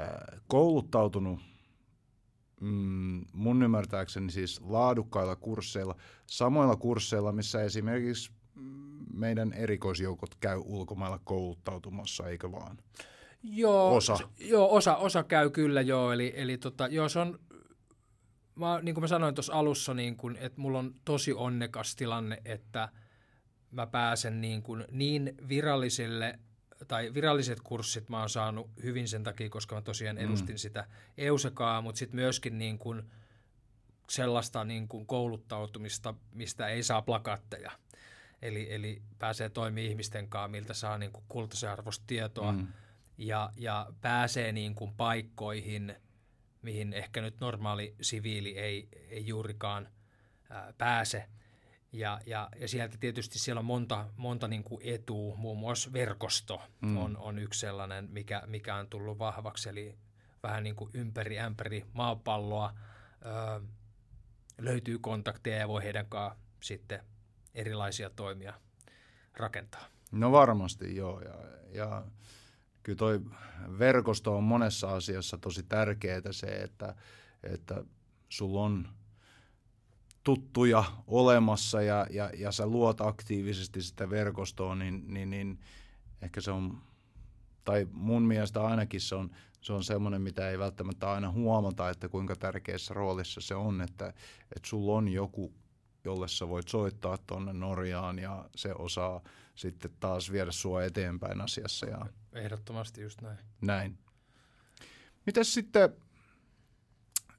äh, 0.00 0.40
kouluttautunut 0.48 1.40
mm, 2.60 3.24
mun 3.32 3.62
ymmärtääkseni 3.62 4.32
siis 4.32 4.60
laadukkailla 4.60 5.36
kursseilla, 5.36 5.96
samoilla 6.26 6.76
kursseilla, 6.76 7.32
missä 7.32 7.62
esimerkiksi 7.62 8.32
meidän 9.12 9.52
erikoisjoukot 9.52 10.34
käy 10.34 10.58
ulkomailla 10.64 11.20
kouluttautumassa, 11.24 12.28
eikö 12.28 12.52
vaan? 12.52 12.78
Joo, 13.44 13.96
Osa. 13.96 14.18
Joo, 14.38 14.74
osa, 14.74 14.96
osa 14.96 15.24
käy 15.24 15.50
kyllä 15.50 15.80
joo, 15.80 16.12
eli, 16.12 16.32
eli 16.36 16.58
tota, 16.58 16.86
joo, 16.86 17.08
se 17.08 17.18
on, 17.18 17.38
mä, 18.54 18.80
niin 18.82 18.94
kuin 18.94 19.02
mä 19.02 19.08
sanoin 19.08 19.34
tuossa 19.34 19.52
alussa, 19.52 19.94
niin 19.94 20.16
kun, 20.16 20.36
että 20.36 20.60
mulla 20.60 20.78
on 20.78 20.94
tosi 21.04 21.32
onnekas 21.32 21.96
tilanne, 21.96 22.38
että 22.44 22.88
mä 23.70 23.86
pääsen 23.86 24.40
niin, 24.40 24.62
kun, 24.62 24.84
niin 24.90 25.34
virallisille, 25.48 26.38
tai 26.88 27.14
viralliset 27.14 27.60
kurssit 27.60 28.08
mä 28.08 28.20
oon 28.20 28.30
saanut 28.30 28.70
hyvin 28.82 29.08
sen 29.08 29.22
takia, 29.22 29.50
koska 29.50 29.74
mä 29.74 29.82
tosiaan 29.82 30.18
edustin 30.18 30.54
mm. 30.54 30.58
sitä 30.58 30.86
EUSEKaa, 31.18 31.82
mutta 31.82 31.98
sitten 31.98 32.16
myöskin 32.16 32.58
niin 32.58 32.78
kun, 32.78 33.10
sellaista 34.10 34.64
niin 34.64 34.88
kun 34.88 35.06
kouluttautumista, 35.06 36.14
mistä 36.32 36.68
ei 36.68 36.82
saa 36.82 37.02
plakatteja. 37.02 37.70
Eli, 38.42 38.74
eli 38.74 39.02
pääsee 39.18 39.48
toimimaan 39.48 39.90
ihmisten 39.90 40.28
kanssa, 40.28 40.48
miltä 40.48 40.74
saa 40.74 40.98
niin 40.98 41.10
kultaisen 41.28 41.70
arvosta 41.70 42.04
tietoa 42.06 42.52
mm. 42.52 42.66
Ja, 43.18 43.52
ja 43.56 43.86
pääsee 44.00 44.52
niin 44.52 44.74
kuin 44.74 44.94
paikkoihin, 44.94 45.96
mihin 46.62 46.92
ehkä 46.92 47.20
nyt 47.20 47.40
normaali 47.40 47.94
siviili 48.00 48.58
ei, 48.58 48.88
ei 49.10 49.26
juurikaan 49.26 49.88
ää, 50.50 50.72
pääse. 50.78 51.28
Ja, 51.92 52.20
ja, 52.26 52.48
ja 52.60 52.68
sieltä 52.68 52.96
tietysti 53.00 53.38
siellä 53.38 53.58
on 53.58 53.64
monta, 53.64 54.06
monta 54.16 54.48
niin 54.48 54.64
kuin 54.64 54.80
etua, 54.84 55.36
muun 55.36 55.58
muassa 55.58 55.92
verkosto 55.92 56.62
mm. 56.80 56.96
on, 56.96 57.16
on 57.16 57.38
yksi 57.38 57.60
sellainen, 57.60 58.08
mikä, 58.10 58.42
mikä 58.46 58.76
on 58.76 58.88
tullut 58.88 59.18
vahvaksi, 59.18 59.68
eli 59.68 59.98
vähän 60.42 60.62
niin 60.62 60.76
kuin 60.76 60.90
ympäri 60.94 61.38
ämpäri 61.38 61.84
maapalloa 61.92 62.74
öö, 63.26 63.60
löytyy 64.58 64.98
kontakteja 64.98 65.56
ja 65.56 65.68
voi 65.68 65.82
heidän 65.82 66.06
kanssaan 66.06 66.44
sitten 66.60 67.04
erilaisia 67.54 68.10
toimia 68.10 68.54
rakentaa. 69.36 69.84
No 70.12 70.32
varmasti 70.32 70.96
joo. 70.96 71.20
Ja, 71.20 71.34
ja 71.72 72.02
kyllä 72.84 72.96
toi 72.96 73.20
verkosto 73.78 74.36
on 74.36 74.44
monessa 74.44 74.88
asiassa 74.88 75.38
tosi 75.38 75.62
tärkeää 75.62 76.20
se, 76.30 76.46
että, 76.46 76.94
että 77.42 77.84
sulla 78.28 78.60
on 78.60 78.88
tuttuja 80.24 80.84
olemassa 81.06 81.82
ja, 81.82 82.06
ja, 82.10 82.30
ja 82.36 82.52
sä 82.52 82.66
luot 82.66 83.00
aktiivisesti 83.00 83.82
sitä 83.82 84.10
verkostoa, 84.10 84.74
niin, 84.74 85.04
niin, 85.14 85.30
niin 85.30 85.60
ehkä 86.22 86.40
se 86.40 86.50
on, 86.50 86.78
tai 87.64 87.86
mun 87.92 88.22
mielestä 88.22 88.64
ainakin 88.64 89.00
se 89.00 89.14
on, 89.14 89.30
se 89.60 89.72
on 89.72 89.84
semmoinen, 89.84 90.22
mitä 90.22 90.50
ei 90.50 90.58
välttämättä 90.58 91.10
aina 91.10 91.30
huomata, 91.30 91.90
että 91.90 92.08
kuinka 92.08 92.36
tärkeässä 92.36 92.94
roolissa 92.94 93.40
se 93.40 93.54
on, 93.54 93.80
että, 93.80 94.08
että 94.56 94.68
sulla 94.68 94.92
on 94.92 95.08
joku 95.08 95.52
jolle 96.04 96.28
sä 96.28 96.48
voit 96.48 96.68
soittaa 96.68 97.18
tuonne 97.18 97.52
Norjaan 97.52 98.18
ja 98.18 98.48
se 98.56 98.72
osaa 98.78 99.20
sitten 99.54 99.90
taas 100.00 100.32
viedä 100.32 100.52
sua 100.52 100.84
eteenpäin 100.84 101.40
asiassa. 101.40 101.86
Ja 101.86 102.06
Ehdottomasti 102.34 103.02
just 103.02 103.22
näin. 103.22 103.38
näin. 103.60 103.98
Mitäs 105.26 105.54
sitten, 105.54 105.90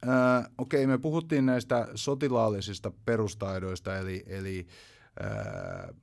äh, 0.07 0.51
okei 0.57 0.87
me 0.87 0.97
puhuttiin 0.97 1.45
näistä 1.45 1.87
sotilaallisista 1.95 2.91
perustaidoista, 3.05 3.97
eli, 3.97 4.23
eli 4.27 4.67
äh, 5.23 5.95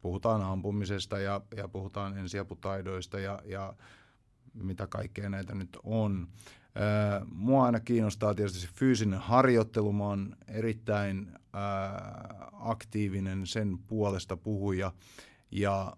puhutaan 0.00 0.42
ampumisesta 0.42 1.18
ja, 1.18 1.40
ja 1.56 1.68
puhutaan 1.68 2.18
ensiaputaidoista 2.18 3.20
ja, 3.20 3.42
ja 3.44 3.74
mitä 4.54 4.86
kaikkea 4.86 5.28
näitä 5.30 5.54
nyt 5.54 5.78
on. 5.82 6.28
Äh, 6.76 7.26
mua 7.32 7.66
aina 7.66 7.80
kiinnostaa 7.80 8.34
tietysti 8.34 8.58
se 8.58 8.68
fyysinen 8.74 9.18
harjoittelu. 9.18 9.92
Mä 9.92 10.04
oon 10.04 10.36
erittäin 10.48 11.28
äh, 11.34 11.40
aktiivinen 12.52 13.46
sen 13.46 13.78
puolesta 13.78 14.36
puhuja 14.36 14.92
ja 15.50 15.96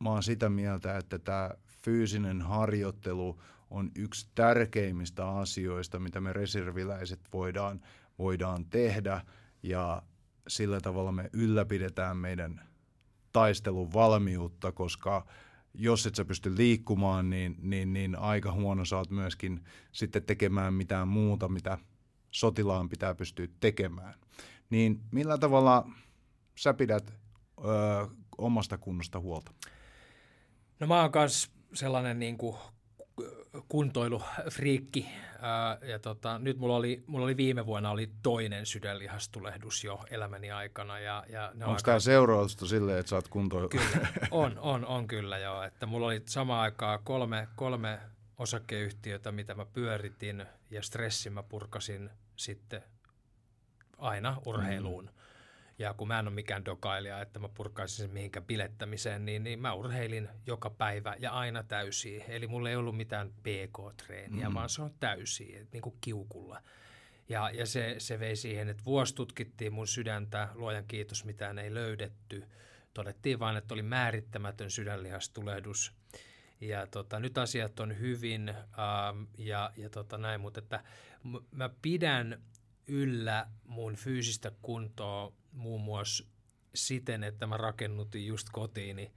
mä 0.00 0.10
oon 0.10 0.22
sitä 0.22 0.48
mieltä, 0.48 0.96
että 0.96 1.18
tämä 1.18 1.50
fyysinen 1.84 2.42
harjoittelu 2.42 3.40
on 3.70 3.90
yksi 3.96 4.28
tärkeimmistä 4.34 5.28
asioista, 5.28 5.98
mitä 5.98 6.20
me 6.20 6.32
reserviläiset 6.32 7.20
voidaan, 7.32 7.80
voidaan 8.18 8.64
tehdä 8.64 9.20
ja 9.62 10.02
sillä 10.48 10.80
tavalla 10.80 11.12
me 11.12 11.30
ylläpidetään 11.32 12.16
meidän 12.16 12.68
taistelun 13.32 13.92
valmiutta, 13.92 14.72
koska 14.72 15.26
jos 15.74 16.06
et 16.06 16.14
sä 16.14 16.24
pysty 16.24 16.56
liikkumaan, 16.56 17.30
niin, 17.30 17.56
niin, 17.62 17.92
niin 17.92 18.16
aika 18.16 18.52
huono 18.52 18.84
saat 18.84 19.10
myöskin 19.10 19.64
sitten 19.92 20.22
tekemään 20.22 20.74
mitään 20.74 21.08
muuta, 21.08 21.48
mitä 21.48 21.78
sotilaan 22.30 22.88
pitää 22.88 23.14
pystyä 23.14 23.46
tekemään. 23.60 24.14
Niin 24.70 25.00
millä 25.10 25.38
tavalla 25.38 25.90
sä 26.56 26.74
pidät 26.74 27.12
ö, 27.58 28.06
omasta 28.38 28.78
kunnosta 28.78 29.20
huolta? 29.20 29.52
No 30.80 30.86
mä 30.86 31.00
oon 31.00 31.12
kans 31.12 31.50
sellainen 31.74 32.18
niin 32.18 32.38
kuin 32.38 32.56
kuntoilufriikki. 33.68 35.08
Ää, 35.40 35.78
ja 35.82 35.98
tota, 35.98 36.38
nyt 36.38 36.58
mulla 36.58 36.76
oli, 36.76 37.04
mulla 37.06 37.24
oli 37.24 37.36
viime 37.36 37.66
vuonna 37.66 37.90
oli 37.90 38.10
toinen 38.22 38.66
sydänlihastulehdus 38.66 39.84
jo 39.84 40.04
elämäni 40.10 40.50
aikana. 40.50 40.98
Ja, 40.98 41.24
ja 41.28 41.48
Onko 41.54 41.70
aika... 41.70 41.82
tämä 41.82 42.00
seurausta 42.00 42.66
silleen, 42.66 42.98
että 42.98 43.10
sä 43.10 43.16
oot 43.16 43.28
kuntoilu? 43.28 43.68
Kyllä, 43.68 44.08
on, 44.30 44.58
on, 44.58 44.86
on 44.86 45.06
kyllä 45.06 45.38
joo. 45.38 45.62
Että 45.62 45.86
mulla 45.86 46.06
oli 46.06 46.22
sama 46.26 46.60
aikaa 46.60 46.98
kolme, 46.98 47.48
kolme 47.56 48.00
osakeyhtiötä, 48.38 49.32
mitä 49.32 49.54
mä 49.54 49.66
pyöritin 49.66 50.46
ja 50.70 50.82
stressin 50.82 51.32
mä 51.32 51.42
purkasin 51.42 52.10
sitten 52.36 52.82
aina 53.98 54.36
urheiluun. 54.46 55.04
Mm. 55.04 55.10
Ja 55.78 55.94
kun 55.94 56.08
mä 56.08 56.18
en 56.18 56.26
ole 56.26 56.34
mikään 56.34 56.64
dokailija, 56.64 57.20
että 57.20 57.38
mä 57.38 57.48
purkaisin 57.48 57.96
sen 57.96 58.10
mihinkään 58.10 58.46
bilettämiseen, 58.46 59.24
niin, 59.24 59.44
niin 59.44 59.58
mä 59.58 59.72
urheilin 59.72 60.28
joka 60.46 60.70
päivä 60.70 61.16
ja 61.18 61.30
aina 61.30 61.62
täysiä. 61.62 62.24
Eli 62.28 62.46
mulla 62.46 62.70
ei 62.70 62.76
ollut 62.76 62.96
mitään 62.96 63.30
PK-treeniä, 63.30 64.48
mm. 64.48 64.54
vaan 64.54 64.68
se 64.68 64.82
on 64.82 64.94
täysiä, 65.00 65.66
niin 65.72 65.82
kuin 65.82 65.94
kiukulla. 66.00 66.62
Ja, 67.28 67.50
ja 67.50 67.66
se, 67.66 67.94
se 67.98 68.20
vei 68.20 68.36
siihen, 68.36 68.68
että 68.68 68.84
vuosi 68.84 69.14
tutkittiin 69.14 69.72
mun 69.72 69.86
sydäntä, 69.86 70.48
luojan 70.54 70.84
kiitos, 70.84 71.24
mitään 71.24 71.58
ei 71.58 71.74
löydetty. 71.74 72.44
Todettiin 72.94 73.38
vain, 73.38 73.56
että 73.56 73.74
oli 73.74 73.82
määrittämätön 73.82 74.70
sydänlihastulehdus. 74.70 75.92
Ja 76.60 76.86
tota, 76.86 77.20
nyt 77.20 77.38
asiat 77.38 77.80
on 77.80 77.98
hyvin 77.98 78.48
ähm, 78.48 79.24
ja, 79.38 79.72
ja 79.76 79.90
tota 79.90 80.18
näin, 80.18 80.40
mutta 80.40 80.60
että 80.60 80.84
mä 81.50 81.70
pidän 81.82 82.42
yllä 82.86 83.46
mun 83.64 83.96
fyysistä 83.96 84.52
kuntoa 84.62 85.32
muun 85.58 85.80
muassa 85.80 86.24
siten, 86.74 87.24
että 87.24 87.46
mä 87.46 87.56
rakennutin 87.56 88.26
just 88.26 88.48
kotiini 88.52 89.12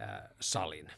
äh, 0.00 0.22
salin. 0.40 0.90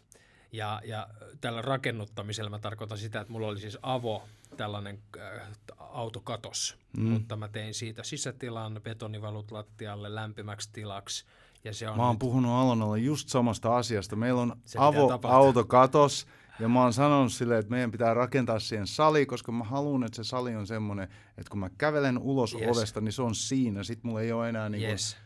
Ja, 0.53 0.81
ja 0.85 1.09
tällä 1.41 1.63
rakennuttamisella 1.63 2.51
mä 2.51 2.59
tarkoitan 2.59 2.99
sitä, 2.99 3.21
että 3.21 3.33
mulla 3.33 3.47
oli 3.47 3.61
siis 3.61 3.79
avo, 3.83 4.29
tällainen 4.57 5.03
äh, 5.19 5.49
autokatos, 5.79 6.79
mm. 6.97 7.09
mutta 7.09 7.37
mä 7.37 7.49
tein 7.49 7.75
siitä 7.75 8.03
sisätilan, 8.03 8.81
betonivalut 8.83 9.51
lattialle, 9.51 10.15
lämpimäksi 10.15 10.71
tilaksi. 10.73 11.25
Ja 11.65 11.75
se 11.75 11.89
on 11.89 11.97
mä 11.97 12.03
oon 12.03 12.15
nyt... 12.15 12.19
puhunut 12.19 12.53
Alonalle 12.53 12.99
just 12.99 13.29
samasta 13.29 13.77
asiasta. 13.77 14.17
Meillä 14.17 14.41
on 14.41 14.57
avo-autokatos, 14.77 16.27
ja 16.61 16.69
mä 16.69 16.83
oon 16.83 16.93
sanonut 16.93 17.33
silleen, 17.33 17.61
että 17.61 17.71
meidän 17.71 17.91
pitää 17.91 18.15
rakentaa 18.15 18.59
siihen 18.59 18.87
sali, 18.87 19.27
koska 19.27 19.53
mä 19.53 19.65
haluan, 19.65 20.05
että 20.05 20.17
se 20.17 20.25
sali 20.25 20.57
on 20.57 20.67
semmoinen, 20.67 21.09
että 21.39 21.51
kun 21.51 21.61
mä 21.61 21.71
kävelen 21.79 22.19
ulos 22.19 22.55
yes. 22.55 22.77
ovesta, 22.77 23.01
niin 23.01 23.13
se 23.13 23.23
on 23.23 23.35
siinä. 23.35 23.83
Sitten 23.83 24.09
mulla 24.09 24.21
ei 24.21 24.33
ole 24.33 24.49
enää 24.49 24.69
niin 24.69 24.83
kuin... 24.83 24.91
Yes. 24.91 25.17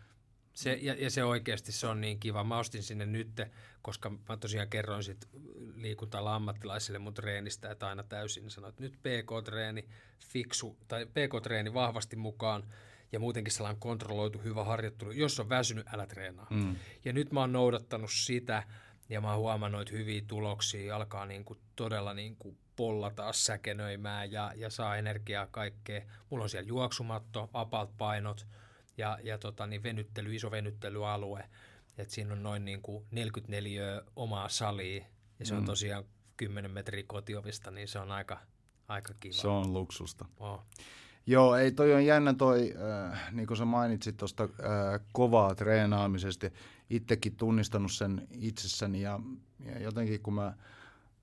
Se, 0.53 0.79
ja, 0.83 0.95
ja 0.95 1.11
se 1.11 1.25
oikeasti 1.25 1.73
se 1.73 1.87
on 1.87 2.01
niin 2.01 2.21
kiva. 2.21 2.45
Mä 2.45 2.59
ostin 2.59 2.83
sinne 2.83 3.07
nyt, 3.07 3.41
koska 3.83 4.11
mä 4.29 4.37
tosiaan 4.37 4.69
kerroin 4.69 5.05
sit 5.05 5.29
liikunta 5.75 6.35
ammattilaisille 6.35 6.99
mun 6.99 7.15
treenistä, 7.15 7.71
että 7.71 7.89
aina 7.89 8.03
täysin 8.03 8.51
sanoin, 8.51 8.71
että 8.71 8.83
nyt 8.83 8.93
PK-treeni 8.93 9.89
fiksu, 10.19 10.77
tai 10.89 11.07
PK-treeni 11.07 11.75
vahvasti 11.75 12.17
mukaan 12.17 12.65
ja 13.13 13.21
muutenkin 13.21 13.53
sellainen 13.53 13.81
kontrolloitu 13.81 14.39
hyvä 14.39 14.65
harjoittelu. 14.65 15.11
Jos 15.11 15.41
on 15.41 15.49
väsynyt, 15.49 15.87
älä 15.93 16.07
treenaa. 16.07 16.47
Mm. 16.51 16.77
Ja 17.05 17.13
nyt 17.13 17.33
mä 17.33 17.41
oon 17.41 17.53
noudattanut 17.53 18.11
sitä, 18.13 18.63
ja 19.09 19.21
mä 19.21 19.31
oon 19.31 19.41
huomannut, 19.41 19.81
että 19.81 19.95
hyviä 19.95 20.23
tuloksia 20.27 20.97
alkaa 20.97 21.27
niin 21.27 21.45
kuin 21.45 21.59
todella 21.77 22.15
niin 22.15 22.37
kuin 22.37 22.59
pollata 22.77 23.33
säkenöimään 23.33 24.33
ja, 24.33 24.53
ja 24.57 24.71
saa 24.71 24.97
energiaa 24.97 25.47
kaikkea. 25.47 26.03
Mulla 26.31 26.45
on 26.45 26.51
siellä 26.51 26.69
juoksumatto, 26.69 27.51
apalt 27.53 27.91
painot 27.99 28.47
ja, 28.97 29.19
ja 29.23 29.39
tota, 29.39 29.67
niin 29.67 29.83
venyttely, 29.83 30.35
iso 30.35 30.51
venyttelyalue. 30.51 31.45
Et 31.99 32.11
siinä 32.11 32.33
on 32.33 32.43
noin 32.43 32.65
niin 32.65 32.83
kuin 32.83 33.05
44 33.11 34.03
omaa 34.17 34.49
salia 34.49 35.05
ja 35.39 35.47
se 35.47 35.55
mm. 35.55 35.59
on 35.59 35.65
tosiaan 35.65 36.05
10 36.37 36.71
metriä 36.71 37.05
kotiovista, 37.07 37.71
niin 37.71 37.89
se 37.89 37.99
on 37.99 38.11
aika, 38.11 38.39
aika 38.89 39.15
kiva. 39.21 39.35
Se 39.35 39.49
on 39.49 39.73
luksusta. 39.73 40.25
Oh. 40.39 40.63
Joo, 41.27 41.57
ei 41.57 41.73
toi 41.73 41.95
on 41.95 42.07
jännä 42.07 42.35
toi, 42.35 42.75
äh, 43.11 43.33
niin 43.33 43.47
kuin 43.47 43.57
sä 43.57 43.65
mainitsit 43.65 44.17
tuosta 44.17 44.45
äh, 44.45 45.01
kovaa 45.13 45.55
treenaamisesta. 45.55 46.51
Itsekin 46.91 47.37
tunnistanut 47.37 47.93
sen 47.93 48.29
itsessäni 48.31 49.03
ja, 49.03 49.21
ja 49.65 49.83
jotenkin 49.83 50.21
kun 50.21 50.35
mä 50.35 50.55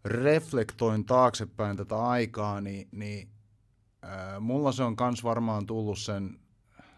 reflektoin 0.05 1.05
taaksepäin 1.05 1.77
tätä 1.77 2.07
aikaa, 2.07 2.61
niin, 2.61 2.87
niin 2.91 3.29
äh, 4.03 4.39
mulla 4.39 4.71
se 4.71 4.83
on 4.83 4.95
kans 4.95 5.23
varmaan 5.23 5.65
tullut 5.65 5.99
sen 5.99 6.39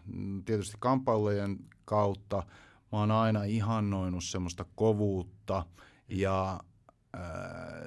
mm, 0.06 0.44
tietysti 0.44 0.76
kamppailujen 0.80 1.58
kautta. 1.84 2.36
Mä 2.92 2.98
oon 2.98 3.10
aina 3.10 3.44
ihannoinut 3.44 4.24
semmoista 4.24 4.64
kovuutta 4.74 5.66
ja 6.08 6.60
äh, 7.16 7.22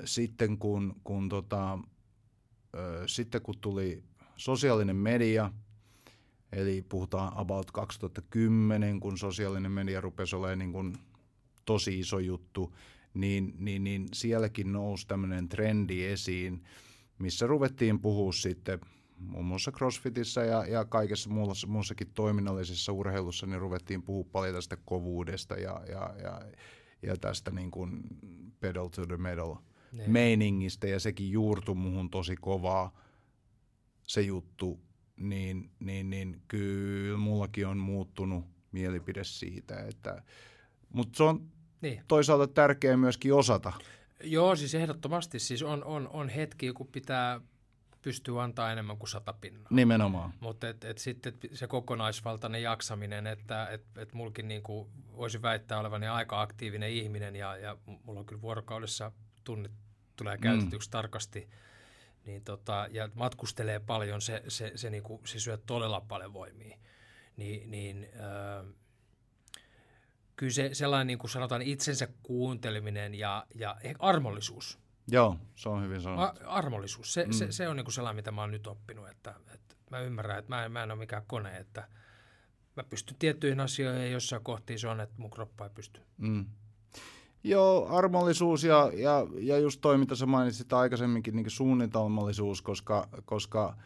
sitten 0.05 0.57
kun, 0.57 0.95
kun 1.03 1.29
tota, 1.29 1.73
äh, 1.73 1.79
sitten 3.05 3.41
kun 3.41 3.55
tuli 3.61 4.03
sosiaalinen 4.37 4.95
media, 4.95 5.51
eli 6.51 6.85
puhutaan 6.89 7.33
about 7.35 7.71
2010, 7.71 8.99
kun 8.99 9.17
sosiaalinen 9.17 9.71
media 9.71 10.01
rupesi 10.01 10.35
olemaan 10.35 10.59
niin 10.59 10.71
kuin 10.71 10.93
tosi 11.65 11.99
iso 11.99 12.19
juttu, 12.19 12.75
niin, 13.13 13.55
niin, 13.57 13.83
niin 13.83 14.07
sielläkin 14.13 14.71
nousi 14.71 15.07
tämmöinen 15.07 15.49
trendi 15.49 16.05
esiin, 16.05 16.63
missä 17.19 17.47
ruvettiin 17.47 17.99
puhua 17.99 18.33
sitten 18.33 18.79
muun 19.17 19.45
muassa 19.45 19.71
CrossFitissä 19.71 20.43
ja, 20.43 20.65
ja 20.65 20.85
kaikessa 20.85 21.29
muussa, 21.29 21.67
muussakin 21.67 22.11
toiminnallisessa 22.13 22.91
urheilussa, 22.91 23.47
niin 23.47 23.59
ruvettiin 23.59 24.03
puhua 24.03 24.25
paljon 24.31 24.55
tästä 24.55 24.77
kovuudesta 24.85 25.55
ja, 25.55 25.81
ja, 25.89 26.13
ja, 26.23 26.41
ja 27.01 27.17
tästä 27.17 27.51
niin 27.51 27.71
kuin 27.71 28.01
pedal 28.59 28.87
to 28.87 29.05
the 29.05 29.17
metal 29.17 29.55
niin. 29.91 30.11
meiningistä, 30.11 30.87
ja 30.87 30.99
sekin 30.99 31.31
juurtui 31.31 31.75
muhun 31.75 32.09
tosi 32.09 32.35
kovaa 32.35 33.01
se 34.03 34.21
juttu, 34.21 34.79
niin, 35.29 35.71
niin, 35.79 36.09
niin 36.09 36.41
kyllä 36.47 37.17
mullakin 37.17 37.67
on 37.67 37.77
muuttunut 37.77 38.45
mielipide 38.71 39.23
siitä, 39.23 39.79
että, 39.79 40.23
mutta 40.89 41.17
se 41.17 41.23
on 41.23 41.51
niin. 41.81 42.03
toisaalta 42.07 42.47
tärkeää 42.47 42.97
myöskin 42.97 43.33
osata. 43.33 43.73
Joo, 44.23 44.55
siis 44.55 44.75
ehdottomasti 44.75 45.39
siis 45.39 45.63
on, 45.63 45.83
on, 45.83 46.07
on 46.07 46.29
hetki, 46.29 46.73
kun 46.73 46.87
pitää 46.87 47.41
pystyä 48.01 48.43
antaa 48.43 48.71
enemmän 48.71 48.97
kuin 48.97 49.09
sata 49.09 49.33
pinnaa. 49.33 49.67
Nimenomaan. 49.69 50.33
Mutta 50.39 50.69
et, 50.69 50.83
et 50.83 50.97
sitten 50.97 51.33
se 51.53 51.67
kokonaisvaltainen 51.67 52.63
jaksaminen, 52.63 53.27
että 53.27 53.67
et, 53.67 53.83
et 53.97 54.13
mulkin 54.13 54.47
niin 54.47 54.63
kuin 54.63 54.89
voisi 55.15 55.41
väittää 55.41 55.79
olevani 55.79 56.07
aika 56.07 56.41
aktiivinen 56.41 56.89
ihminen 56.89 57.35
ja, 57.35 57.57
ja 57.57 57.77
mulla 58.03 58.19
on 58.19 58.25
kyllä 58.25 58.41
vuorokaudessa 58.41 59.11
tunnit 59.43 59.71
tulee 60.15 60.37
käytetyksi 60.37 60.89
mm. 60.89 60.91
tarkasti– 60.91 61.47
niin 62.25 62.43
tota, 62.43 62.87
ja 62.91 63.09
matkustelee 63.13 63.79
paljon, 63.79 64.21
se, 64.21 64.43
se, 64.47 64.71
se, 64.75 64.89
niinku, 64.89 65.21
se 65.25 65.39
syö 65.39 65.57
todella 65.57 66.01
paljon 66.01 66.33
voimia. 66.33 66.77
Ni, 67.37 67.63
niin 67.65 68.09
äh, 68.15 68.73
kyllä 70.35 70.53
se 70.53 70.69
sellainen, 70.73 71.07
niin 71.07 71.19
kuin 71.19 71.31
sanotaan, 71.31 71.61
itsensä 71.61 72.07
kuunteleminen 72.23 73.15
ja, 73.15 73.45
ja 73.55 73.77
armollisuus. 73.99 74.79
Joo, 75.07 75.37
se 75.55 75.69
on 75.69 75.83
hyvin 75.83 76.01
sanottu. 76.01 76.43
A, 76.43 76.47
armollisuus, 76.47 77.13
se, 77.13 77.25
mm. 77.25 77.31
se, 77.31 77.51
se 77.51 77.67
on 77.67 77.75
niin 77.75 77.85
kuin 77.85 77.93
sellainen, 77.93 78.15
mitä 78.15 78.31
mä 78.31 78.41
oon 78.41 78.51
nyt 78.51 78.67
oppinut, 78.67 79.09
että, 79.09 79.35
että 79.53 79.75
mä 79.91 79.99
ymmärrän, 79.99 80.39
että 80.39 80.49
mä 80.49 80.65
en, 80.65 80.71
mä 80.71 80.83
en 80.83 80.91
ole 80.91 80.99
mikään 80.99 81.23
kone, 81.27 81.57
että 81.57 81.87
mä 82.75 82.83
pystyn 82.83 83.17
tiettyihin 83.19 83.59
asioihin 83.59 84.01
ja 84.01 84.11
jossain 84.11 84.43
kohtiin 84.43 84.79
se 84.79 84.87
on, 84.87 85.01
että 85.01 85.15
mun 85.17 85.29
kroppa 85.29 85.63
ei 85.63 85.69
pysty. 85.69 86.01
Mm. 86.17 86.45
Joo, 87.43 87.87
armollisuus 87.89 88.63
ja, 88.63 88.91
ja, 88.93 89.27
ja 89.39 89.59
just 89.59 89.81
toi, 89.81 89.97
mitä 89.97 90.15
sä 90.15 90.25
mainitsit 90.25 90.73
aikaisemminkin, 90.73 91.35
niin 91.35 91.49
suunnitelmallisuus, 91.49 92.61
koska, 92.61 93.07
koska 93.25 93.77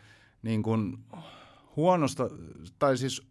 niin 0.42 0.64
kuin 0.64 0.98
huonosta, 1.76 2.30
tai 2.80 2.98
siis 2.98 3.28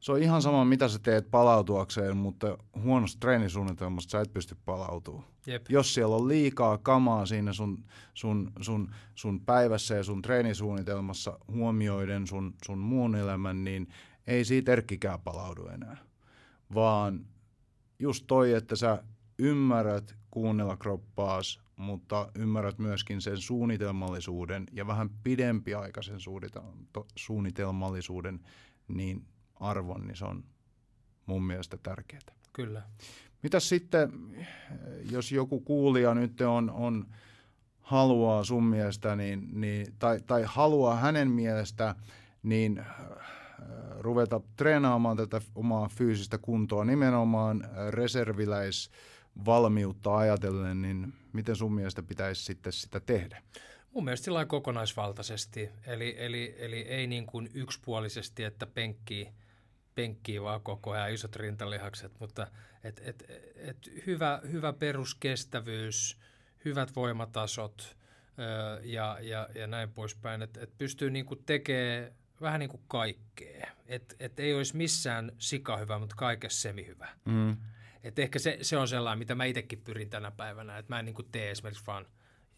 se 0.00 0.12
on 0.12 0.22
ihan 0.22 0.42
sama, 0.42 0.64
mitä 0.64 0.88
sä 0.88 0.98
teet 0.98 1.30
palautuakseen, 1.30 2.16
mutta 2.16 2.58
huonosta 2.82 3.20
treenisuunnitelmasta 3.20 4.10
sä 4.10 4.20
et 4.20 4.32
pysty 4.32 4.56
palautumaan. 4.64 5.24
Jep. 5.46 5.66
Jos 5.68 5.94
siellä 5.94 6.16
on 6.16 6.28
liikaa 6.28 6.78
kamaa 6.78 7.26
siinä 7.26 7.52
sun, 7.52 7.84
sun, 8.14 8.52
sun, 8.60 8.94
sun 9.14 9.40
päivässä 9.40 9.94
ja 9.94 10.04
sun 10.04 10.22
treenisuunnitelmassa 10.22 11.38
huomioiden 11.48 12.26
sun, 12.26 12.54
sun 12.64 12.78
muun 12.78 13.14
elämän, 13.14 13.64
niin 13.64 13.88
ei 14.26 14.44
siitä 14.44 14.72
erkkikään 14.72 15.20
palaudu 15.20 15.66
enää. 15.66 15.96
Vaan 16.74 17.26
just 17.98 18.24
toi, 18.26 18.52
että 18.52 18.76
sä 18.76 19.02
ymmärrät 19.38 20.14
kuunnella 20.30 20.76
kroppaas, 20.76 21.60
mutta 21.76 22.28
ymmärrät 22.34 22.78
myöskin 22.78 23.20
sen 23.20 23.38
suunnitelmallisuuden 23.38 24.66
ja 24.72 24.86
vähän 24.86 25.10
pidempiaikaisen 25.24 26.18
suunnitelmallisuuden 27.16 28.40
niin 28.88 29.26
arvon, 29.54 30.06
niin 30.06 30.16
se 30.16 30.24
on 30.24 30.44
mun 31.26 31.42
mielestä 31.42 31.78
tärkeää. 31.82 32.20
Kyllä. 32.52 32.82
Mitä 33.42 33.60
sitten, 33.60 34.12
jos 35.10 35.32
joku 35.32 35.60
kuulija 35.60 36.14
nyt 36.14 36.40
on, 36.40 36.70
on 36.70 37.06
haluaa 37.80 38.44
sun 38.44 38.64
mielestä, 38.64 39.16
niin, 39.16 39.48
niin, 39.60 39.86
tai, 39.98 40.20
tai 40.26 40.42
haluaa 40.46 40.96
hänen 40.96 41.30
mielestä, 41.30 41.94
niin 42.42 42.78
äh, 42.78 42.86
ruveta 43.98 44.40
treenaamaan 44.56 45.16
tätä 45.16 45.40
omaa 45.54 45.88
fyysistä 45.88 46.38
kuntoa 46.38 46.84
nimenomaan 46.84 47.68
reserviläisvalmiutta 49.36 50.16
ajatellen, 50.16 50.82
niin 50.82 51.14
miten 51.32 51.56
sun 51.56 51.74
mielestä 51.74 52.02
pitäisi 52.02 52.44
sitten 52.44 52.72
sitä 52.72 53.00
tehdä? 53.00 53.42
Mun 53.90 54.04
mielestä 54.04 54.24
sillä 54.24 54.44
kokonaisvaltaisesti, 54.44 55.70
eli, 55.86 56.14
eli, 56.18 56.54
eli 56.58 56.80
ei 56.80 57.06
niin 57.06 57.26
kuin 57.26 57.50
yksipuolisesti, 57.54 58.44
että 58.44 58.66
penkkii, 58.66 59.28
penkkii 59.94 60.42
vaan 60.42 60.60
koko 60.60 60.90
ajan 60.90 61.12
isot 61.12 61.36
rintalihakset, 61.36 62.12
mutta 62.20 62.46
et, 62.84 63.00
et, 63.04 63.24
et 63.56 63.90
hyvä, 64.06 64.40
hyvä 64.50 64.72
peruskestävyys, 64.72 66.18
hyvät 66.64 66.96
voimatasot 66.96 67.96
ö, 68.38 68.80
ja, 68.84 69.18
ja, 69.20 69.48
ja 69.54 69.66
näin 69.66 69.92
poispäin, 69.92 70.42
että 70.42 70.60
et 70.60 70.78
pystyy 70.78 71.10
niin 71.10 71.26
kuin 71.26 71.42
tekemään 71.46 72.12
vähän 72.40 72.60
niin 72.60 72.70
kuin 72.70 72.82
kaikkea. 72.88 73.66
Että 73.86 74.14
et 74.20 74.40
ei 74.40 74.54
olisi 74.54 74.76
missään 74.76 75.32
sika 75.38 75.76
hyvä, 75.76 75.98
mutta 75.98 76.16
kaikessa 76.16 76.60
semi 76.60 76.86
hyvä. 76.86 77.08
Mm. 77.24 77.56
Et 78.04 78.18
ehkä 78.18 78.38
se, 78.38 78.58
se 78.62 78.76
on 78.76 78.88
sellainen, 78.88 79.18
mitä 79.18 79.34
mä 79.34 79.44
itsekin 79.44 79.80
pyrin 79.80 80.10
tänä 80.10 80.30
päivänä, 80.30 80.78
että 80.78 80.94
mä 80.94 80.98
en 80.98 81.04
niin 81.04 81.14
kuin 81.14 81.28
tee 81.32 81.50
esimerkiksi 81.50 81.86
vaan 81.86 82.06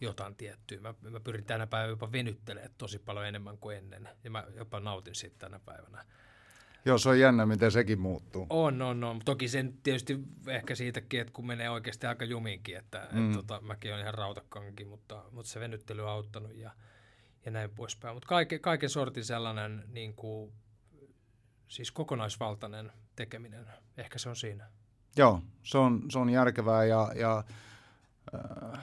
jotain 0.00 0.36
tiettyä. 0.36 0.80
Mä, 0.80 0.94
mä 1.10 1.20
pyrin 1.20 1.44
tänä 1.44 1.66
päivänä 1.66 1.90
jopa 1.90 2.12
venyttelemään 2.12 2.74
tosi 2.78 2.98
paljon 2.98 3.26
enemmän 3.26 3.58
kuin 3.58 3.76
ennen, 3.76 4.08
ja 4.24 4.30
mä 4.30 4.44
jopa 4.56 4.80
nautin 4.80 5.14
siitä 5.14 5.36
tänä 5.38 5.60
päivänä. 5.64 6.04
Joo, 6.84 6.98
se 6.98 7.08
on 7.08 7.20
jännä, 7.20 7.46
miten 7.46 7.70
sekin 7.70 8.00
muuttuu. 8.00 8.46
On, 8.50 8.82
on, 8.82 9.04
on. 9.04 9.20
Toki 9.24 9.48
sen 9.48 9.78
tietysti 9.82 10.18
ehkä 10.46 10.74
siitäkin, 10.74 11.20
että 11.20 11.32
kun 11.32 11.46
menee 11.46 11.70
oikeasti 11.70 12.06
aika 12.06 12.24
juminkin, 12.24 12.76
että 12.76 13.08
mm. 13.12 13.30
et, 13.30 13.36
tota, 13.36 13.60
mäkin 13.60 13.92
olen 13.92 14.02
ihan 14.02 14.14
rautakankin, 14.14 14.88
mutta, 14.88 15.24
mutta 15.30 15.50
se 15.50 15.60
venyttely 15.60 16.02
on 16.02 16.08
auttanut 16.08 16.54
ja, 16.54 16.70
ja 17.44 17.50
näin 17.50 17.70
poispäin. 17.70 18.16
Mutta 18.16 18.28
kaiken, 18.28 18.60
kaiken 18.60 18.90
sortin 18.90 19.24
sellainen 19.24 19.84
niin 19.86 20.14
kuin, 20.14 20.52
siis 21.68 21.90
kokonaisvaltainen 21.92 22.92
tekeminen, 23.16 23.66
ehkä 23.96 24.18
se 24.18 24.28
on 24.28 24.36
siinä. 24.36 24.70
Joo, 25.16 25.42
se 25.62 25.78
on, 25.78 26.02
se 26.10 26.18
on 26.18 26.30
järkevää 26.30 26.84
ja, 26.84 27.12
ja 27.16 27.44
äh, 28.34 28.80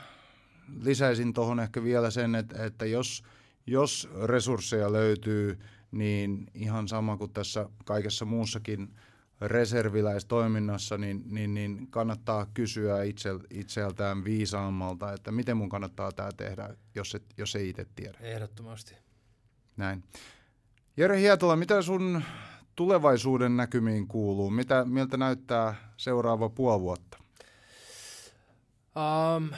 lisäisin 0.81 1.33
tuohon 1.33 1.59
ehkä 1.59 1.83
vielä 1.83 2.11
sen, 2.11 2.35
että, 2.35 2.65
että 2.65 2.85
jos, 2.85 3.23
jos 3.67 4.09
resursseja 4.23 4.91
löytyy, 4.91 5.59
niin 5.91 6.47
ihan 6.53 6.87
sama 6.87 7.17
kuin 7.17 7.33
tässä 7.33 7.69
kaikessa 7.85 8.25
muussakin 8.25 8.95
reserviläistoiminnassa, 9.41 10.97
niin, 10.97 11.23
niin, 11.25 11.53
niin 11.53 11.87
kannattaa 11.89 12.45
kysyä 12.53 13.03
itse, 13.03 13.29
itseltään 13.49 14.23
viisaammalta, 14.23 15.13
että 15.13 15.31
miten 15.31 15.57
mun 15.57 15.69
kannattaa 15.69 16.11
tämä 16.11 16.29
tehdä, 16.37 16.75
jos, 16.95 17.15
et, 17.15 17.23
jos 17.37 17.55
ei 17.55 17.69
itse 17.69 17.85
tiedä. 17.95 18.17
Ehdottomasti. 18.21 18.95
Näin. 19.77 20.03
Jere 20.97 21.19
Hietola, 21.19 21.55
mitä 21.55 21.81
sun 21.81 22.23
tulevaisuuden 22.75 23.57
näkymiin 23.57 24.07
kuuluu? 24.07 24.49
Mitä, 24.49 24.85
miltä 24.85 25.17
näyttää 25.17 25.93
seuraava 25.97 26.49
puoli 26.49 26.81
vuotta? 26.81 27.17
Um, 28.95 29.49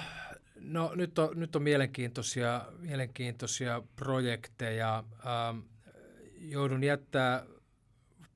no 0.60 0.92
nyt 0.96 1.20
on, 1.20 1.40
nyt 1.40 1.56
on 1.56 1.64
mielenkiintoisia, 1.64 2.62
mielenkiintoisia 2.80 3.82
projekteja. 3.96 5.04
Um, 5.52 5.64
joudun 6.38 6.84
jättää 6.84 7.46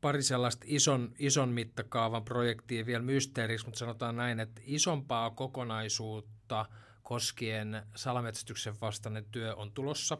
pari 0.01 0.23
sellaista 0.23 0.65
ison, 0.67 1.11
ison 1.19 1.49
mittakaavan 1.49 2.23
projektia 2.23 2.85
vielä 2.85 3.03
mysteeriksi, 3.03 3.65
mutta 3.65 3.79
sanotaan 3.79 4.15
näin, 4.15 4.39
että 4.39 4.61
isompaa 4.65 5.29
kokonaisuutta 5.29 6.65
koskien 7.03 7.83
salametsästyksen 7.95 8.75
vastainen 8.81 9.25
työ 9.31 9.55
on 9.55 9.71
tulossa. 9.71 10.17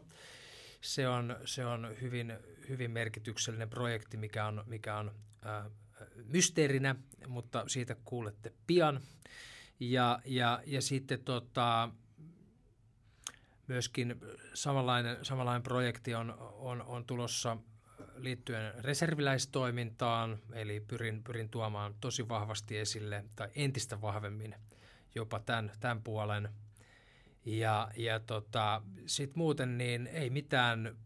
Se 0.80 1.08
on, 1.08 1.36
se 1.44 1.64
on 1.64 1.88
hyvin, 2.00 2.38
hyvin 2.68 2.90
merkityksellinen 2.90 3.70
projekti, 3.70 4.16
mikä 4.16 4.46
on, 4.46 4.64
mikä 4.66 4.96
on 4.96 5.14
äh, 5.46 5.70
mysteerinä, 6.24 6.96
mutta 7.26 7.64
siitä 7.66 7.96
kuulette 8.04 8.52
pian. 8.66 9.00
Ja, 9.80 10.20
ja, 10.24 10.62
ja 10.66 10.82
sitten 10.82 11.24
tota, 11.24 11.90
myöskin 13.66 14.20
samanlainen, 14.54 15.24
samanlainen 15.24 15.62
projekti 15.62 16.14
on, 16.14 16.34
on, 16.38 16.82
on 16.82 17.04
tulossa 17.04 17.56
liittyen 18.16 18.84
reserviläistoimintaan, 18.84 20.38
eli 20.52 20.80
pyrin, 20.80 21.24
pyrin 21.24 21.48
tuomaan 21.48 21.94
tosi 22.00 22.28
vahvasti 22.28 22.78
esille 22.78 23.24
tai 23.36 23.48
entistä 23.54 24.00
vahvemmin 24.00 24.54
jopa 25.14 25.40
tämän, 25.40 25.72
tämän 25.80 26.02
puolen. 26.02 26.48
Ja, 27.48 27.88
ja 27.96 28.20
tota, 28.20 28.82
sitten 29.06 29.38
muuten 29.38 29.78
niin 29.78 30.06
ei 30.06 30.30
mitään, 30.30 30.96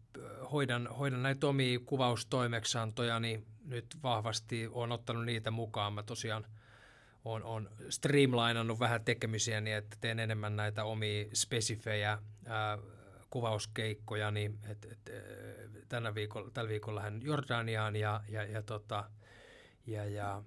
hoidan, 0.51 0.87
hoidan 0.87 1.23
näitä 1.23 1.47
omia 1.47 1.79
kuvaustoimeksantoja, 1.85 3.19
niin 3.19 3.45
nyt 3.65 3.85
vahvasti 4.03 4.67
olen 4.67 4.91
ottanut 4.91 5.25
niitä 5.25 5.51
mukaan. 5.51 5.93
Mä 5.93 6.03
tosiaan 6.03 6.45
on, 7.25 7.43
on 7.43 7.69
streamlinannut 7.89 8.79
vähän 8.79 9.05
tekemisiä 9.05 9.61
niin, 9.61 9.77
että 9.77 9.97
teen 10.01 10.19
enemmän 10.19 10.55
näitä 10.55 10.83
omia 10.83 11.25
spesifejä 11.33 12.19
ää, 12.45 12.77
kuvauskeikkoja, 13.29 14.31
niin 14.31 14.59
et, 14.69 14.85
et, 14.85 15.11
tänä 15.89 16.15
viikolla, 16.15 16.51
tällä 16.51 16.69
viikolla 16.69 17.01
hän 17.01 17.21
Jordaniaan 17.23 17.95
ja, 17.95 18.21
ja, 18.29 18.43
ja, 18.43 18.63
tota, 18.63 19.09
ja, 19.87 20.05
ja, 20.05 20.43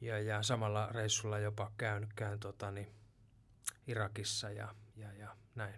ja, 0.00 0.18
ja, 0.18 0.42
samalla 0.42 0.88
reissulla 0.92 1.38
jopa 1.38 1.72
käyn, 1.76 2.08
käyn 2.16 2.40
tota, 2.40 2.70
niin 2.70 3.01
Irakissa 3.86 4.50
ja, 4.50 4.74
ja, 4.96 5.12
ja 5.12 5.36
näin. 5.54 5.74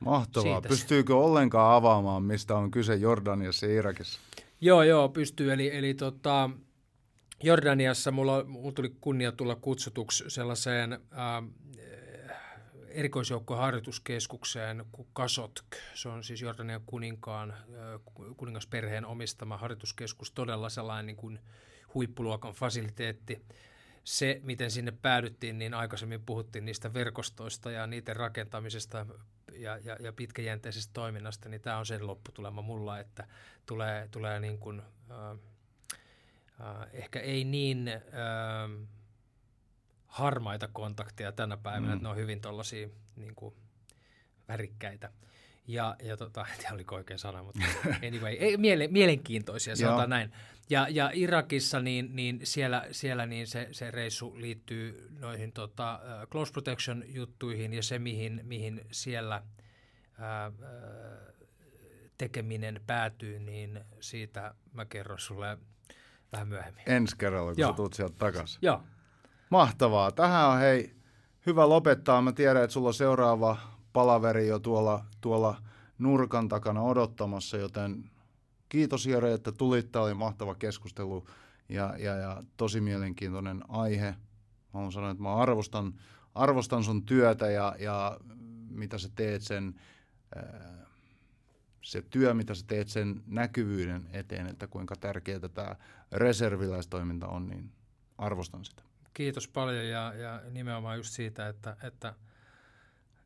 Mahtavaa. 0.00 0.54
Siitä 0.54 0.68
Pystyykö 0.68 1.16
ollenkaan 1.16 1.74
avaamaan, 1.74 2.22
mistä 2.22 2.54
on 2.54 2.70
kyse 2.70 2.94
Jordaniassa 2.94 3.66
ja 3.66 3.74
Irakissa? 3.74 4.20
Joo, 4.60 4.82
joo, 4.82 5.08
pystyy. 5.08 5.52
Eli, 5.52 5.76
eli 5.76 5.94
tota, 5.94 6.50
Jordaniassa 7.42 8.10
mulla, 8.10 8.44
mulla 8.44 8.72
tuli 8.72 8.96
kunnia 9.00 9.32
tulla 9.32 9.56
kutsutuksi 9.56 10.24
sellaiseen 10.28 10.92
äh, 10.92 10.98
erikoisjoukkoharjoituskeskukseen 12.88 14.84
Kasotk. 15.12 15.66
Se 15.94 16.08
on 16.08 16.24
siis 16.24 16.42
Jordanian 16.42 16.80
kuninkaan, 16.86 17.54
kuningasperheen 18.36 19.06
omistama 19.06 19.56
harjoituskeskus, 19.56 20.32
todella 20.32 20.68
sellainen 20.68 21.06
niin 21.06 21.16
kuin 21.16 21.38
huippuluokan 21.94 22.52
fasiliteetti. 22.52 23.44
Se, 24.04 24.40
miten 24.42 24.70
sinne 24.70 24.92
päädyttiin, 25.02 25.58
niin 25.58 25.74
aikaisemmin 25.74 26.22
puhuttiin 26.22 26.64
niistä 26.64 26.94
verkostoista 26.94 27.70
ja 27.70 27.86
niiden 27.86 28.16
rakentamisesta 28.16 29.06
ja, 29.52 29.78
ja, 29.78 29.96
ja 30.00 30.12
pitkäjänteisestä 30.12 30.92
toiminnasta, 30.92 31.48
niin 31.48 31.60
tämä 31.60 31.78
on 31.78 31.86
sen 31.86 32.06
lopputulema 32.06 32.62
mulla, 32.62 32.98
että 32.98 33.26
tulee, 33.66 34.08
tulee 34.10 34.40
niin 34.40 34.58
kuin, 34.58 34.82
äh, 35.10 35.30
äh, 36.60 36.88
ehkä 36.92 37.20
ei 37.20 37.44
niin... 37.44 37.88
Äh, 37.88 38.88
harmaita 40.08 40.68
kontakteja 40.72 41.32
tänä 41.32 41.56
päivänä, 41.56 41.86
mm. 41.86 41.92
että 41.92 42.02
ne 42.02 42.08
on 42.08 42.16
hyvin 42.16 42.40
tuollaisia 42.40 42.88
niin 43.16 43.34
värikkäitä. 44.48 45.10
Ja, 45.68 45.96
ja 46.02 46.16
tota, 46.16 46.46
en 46.52 46.58
tiedä 46.58 46.74
oliko 46.74 46.94
oikein 46.94 47.18
sana, 47.18 47.42
mutta 47.42 47.60
anyway, 48.06 48.32
ei, 48.32 48.56
miele, 48.56 48.88
mielenkiintoisia, 48.88 49.76
sanotaan 49.76 50.10
näin. 50.10 50.32
Ja, 50.70 50.86
ja 50.90 51.10
Irakissa 51.14 51.80
niin, 51.80 52.16
niin 52.16 52.40
siellä, 52.44 52.86
siellä 52.90 53.26
niin 53.26 53.46
se, 53.46 53.68
se 53.72 53.90
reissu 53.90 54.40
liittyy 54.40 55.08
noihin 55.20 55.52
tota, 55.52 56.00
uh, 56.02 56.28
close 56.28 56.52
protection 56.52 57.04
juttuihin 57.06 57.74
ja 57.74 57.82
se, 57.82 57.98
mihin, 57.98 58.40
mihin 58.44 58.80
siellä 58.90 59.42
uh, 60.18 60.54
uh, 60.54 61.34
tekeminen 62.18 62.80
päätyy, 62.86 63.38
niin 63.38 63.80
siitä 64.00 64.54
mä 64.72 64.84
kerron 64.84 65.18
sulle 65.18 65.58
vähän 66.32 66.48
myöhemmin. 66.48 66.82
Ensi 66.86 67.16
kerralla, 67.16 67.54
kun 67.54 67.60
Joo. 67.60 67.70
sä 67.70 67.76
tulet 67.76 67.92
sieltä 67.92 68.14
takaisin. 68.18 68.58
Joo, 68.62 68.82
Mahtavaa. 69.50 70.12
Tähän 70.12 70.48
on 70.48 70.58
hei 70.58 70.94
hyvä 71.46 71.68
lopettaa. 71.68 72.22
Mä 72.22 72.32
tiedän, 72.32 72.64
että 72.64 72.74
sulla 72.74 72.88
on 72.88 72.94
seuraava 72.94 73.77
palaveri 73.92 74.48
jo 74.48 74.58
tuolla, 74.58 75.04
tuolla 75.20 75.62
nurkan 75.98 76.48
takana 76.48 76.82
odottamassa, 76.82 77.56
joten 77.56 78.10
kiitos 78.68 79.06
Jere, 79.06 79.32
että 79.32 79.52
tulit. 79.52 79.92
Tämä 79.92 80.04
oli 80.04 80.14
mahtava 80.14 80.54
keskustelu 80.54 81.26
ja, 81.68 81.94
ja, 81.98 82.14
ja 82.14 82.42
tosi 82.56 82.80
mielenkiintoinen 82.80 83.64
aihe. 83.68 84.10
Mä 84.10 84.16
haluan 84.72 84.92
sanoa, 84.92 85.10
että 85.10 85.22
mä 85.22 85.36
arvostan, 85.36 85.94
arvostan 86.34 86.84
sun 86.84 87.06
työtä 87.06 87.50
ja, 87.50 87.76
ja 87.78 88.20
mitä 88.70 88.98
sä 88.98 89.08
teet 89.14 89.42
sen, 89.42 89.74
se 91.82 92.02
työ, 92.02 92.34
mitä 92.34 92.54
sä 92.54 92.64
teet 92.66 92.88
sen 92.88 93.22
näkyvyyden 93.26 94.08
eteen, 94.12 94.46
että 94.46 94.66
kuinka 94.66 94.96
tärkeää 94.96 95.48
tämä 95.48 95.76
reserviläistoiminta 96.12 97.26
on, 97.26 97.48
niin 97.48 97.72
arvostan 98.18 98.64
sitä. 98.64 98.82
kiitos 99.14 99.48
paljon 99.48 99.88
ja, 99.88 100.14
ja 100.14 100.42
nimenomaan 100.50 100.96
just 100.96 101.12
siitä, 101.12 101.48
että, 101.48 101.76
että 101.82 102.14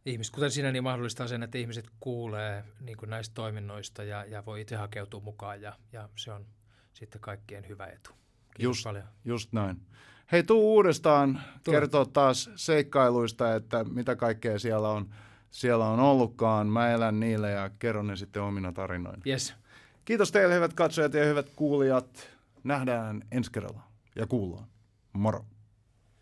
ihmiset, 0.07 0.34
kuten 0.34 0.50
sinä, 0.50 0.72
niin 0.72 0.82
mahdollistaa 0.82 1.28
sen, 1.28 1.42
että 1.42 1.59
ihmiset 1.59 1.90
kuulee 2.00 2.64
niin 2.80 2.96
kuin 2.96 3.11
näistä 3.11 3.34
toiminnoista 3.34 4.05
ja, 4.05 4.24
ja 4.24 4.44
voi 4.46 4.61
itse 4.61 4.76
hakeutua 4.76 5.20
mukaan 5.20 5.62
ja, 5.62 5.76
ja 5.92 6.09
se 6.16 6.32
on 6.32 6.46
sitten 6.92 7.20
kaikkien 7.20 7.68
hyvä 7.68 7.86
etu. 7.86 8.11
Kiitos 8.11 8.62
Just, 8.62 8.84
paljon. 8.84 9.05
just 9.24 9.53
näin. 9.53 9.80
Hei, 10.32 10.42
tuu 10.42 10.74
uudestaan 10.74 11.40
kertoa 11.70 12.05
taas 12.05 12.50
seikkailuista, 12.57 13.55
että 13.55 13.84
mitä 13.84 14.16
kaikkea 14.16 14.59
siellä 14.59 14.88
on, 14.88 15.14
siellä 15.50 15.86
on 15.86 16.00
ollutkaan. 16.00 16.66
Mä 16.66 16.90
elän 16.90 17.20
niille 17.20 17.50
ja 17.50 17.70
kerron 17.78 18.07
ne 18.07 18.16
sitten 18.16 18.42
omina 18.42 18.72
tarinoina. 18.72 19.22
Yes. 19.26 19.55
Kiitos 20.05 20.32
teille 20.32 20.55
hyvät 20.55 20.72
katsojat 20.72 21.14
ja 21.14 21.24
hyvät 21.24 21.46
kuulijat. 21.57 22.28
Nähdään 22.64 23.22
ensi 23.30 23.53
kerralla 23.53 23.82
ja 24.16 24.26
kuullaan. 24.26 24.66
Moro. 25.12 25.44